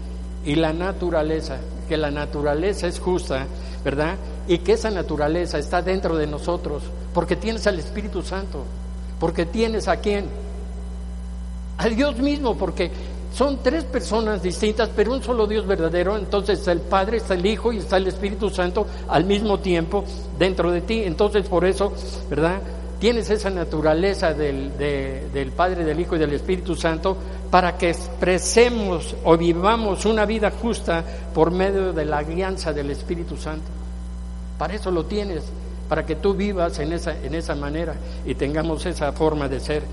y 0.45 0.55
la 0.55 0.73
naturaleza, 0.73 1.59
que 1.87 1.97
la 1.97 2.11
naturaleza 2.11 2.87
es 2.87 2.99
justa, 2.99 3.45
¿verdad? 3.83 4.15
Y 4.47 4.59
que 4.59 4.73
esa 4.73 4.89
naturaleza 4.89 5.57
está 5.57 5.81
dentro 5.81 6.15
de 6.15 6.27
nosotros, 6.27 6.83
porque 7.13 7.35
tienes 7.35 7.67
al 7.67 7.79
Espíritu 7.79 8.21
Santo, 8.21 8.63
porque 9.19 9.45
tienes 9.45 9.87
a 9.87 9.97
quién? 9.97 10.25
A 11.77 11.87
Dios 11.87 12.17
mismo, 12.17 12.57
porque 12.57 12.91
son 13.33 13.59
tres 13.61 13.83
personas 13.83 14.41
distintas, 14.41 14.89
pero 14.95 15.13
un 15.13 15.21
solo 15.21 15.45
Dios 15.45 15.65
verdadero. 15.67 16.17
Entonces 16.17 16.59
está 16.59 16.71
el 16.71 16.81
Padre, 16.81 17.17
está 17.17 17.35
el 17.35 17.45
Hijo 17.45 17.71
y 17.71 17.77
está 17.77 17.97
el 17.97 18.07
Espíritu 18.07 18.49
Santo 18.49 18.87
al 19.07 19.25
mismo 19.25 19.59
tiempo 19.59 20.03
dentro 20.37 20.71
de 20.71 20.81
ti. 20.81 21.03
Entonces 21.03 21.47
por 21.47 21.65
eso, 21.65 21.93
¿verdad? 22.29 22.59
Tienes 22.99 23.29
esa 23.29 23.49
naturaleza 23.49 24.33
del, 24.33 24.77
del, 24.77 25.51
Padre, 25.51 25.85
del 25.85 25.99
Hijo 25.99 26.15
y 26.15 26.19
del 26.19 26.33
Espíritu 26.33 26.75
Santo 26.75 27.17
para 27.49 27.77
que 27.77 27.89
expresemos 27.89 29.15
o 29.23 29.37
vivamos 29.37 30.05
una 30.05 30.25
vida 30.25 30.51
justa 30.51 31.03
por 31.33 31.51
medio 31.51 31.93
de 31.93 32.05
la 32.05 32.17
alianza 32.17 32.73
del 32.73 32.91
Espíritu 32.91 33.37
Santo. 33.37 33.65
Para 34.57 34.75
eso 34.75 34.91
lo 34.91 35.05
tienes, 35.05 35.43
para 35.87 36.05
que 36.05 36.17
tú 36.17 36.33
vivas 36.33 36.77
en 36.79 36.91
esa, 36.91 37.17
en 37.17 37.33
esa 37.33 37.55
manera 37.55 37.95
y 38.25 38.35
tengamos 38.35 38.85
esa 38.85 39.13
forma 39.13 39.47
de 39.47 39.59
ser 39.61 39.83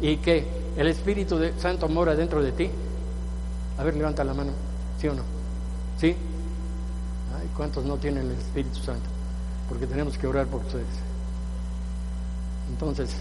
y 0.00 0.18
que 0.18 0.44
el 0.76 0.86
Espíritu 0.86 1.38
Santo 1.58 1.88
mora 1.88 2.14
dentro 2.14 2.42
de 2.42 2.52
ti. 2.52 2.70
A 3.78 3.82
ver, 3.82 3.96
levanta 3.96 4.22
la 4.22 4.32
mano, 4.32 4.52
¿sí 5.00 5.08
o 5.08 5.14
no? 5.14 5.22
¿Sí? 6.00 6.14
Ay, 7.36 7.48
¿cuántos 7.56 7.84
no 7.84 7.96
tienen 7.96 8.26
el 8.26 8.38
Espíritu 8.38 8.78
Santo? 8.78 9.08
Porque 9.68 9.86
tenemos 9.86 10.16
que 10.16 10.28
orar 10.28 10.46
por 10.46 10.60
ustedes. 10.60 11.13
Entonces, 12.74 13.14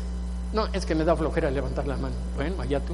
no, 0.52 0.66
es 0.74 0.84
que 0.84 0.96
me 0.96 1.06
da 1.06 1.16
flojera 1.16 1.52
levantar 1.52 1.86
la 1.86 1.96
mano. 1.96 2.16
Bueno, 2.36 2.56
allá 2.60 2.80
tú. 2.80 2.94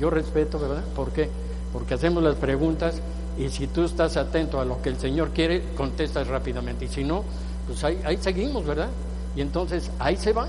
Yo 0.00 0.10
respeto, 0.10 0.58
¿verdad? 0.58 0.82
¿Por 0.96 1.12
qué? 1.12 1.30
Porque 1.72 1.94
hacemos 1.94 2.24
las 2.24 2.34
preguntas 2.34 3.00
y 3.38 3.48
si 3.50 3.68
tú 3.68 3.84
estás 3.84 4.16
atento 4.16 4.60
a 4.60 4.64
lo 4.64 4.82
que 4.82 4.88
el 4.88 4.98
Señor 4.98 5.30
quiere, 5.30 5.62
contestas 5.76 6.26
rápidamente. 6.26 6.86
Y 6.86 6.88
si 6.88 7.04
no, 7.04 7.22
pues 7.68 7.84
ahí, 7.84 8.00
ahí 8.04 8.18
seguimos, 8.20 8.66
¿verdad? 8.66 8.88
Y 9.36 9.42
entonces 9.42 9.92
ahí 10.00 10.16
se 10.16 10.32
va. 10.32 10.48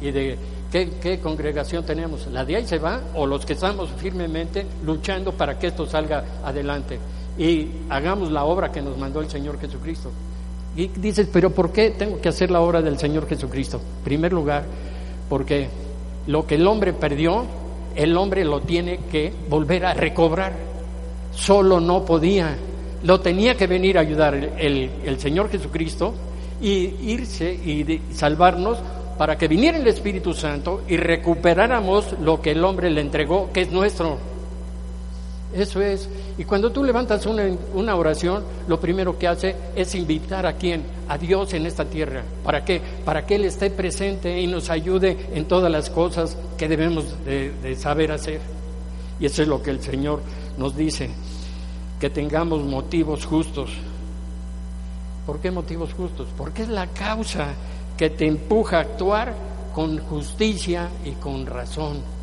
¿Y 0.00 0.12
de 0.12 0.38
qué, 0.72 0.92
qué 0.98 1.20
congregación 1.20 1.84
tenemos? 1.84 2.26
¿La 2.28 2.46
de 2.46 2.56
ahí 2.56 2.66
se 2.66 2.78
va 2.78 3.02
o 3.14 3.26
los 3.26 3.44
que 3.44 3.52
estamos 3.52 3.90
firmemente 3.98 4.66
luchando 4.86 5.32
para 5.32 5.58
que 5.58 5.66
esto 5.66 5.86
salga 5.86 6.24
adelante? 6.42 6.98
Y 7.36 7.68
hagamos 7.90 8.32
la 8.32 8.44
obra 8.44 8.72
que 8.72 8.80
nos 8.80 8.96
mandó 8.96 9.20
el 9.20 9.28
Señor 9.28 9.60
Jesucristo. 9.60 10.10
Y 10.76 10.88
dices, 10.88 11.28
pero 11.32 11.50
¿por 11.50 11.72
qué 11.72 11.90
tengo 11.90 12.20
que 12.20 12.28
hacer 12.28 12.50
la 12.50 12.60
obra 12.60 12.80
del 12.80 12.98
Señor 12.98 13.28
Jesucristo? 13.28 13.78
En 13.78 14.04
primer 14.04 14.32
lugar, 14.32 14.64
porque 15.28 15.68
lo 16.26 16.46
que 16.46 16.54
el 16.54 16.66
hombre 16.66 16.92
perdió, 16.92 17.44
el 17.96 18.16
hombre 18.16 18.44
lo 18.44 18.60
tiene 18.60 19.00
que 19.10 19.32
volver 19.48 19.84
a 19.84 19.94
recobrar. 19.94 20.52
Solo 21.32 21.80
no 21.80 22.04
podía. 22.04 22.56
Lo 23.02 23.20
tenía 23.20 23.56
que 23.56 23.66
venir 23.66 23.98
a 23.98 24.02
ayudar 24.02 24.34
el, 24.34 24.90
el, 25.04 25.18
Señor 25.18 25.50
Jesucristo 25.50 26.14
y 26.60 26.94
irse 27.10 27.52
y 27.52 28.02
salvarnos 28.12 28.78
para 29.16 29.36
que 29.36 29.48
viniera 29.48 29.78
el 29.78 29.86
Espíritu 29.86 30.34
Santo 30.34 30.82
y 30.88 30.96
recuperáramos 30.96 32.18
lo 32.20 32.40
que 32.40 32.52
el 32.52 32.64
hombre 32.64 32.90
le 32.90 33.00
entregó, 33.00 33.50
que 33.52 33.62
es 33.62 33.72
nuestro. 33.72 34.18
Eso 35.52 35.80
es. 35.80 36.08
Y 36.38 36.44
cuando 36.44 36.70
tú 36.70 36.84
levantas 36.84 37.26
una, 37.26 37.96
oración, 37.96 38.44
lo 38.68 38.78
primero 38.78 39.18
que 39.18 39.26
hace 39.26 39.56
es 39.74 39.94
invitar 39.94 40.46
a 40.46 40.52
quién? 40.52 40.82
A 41.08 41.18
Dios 41.18 41.52
en 41.54 41.66
esta 41.66 41.84
tierra. 41.84 42.22
¿Para 42.44 42.64
qué? 42.64 42.80
Para 43.04 43.26
que 43.26 43.34
Él 43.34 43.44
esté 43.44 43.70
presente 43.70 44.40
y 44.40 44.46
nos 44.46 44.70
ayude 44.70 45.16
en 45.34 45.46
todas 45.46 45.70
las 45.70 45.90
cosas 45.90 46.36
que 46.56 46.68
debemos 46.68 47.24
de, 47.24 47.50
de 47.62 47.74
saber 47.74 48.12
hacer. 48.12 48.40
Y 49.18 49.26
eso 49.26 49.42
es 49.42 49.48
lo 49.48 49.62
que 49.62 49.70
el 49.70 49.82
Señor 49.82 50.22
nos 50.56 50.76
dice, 50.76 51.10
que 51.98 52.10
tengamos 52.10 52.62
motivos 52.62 53.26
justos. 53.26 53.70
¿Por 55.26 55.40
qué 55.40 55.50
motivos 55.50 55.92
justos? 55.94 56.28
Porque 56.36 56.62
es 56.62 56.68
la 56.68 56.86
causa 56.86 57.54
que 57.96 58.10
te 58.10 58.26
empuja 58.26 58.78
a 58.78 58.80
actuar 58.80 59.34
con 59.74 59.98
justicia 59.98 60.88
y 61.04 61.12
con 61.12 61.46
razón. 61.46 62.19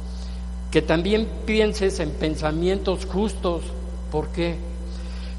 Que 0.71 0.81
también 0.81 1.27
pienses 1.45 1.99
en 1.99 2.11
pensamientos 2.11 3.05
justos. 3.05 3.63
¿Por 4.11 4.29
qué? 4.29 4.55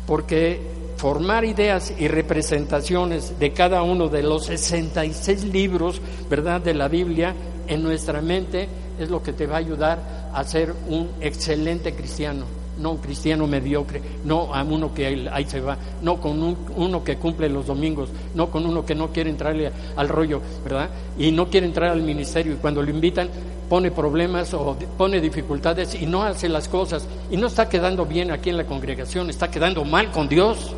Porque 0.06 0.60
formar 0.96 1.44
ideas 1.44 1.92
y 1.98 2.08
representaciones 2.08 3.38
de 3.38 3.52
cada 3.52 3.82
uno 3.82 4.08
de 4.08 4.22
los 4.22 4.46
66 4.46 5.44
libros, 5.44 6.00
¿verdad?, 6.28 6.60
de 6.60 6.74
la 6.74 6.88
Biblia 6.88 7.34
en 7.68 7.82
nuestra 7.82 8.20
mente 8.20 8.68
es 8.98 9.10
lo 9.10 9.22
que 9.22 9.32
te 9.32 9.46
va 9.46 9.56
a 9.56 9.58
ayudar 9.58 10.30
a 10.34 10.44
ser 10.44 10.74
un 10.88 11.08
excelente 11.20 11.94
cristiano, 11.94 12.44
no 12.78 12.92
un 12.92 12.98
cristiano 12.98 13.46
mediocre, 13.46 14.00
no 14.24 14.54
a 14.54 14.62
uno 14.62 14.94
que 14.94 15.28
ahí 15.30 15.44
se 15.46 15.60
va, 15.60 15.76
no 16.02 16.20
con 16.20 16.56
uno 16.76 17.04
que 17.04 17.16
cumple 17.16 17.48
los 17.48 17.66
domingos, 17.66 18.08
no 18.34 18.50
con 18.50 18.66
uno 18.66 18.84
que 18.84 18.94
no 18.94 19.08
quiere 19.08 19.30
entrarle 19.30 19.70
al 19.96 20.08
rollo, 20.08 20.40
¿verdad? 20.64 20.90
Y 21.18 21.30
no 21.32 21.48
quiere 21.48 21.66
entrar 21.66 21.90
al 21.90 22.02
ministerio 22.02 22.54
y 22.54 22.56
cuando 22.56 22.82
lo 22.82 22.90
invitan 22.90 23.28
pone 23.68 23.90
problemas 23.90 24.54
o 24.54 24.76
pone 24.96 25.20
dificultades 25.20 25.94
y 26.00 26.06
no 26.06 26.22
hace 26.22 26.48
las 26.48 26.68
cosas 26.68 27.06
y 27.30 27.36
no 27.36 27.48
está 27.48 27.68
quedando 27.68 28.06
bien 28.06 28.30
aquí 28.30 28.50
en 28.50 28.56
la 28.56 28.64
congregación, 28.64 29.28
está 29.28 29.50
quedando 29.50 29.84
mal 29.84 30.10
con 30.10 30.28
Dios, 30.28 30.74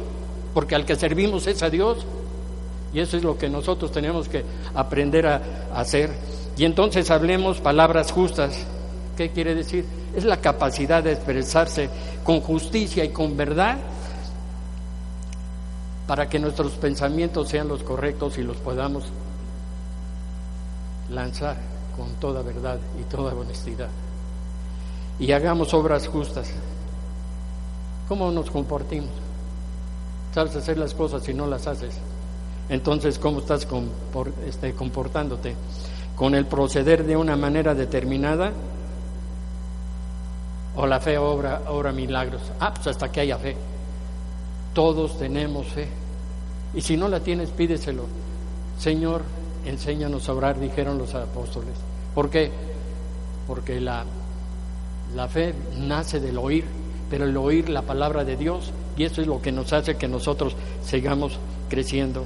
porque 0.54 0.74
al 0.74 0.84
que 0.84 0.96
servimos 0.96 1.46
es 1.46 1.62
a 1.62 1.70
Dios. 1.70 1.98
Y 2.92 2.98
eso 2.98 3.16
es 3.16 3.22
lo 3.22 3.38
que 3.38 3.48
nosotros 3.48 3.92
tenemos 3.92 4.28
que 4.28 4.42
aprender 4.74 5.24
a 5.26 5.40
hacer. 5.72 6.10
Y 6.56 6.64
entonces 6.64 7.08
hablemos 7.12 7.60
palabras 7.60 8.10
justas. 8.10 8.66
¿Qué 9.16 9.30
quiere 9.30 9.54
decir? 9.54 9.84
Es 10.14 10.24
la 10.24 10.38
capacidad 10.38 11.02
de 11.02 11.12
expresarse 11.12 11.88
con 12.24 12.40
justicia 12.40 13.04
y 13.04 13.10
con 13.10 13.36
verdad 13.36 13.78
para 16.06 16.28
que 16.28 16.38
nuestros 16.38 16.72
pensamientos 16.72 17.48
sean 17.48 17.68
los 17.68 17.82
correctos 17.82 18.36
y 18.38 18.42
los 18.42 18.56
podamos 18.56 19.04
lanzar 21.10 21.56
con 21.96 22.08
toda 22.14 22.42
verdad 22.42 22.78
y 23.00 23.04
toda 23.04 23.34
honestidad. 23.34 23.88
Y 25.18 25.32
hagamos 25.32 25.72
obras 25.74 26.08
justas. 26.08 26.50
¿Cómo 28.08 28.30
nos 28.32 28.50
comportimos? 28.50 29.10
¿Sabes 30.34 30.56
hacer 30.56 30.78
las 30.78 30.94
cosas 30.94 31.22
si 31.22 31.34
no 31.34 31.46
las 31.46 31.66
haces? 31.66 31.94
Entonces, 32.68 33.18
¿cómo 33.18 33.40
estás 33.40 33.66
este, 34.46 34.72
comportándote? 34.74 35.54
con 36.20 36.34
el 36.34 36.44
proceder 36.44 37.06
de 37.06 37.16
una 37.16 37.34
manera 37.34 37.74
determinada 37.74 38.52
o 40.80 40.86
la 40.86 40.98
fe 40.98 41.18
obra, 41.18 41.62
obra 41.68 41.92
milagros. 41.92 42.40
Ah, 42.58 42.72
pues 42.74 42.86
hasta 42.86 43.12
que 43.12 43.20
haya 43.20 43.36
fe. 43.36 43.54
Todos 44.72 45.18
tenemos 45.18 45.66
fe. 45.66 45.88
Y 46.72 46.80
si 46.80 46.96
no 46.96 47.06
la 47.06 47.20
tienes, 47.20 47.50
pídeselo. 47.50 48.04
Señor, 48.78 49.22
enséñanos 49.66 50.26
a 50.28 50.32
orar, 50.32 50.58
dijeron 50.58 50.96
los 50.96 51.14
apóstoles. 51.14 51.74
¿Por 52.14 52.30
qué? 52.30 52.50
Porque 53.46 53.78
la, 53.78 54.04
la 55.14 55.28
fe 55.28 55.54
nace 55.76 56.18
del 56.18 56.38
oír, 56.38 56.64
pero 57.10 57.26
el 57.26 57.36
oír 57.36 57.68
la 57.68 57.82
palabra 57.82 58.24
de 58.24 58.36
Dios, 58.36 58.72
y 58.96 59.04
eso 59.04 59.20
es 59.20 59.26
lo 59.26 59.42
que 59.42 59.52
nos 59.52 59.74
hace 59.74 59.98
que 59.98 60.08
nosotros 60.08 60.56
sigamos 60.82 61.38
creciendo. 61.68 62.24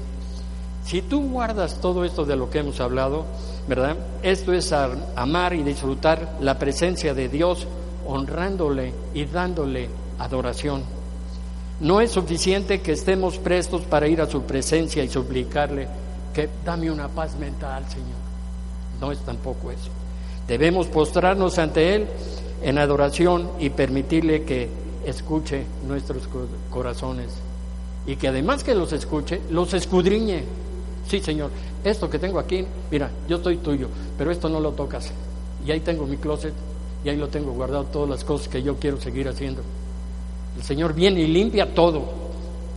Si 0.85 1.03
tú 1.03 1.29
guardas 1.29 1.81
todo 1.81 2.05
esto 2.05 2.25
de 2.25 2.37
lo 2.37 2.51
que 2.51 2.61
hemos 2.61 2.81
hablado, 2.81 3.25
¿verdad? 3.67 3.97
Esto 4.23 4.53
es 4.53 4.73
amar 4.73 5.55
y 5.55 5.65
disfrutar 5.65 6.37
la 6.41 6.57
presencia 6.57 7.15
de 7.15 7.29
Dios, 7.29 7.67
honrándole 8.07 8.93
y 9.15 9.25
dándole 9.25 9.89
adoración. 10.19 10.83
No 11.81 12.01
es 12.01 12.13
suficiente 12.13 12.81
que 12.81 12.93
estemos 12.93 13.39
prestos 13.39 13.83
para 13.83 14.07
ir 14.07 14.21
a 14.21 14.27
su 14.29 14.43
presencia 14.43 15.03
y 15.03 15.09
suplicarle 15.09 15.89
que 16.33 16.49
dame 16.65 16.91
una 16.91 17.09
paz 17.09 17.37
mental, 17.37 17.85
Señor. 17.89 18.25
No 19.01 19.13
es 19.13 19.19
tampoco 19.21 19.71
eso. 19.71 19.91
Debemos 20.47 20.87
postrarnos 20.87 21.59
ante 21.59 21.95
Él 21.95 22.07
en 22.63 22.79
adoración 22.79 23.51
y 23.59 23.71
permitirle 23.71 24.45
que 24.45 24.69
escuche 25.05 25.65
nuestros 25.87 26.29
corazones 26.71 27.31
y 28.07 28.17
que 28.17 28.29
además 28.29 28.63
que 28.65 28.75
los 28.75 28.93
escuche, 28.93 29.41
los 29.51 29.75
escudriñe 29.75 30.45
Sí, 31.09 31.21
Señor, 31.21 31.51
esto 31.85 32.09
que 32.09 32.19
tengo 32.19 32.39
aquí, 32.39 32.65
mira, 32.91 33.11
yo 33.29 33.37
estoy 33.37 33.59
tuyo, 33.59 33.89
pero 34.17 34.31
esto 34.31 34.49
no 34.49 34.61
lo 34.61 34.73
tocas. 34.73 35.11
Y 35.67 35.71
ahí 35.71 35.81
tengo 35.81 36.07
mi 36.07 36.17
closet 36.17 36.55
y 37.05 37.09
ahí 37.11 37.17
lo 37.17 37.29
tengo 37.29 37.53
guardado 37.53 37.85
todas 37.85 38.09
las 38.09 38.25
cosas 38.25 38.49
que 38.49 38.63
yo 38.63 38.77
quiero 38.77 38.99
seguir 38.99 39.29
haciendo. 39.29 39.63
El 40.57 40.63
Señor 40.63 40.95
viene 40.95 41.21
y 41.21 41.27
limpia 41.27 41.75
todo. 41.75 42.03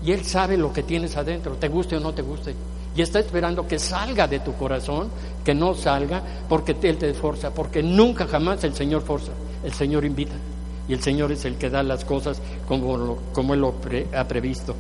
Y 0.04 0.12
Él 0.12 0.26
sabe 0.26 0.58
lo 0.58 0.74
que 0.74 0.84
tienes 0.84 1.16
adentro, 1.16 1.54
te 1.54 1.70
guste 1.70 1.96
o 1.96 2.00
no 2.00 2.14
te 2.14 2.22
guste. 2.22 2.54
Y 2.96 3.02
está 3.02 3.20
esperando 3.20 3.68
que 3.68 3.80
salga 3.80 4.28
de 4.28 4.40
tu 4.40 4.54
corazón, 4.54 5.10
que 5.46 5.54
no 5.54 5.74
salga, 5.76 6.22
porque 6.50 6.76
Él 6.82 6.98
te 6.98 7.10
esforza, 7.10 7.54
porque 7.54 7.82
nunca 7.82 8.28
jamás 8.28 8.64
el 8.64 8.74
Señor 8.74 9.02
forza, 9.02 9.32
el 9.64 9.72
Señor 9.74 10.04
invita. 10.04 10.36
Y 10.90 10.94
el 10.94 11.02
Señor 11.02 11.32
es 11.32 11.46
el 11.46 11.56
que 11.56 11.70
da 11.70 11.84
las 11.84 12.04
cosas 12.04 12.42
como, 12.68 13.18
como 13.34 13.54
Él 13.54 13.62
lo 13.62 13.76
ha 14.14 14.28
previsto. 14.28 14.76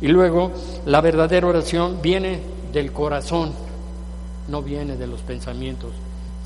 Y 0.00 0.08
luego 0.08 0.52
la 0.86 1.00
verdadera 1.00 1.46
oración 1.46 1.98
viene 2.02 2.40
del 2.72 2.92
corazón, 2.92 3.52
no 4.48 4.62
viene 4.62 4.96
de 4.96 5.06
los 5.06 5.20
pensamientos, 5.22 5.90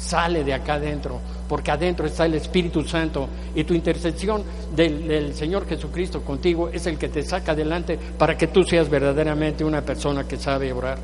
sale 0.03 0.45
de 0.45 0.53
acá 0.53 0.75
adentro, 0.75 1.21
porque 1.49 1.71
adentro 1.71 2.07
está 2.07 2.27
el 2.27 2.35
Espíritu 2.35 2.83
Santo 2.83 3.29
y 3.55 3.65
tu 3.65 3.75
intercesión 3.75 4.43
del, 4.75 5.35
Señor 5.35 5.67
Jesucristo 5.67 6.23
contigo 6.23 6.69
es 6.69 6.87
el 6.87 6.99
que 6.99 7.09
te 7.09 7.23
saca 7.23 7.53
adelante 7.53 7.99
para 8.19 8.37
que 8.37 8.49
tú 8.49 8.65
seas 8.65 8.89
verdaderamente 8.89 9.65
una 9.65 9.83
persona 9.83 10.27
que 10.27 10.37
sabe 10.37 10.73
orar. 10.73 10.99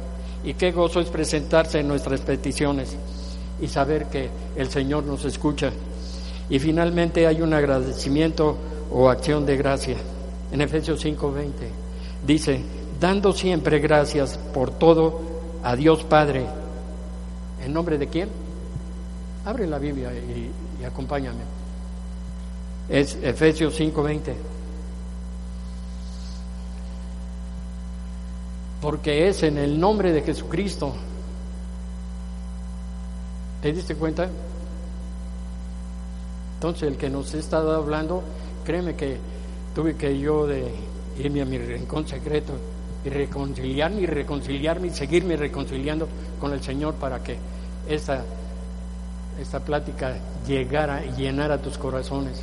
Y 0.45 0.55
qué 0.55 0.73
gozo 0.73 1.01
es 1.01 1.09
presentarse 1.09 1.81
en 1.81 1.89
nuestras 1.89 2.21
peticiones 2.21 2.97
y 3.61 3.69
saber 3.69 4.07
que 4.07 4.29
el 4.57 4.69
Señor 4.69 5.05
nos 5.05 5.25
escucha. 5.25 5.71
Y 6.51 6.59
finalmente 6.59 7.27
hay 7.27 7.43
un 7.43 7.53
agradecimiento 7.53 8.57
o 8.91 9.09
acción 9.09 9.45
de 9.47 9.57
gracia. 9.57 9.97
En 10.51 10.61
Efesios 10.61 11.05
5:20 11.05 11.51
dice, 12.27 12.61
dando 13.01 13.33
siempre 13.33 13.79
gracias 13.79 14.39
por 14.53 14.71
todo 14.71 15.21
a 15.63 15.77
Dios 15.77 16.05
Padre. 16.05 16.47
¿En 17.65 17.73
nombre 17.73 17.99
de 17.99 18.07
quién? 18.07 18.48
Abre 19.49 19.67
la 19.67 19.79
Biblia 19.79 20.13
y, 20.13 20.85
acompáñame. 20.85 21.41
Es 22.87 23.17
Efesios 23.23 23.81
5:20. 23.81 24.35
Porque 28.83 29.27
es 29.27 29.43
en 29.45 29.57
el 29.57 29.81
nombre 29.81 30.13
de 30.13 30.21
Jesucristo. 30.21 30.93
¿Te 33.63 33.73
diste 33.73 33.95
cuenta? 33.95 34.29
Entonces 36.57 36.83
el 36.83 36.99
que 36.99 37.09
nos 37.09 37.33
estado 37.33 37.75
hablando, 37.75 38.23
créeme 38.67 38.97
que 38.97 39.17
tuve 39.75 39.97
que 39.97 40.19
yo 40.19 40.47
irme 41.19 41.41
a 41.41 41.47
mi 41.47 41.57
rincón 41.57 42.07
secreto 42.07 42.53
y 43.03 43.09
reconciliarme 43.09 44.03
y 44.03 44.07
reconciliarme 44.07 44.89
y 44.89 44.91
seguirme 44.91 45.39
reconciliando 45.39 46.07
con 46.39 46.53
el 46.53 46.63
Señor 46.63 46.97
para 46.97 47.23
que 47.23 47.39
esta, 47.89 48.23
esta 49.41 49.61
plática 49.61 50.17
llegara 50.47 51.05
y 51.05 51.13
llenara 51.21 51.59
tus 51.59 51.79
corazones, 51.79 52.41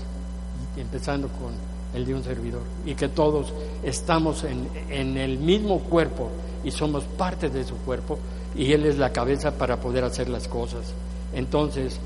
empezando 0.77 1.27
con 1.27 1.53
el 1.93 2.05
de 2.05 2.13
un 2.13 2.23
servidor, 2.23 2.61
y 2.85 2.95
que 2.95 3.09
todos 3.09 3.53
estamos 3.83 4.43
en, 4.43 4.67
en 4.89 5.17
el 5.17 5.37
mismo 5.37 5.79
cuerpo 5.79 6.29
y 6.63 6.71
somos 6.71 7.03
parte 7.03 7.49
de 7.49 7.63
su 7.63 7.75
cuerpo 7.77 8.17
y 8.55 8.71
Él 8.71 8.85
es 8.85 8.97
la 8.97 9.11
cabeza 9.11 9.51
para 9.57 9.77
poder 9.79 10.03
hacer 10.03 10.29
las 10.29 10.47
cosas. 10.47 10.93
Entonces, 11.33 11.99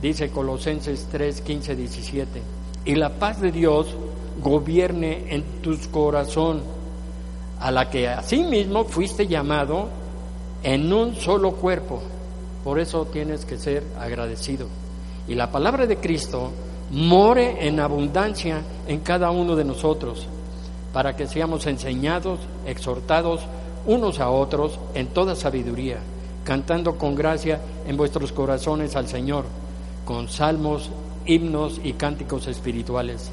dice 0.00 0.30
Colosenses 0.30 1.08
3, 1.10 1.40
15, 1.40 1.76
17, 1.76 2.42
y 2.84 2.94
la 2.94 3.10
paz 3.10 3.40
de 3.40 3.50
Dios 3.50 3.94
gobierne 4.42 5.34
en 5.34 5.42
tus 5.62 5.86
corazón 5.88 6.62
a 7.60 7.70
la 7.70 7.88
que 7.88 8.08
asimismo 8.08 8.84
fuiste 8.84 9.26
llamado 9.26 9.88
en 10.62 10.92
un 10.92 11.14
solo 11.16 11.52
cuerpo. 11.52 12.02
Por 12.64 12.80
eso 12.80 13.04
tienes 13.04 13.44
que 13.44 13.58
ser 13.58 13.84
agradecido. 14.00 14.66
Y 15.28 15.34
la 15.34 15.52
palabra 15.52 15.86
de 15.86 15.98
Cristo 15.98 16.50
more 16.90 17.66
en 17.66 17.78
abundancia 17.78 18.62
en 18.88 19.00
cada 19.00 19.30
uno 19.30 19.54
de 19.54 19.64
nosotros, 19.64 20.26
para 20.92 21.14
que 21.14 21.26
seamos 21.26 21.66
enseñados, 21.66 22.40
exhortados 22.66 23.42
unos 23.86 24.18
a 24.18 24.30
otros 24.30 24.78
en 24.94 25.08
toda 25.08 25.36
sabiduría, 25.36 25.98
cantando 26.44 26.96
con 26.96 27.14
gracia 27.14 27.60
en 27.86 27.96
vuestros 27.96 28.32
corazones 28.32 28.96
al 28.96 29.08
Señor, 29.08 29.44
con 30.06 30.28
salmos, 30.28 30.90
himnos 31.26 31.80
y 31.84 31.92
cánticos 31.94 32.46
espirituales. 32.46 33.30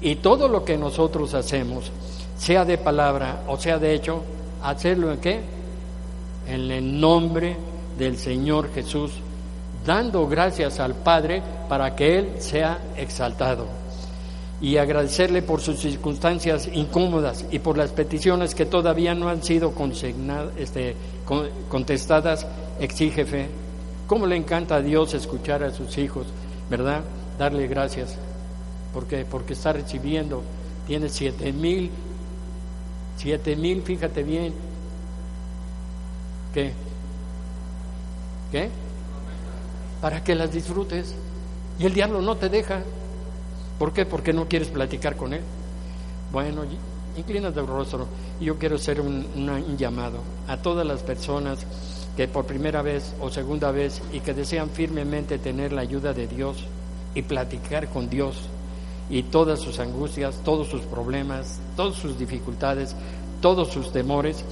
Y 0.00 0.16
todo 0.16 0.48
lo 0.48 0.64
que 0.64 0.76
nosotros 0.76 1.32
hacemos, 1.34 1.90
sea 2.36 2.64
de 2.64 2.76
palabra 2.76 3.44
o 3.48 3.56
sea 3.56 3.78
de 3.78 3.94
hecho, 3.94 4.22
hacerlo 4.62 5.12
en 5.12 5.18
qué? 5.18 5.40
En 6.48 6.70
el 6.70 7.00
nombre 7.00 7.56
del 8.02 8.18
Señor 8.18 8.72
Jesús, 8.74 9.12
dando 9.86 10.26
gracias 10.26 10.80
al 10.80 10.94
Padre 10.94 11.40
para 11.68 11.94
que 11.94 12.18
Él 12.18 12.32
sea 12.40 12.80
exaltado. 12.96 13.66
y 14.60 14.76
agradecerle 14.76 15.42
por 15.42 15.60
sus 15.60 15.80
circunstancias 15.80 16.68
incómodas 16.72 17.44
y 17.50 17.58
por 17.58 17.76
las 17.76 17.90
peticiones 17.90 18.54
que 18.54 18.64
todavía 18.64 19.12
no 19.12 19.28
han 19.28 19.42
sido 19.42 19.74
este, 20.56 20.94
contestadas, 21.68 22.46
exige 22.78 23.24
fe. 23.24 23.48
¿Cómo 24.06 24.24
le 24.24 24.36
encanta 24.36 24.76
a 24.76 24.80
Dios 24.80 25.14
escuchar 25.14 25.64
a 25.64 25.72
sus 25.72 25.98
hijos, 25.98 26.26
verdad? 26.70 27.00
Darle 27.40 27.66
gracias. 27.66 28.16
¿Por 28.94 29.06
qué? 29.08 29.26
Porque 29.28 29.54
está 29.54 29.72
recibiendo, 29.72 30.44
tiene 30.86 31.08
siete 31.08 31.52
mil, 31.52 31.90
siete 33.16 33.56
mil, 33.56 33.82
fíjate 33.82 34.22
bien. 34.22 34.54
¿Qué? 36.54 36.72
¿Qué? 38.52 38.68
Para 40.00 40.22
que 40.22 40.34
las 40.34 40.52
disfrutes. 40.52 41.14
Y 41.78 41.86
el 41.86 41.94
diablo 41.94 42.20
no 42.20 42.36
te 42.36 42.48
deja. 42.48 42.82
¿Por 43.78 43.92
qué? 43.92 44.06
Porque 44.06 44.32
no 44.32 44.46
quieres 44.46 44.68
platicar 44.68 45.16
con 45.16 45.32
Él. 45.32 45.40
Bueno, 46.30 46.62
inclinas 47.16 47.56
el 47.56 47.66
rostro. 47.66 48.06
Yo 48.40 48.58
quiero 48.58 48.76
hacer 48.76 49.00
un, 49.00 49.26
un 49.34 49.76
llamado 49.76 50.18
a 50.46 50.58
todas 50.58 50.86
las 50.86 51.02
personas 51.02 51.66
que 52.16 52.28
por 52.28 52.44
primera 52.44 52.82
vez 52.82 53.14
o 53.20 53.30
segunda 53.30 53.70
vez 53.70 54.02
y 54.12 54.20
que 54.20 54.34
desean 54.34 54.68
firmemente 54.68 55.38
tener 55.38 55.72
la 55.72 55.80
ayuda 55.80 56.12
de 56.12 56.26
Dios 56.26 56.58
y 57.14 57.22
platicar 57.22 57.88
con 57.88 58.10
Dios 58.10 58.36
y 59.08 59.24
todas 59.24 59.60
sus 59.60 59.78
angustias, 59.78 60.40
todos 60.44 60.68
sus 60.68 60.82
problemas, 60.82 61.58
todas 61.76 61.96
sus 61.96 62.18
dificultades, 62.18 62.94
todos 63.40 63.68
sus 63.68 63.92
temores, 63.92 64.44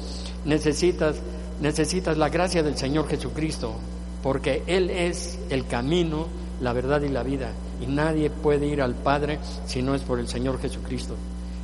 necesitas 0.45 1.17
necesitas 1.61 2.17
la 2.17 2.29
gracia 2.29 2.63
del 2.63 2.77
Señor 2.77 3.09
Jesucristo, 3.09 3.75
porque 4.23 4.63
Él 4.67 4.91
es 4.91 5.39
el 5.51 5.67
camino, 5.67 6.27
la 6.61 6.73
verdad 6.73 7.03
y 7.03 7.09
la 7.09 7.23
vida. 7.23 7.53
Y 7.81 7.87
nadie 7.87 8.31
puede 8.31 8.67
ir 8.67 8.83
al 8.83 8.95
Padre 8.95 9.39
si 9.67 9.83
no 9.83 9.95
es 9.95 10.03
por 10.03 10.19
el 10.19 10.29
Señor 10.29 10.61
Jesucristo. 10.61 11.15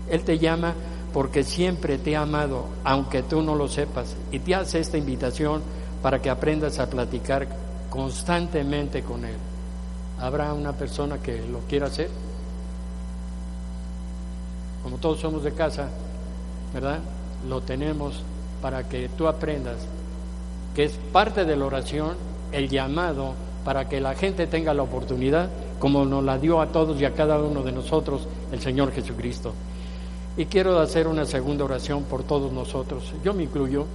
Él 0.08 0.22
te 0.22 0.38
llama 0.38 0.74
porque 1.12 1.44
siempre 1.44 1.98
te 1.98 2.16
ha 2.16 2.22
amado, 2.22 2.66
aunque 2.84 3.22
tú 3.22 3.42
no 3.42 3.54
lo 3.54 3.68
sepas, 3.68 4.14
y 4.30 4.38
te 4.38 4.54
hace 4.54 4.80
esta 4.80 4.98
invitación 4.98 5.62
para 6.02 6.20
que 6.20 6.30
aprendas 6.30 6.78
a 6.78 6.88
platicar 6.90 7.48
constantemente 7.90 9.02
con 9.02 9.24
Él. 9.24 9.36
¿Habrá 10.20 10.52
una 10.52 10.72
persona 10.72 11.18
que 11.18 11.46
lo 11.46 11.60
quiera 11.60 11.86
hacer? 11.86 12.10
Como 14.82 14.98
todos 14.98 15.20
somos 15.20 15.42
de 15.42 15.52
casa, 15.52 15.88
¿verdad? 16.72 17.00
Lo 17.48 17.62
tenemos 17.62 18.22
para 18.60 18.88
que 18.88 19.08
tú 19.10 19.26
aprendas 19.26 19.76
que 20.76 20.84
es 20.84 20.92
parte 21.10 21.46
de 21.46 21.56
la 21.56 21.64
oración 21.64 22.16
el 22.52 22.68
llamado 22.68 23.32
para 23.64 23.88
que 23.88 24.00
la 24.00 24.14
gente 24.14 24.46
tenga 24.46 24.74
la 24.74 24.82
oportunidad, 24.82 25.48
como 25.78 26.04
nos 26.04 26.22
la 26.22 26.38
dio 26.38 26.60
a 26.60 26.66
todos 26.66 27.00
y 27.00 27.04
a 27.06 27.14
cada 27.14 27.38
uno 27.38 27.62
de 27.62 27.72
nosotros 27.72 28.28
el 28.52 28.60
Señor 28.60 28.92
Jesucristo. 28.92 29.54
Y 30.36 30.44
quiero 30.44 30.78
hacer 30.78 31.08
una 31.08 31.24
segunda 31.24 31.64
oración 31.64 32.04
por 32.04 32.22
todos 32.24 32.52
nosotros. 32.52 33.12
Yo 33.24 33.32
me 33.32 33.44
incluyo 33.44 33.86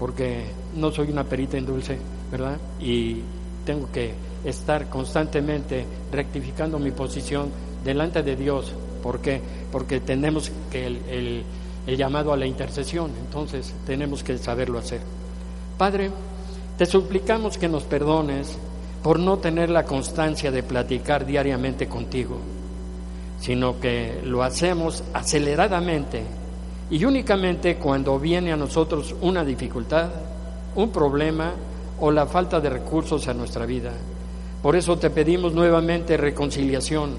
porque 0.00 0.46
no 0.74 0.90
soy 0.90 1.10
una 1.10 1.24
perita 1.24 1.56
en 1.56 1.64
dulce, 1.64 1.96
¿verdad? 2.30 2.58
Y 2.80 3.22
tengo 3.64 3.88
que 3.92 4.12
estar 4.44 4.90
constantemente 4.90 5.86
rectificando 6.12 6.78
mi 6.80 6.90
posición 6.90 7.50
delante 7.84 8.22
de 8.24 8.34
Dios. 8.34 8.72
¿Por 9.02 9.20
qué? 9.20 9.40
Porque 9.70 10.00
tenemos 10.00 10.50
que 10.70 10.88
el, 10.88 10.96
el 11.08 11.44
llamado 11.94 12.32
a 12.32 12.36
la 12.36 12.46
intercesión, 12.46 13.12
entonces 13.24 13.72
tenemos 13.86 14.24
que 14.24 14.38
saberlo 14.38 14.78
hacer. 14.78 15.00
Padre, 15.78 16.10
te 16.76 16.86
suplicamos 16.86 17.58
que 17.58 17.68
nos 17.68 17.84
perdones 17.84 18.58
por 19.02 19.20
no 19.20 19.38
tener 19.38 19.70
la 19.70 19.84
constancia 19.84 20.50
de 20.50 20.62
platicar 20.62 21.24
diariamente 21.24 21.86
contigo, 21.86 22.38
sino 23.40 23.78
que 23.78 24.20
lo 24.24 24.42
hacemos 24.42 25.04
aceleradamente 25.14 26.24
y 26.90 27.04
únicamente 27.04 27.76
cuando 27.76 28.18
viene 28.18 28.52
a 28.52 28.56
nosotros 28.56 29.14
una 29.20 29.44
dificultad, 29.44 30.10
un 30.74 30.90
problema 30.90 31.52
o 32.00 32.10
la 32.10 32.26
falta 32.26 32.60
de 32.60 32.70
recursos 32.70 33.28
a 33.28 33.34
nuestra 33.34 33.66
vida. 33.66 33.92
Por 34.62 34.76
eso 34.76 34.98
te 34.98 35.10
pedimos 35.10 35.52
nuevamente 35.52 36.16
reconciliación, 36.16 37.14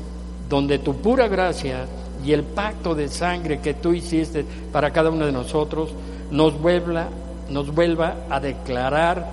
donde 0.50 0.80
tu 0.80 0.96
pura 0.96 1.28
gracia 1.28 1.86
y 2.26 2.34
el 2.34 2.44
pacto 2.44 2.96
de 2.96 3.08
sangre 3.10 3.60
que 3.60 3.76
tú 3.76 3.94
hiciste 3.94 4.46
para 4.72 4.92
cada 4.92 5.10
uno 5.10 5.26
de 5.26 5.32
nosotros 5.32 5.92
nos 6.32 6.60
vuelva, 6.60 7.08
nos 7.50 7.74
vuelva 7.74 8.26
a 8.30 8.40
declarar 8.40 9.26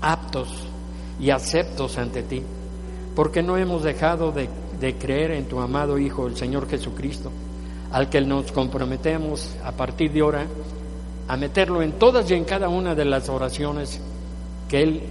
aptos 0.00 0.48
y 1.20 1.30
aceptos 1.30 1.98
ante 1.98 2.22
ti, 2.22 2.42
porque 3.14 3.42
no 3.42 3.56
hemos 3.56 3.82
dejado 3.82 4.32
de, 4.32 4.48
creer 4.98 5.30
en 5.30 5.44
tu 5.44 5.60
amado 5.60 5.96
Hijo, 5.96 6.26
el 6.26 6.36
Señor 6.36 6.68
Jesucristo, 6.68 7.30
al 7.92 8.08
que 8.08 8.20
nos 8.20 8.50
comprometemos 8.50 9.54
a 9.64 9.70
partir 9.70 10.10
de 10.10 10.20
ahora 10.20 10.46
a 11.28 11.36
meterlo 11.36 11.82
en 11.82 11.92
todas 11.92 12.28
y 12.30 12.34
en 12.34 12.44
cada 12.44 12.68
una 12.68 12.96
de 12.96 13.04
las 13.04 13.28
oraciones 13.28 14.00
que 14.68 14.82
Él, 14.82 15.02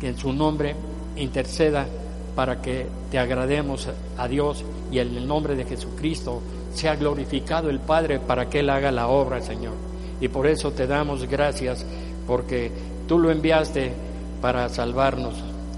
que 0.00 0.08
en 0.08 0.16
su 0.16 0.32
nombre, 0.32 0.74
interceda 1.16 1.86
para 2.34 2.62
que 2.62 2.86
te 3.10 3.18
agrademos 3.18 3.88
a 4.16 4.28
Dios 4.28 4.64
y 4.90 4.98
en 4.98 5.16
el 5.16 5.26
nombre 5.26 5.56
de 5.56 5.64
Jesucristo 5.64 6.42
sea 6.74 6.96
glorificado 6.96 7.70
el 7.70 7.80
Padre 7.80 8.20
para 8.20 8.48
que 8.48 8.60
Él 8.60 8.70
haga 8.70 8.90
la 8.92 9.08
obra, 9.08 9.40
Señor. 9.40 9.74
Y 10.20 10.28
por 10.28 10.46
eso 10.46 10.72
te 10.72 10.86
damos 10.86 11.26
gracias, 11.26 11.84
porque 12.26 12.70
tú 13.08 13.18
lo 13.18 13.30
enviaste 13.30 13.92
para 14.40 14.68
salvarnos. 14.68 15.34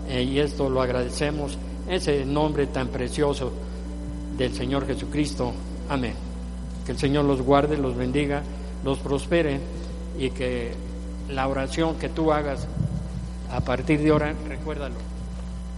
Eh, 0.09 0.23
y 0.23 0.39
esto 0.41 0.69
lo 0.69 0.83
agradecemos, 0.83 1.57
ese 1.89 2.25
nombre 2.25 2.67
tan 2.67 2.89
precioso 2.89 3.53
del 4.37 4.53
Señor 4.53 4.87
Jesucristo. 4.87 5.53
Amén. 5.89 6.15
Que 6.85 6.93
el 6.93 6.99
Señor 6.99 7.25
los 7.25 7.41
guarde, 7.43 7.77
los 7.77 7.97
bendiga, 7.97 8.43
los 8.85 8.99
prospere 8.99 9.61
y 10.19 10.31
que 10.31 10.73
la 11.29 11.49
oración 11.49 11.97
que 11.97 12.09
tú 12.09 12.33
hagas 12.33 12.67
a 13.51 13.61
partir 13.61 14.03
de 14.03 14.11
ahora, 14.11 14.35
recuérdalo, 14.49 14.95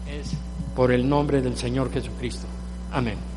es 0.09 0.33
por 0.75 0.93
el 0.93 1.09
nombre 1.09 1.41
del 1.41 1.57
Señor 1.57 1.93
Jesucristo. 1.93 2.47
Amén. 2.93 3.34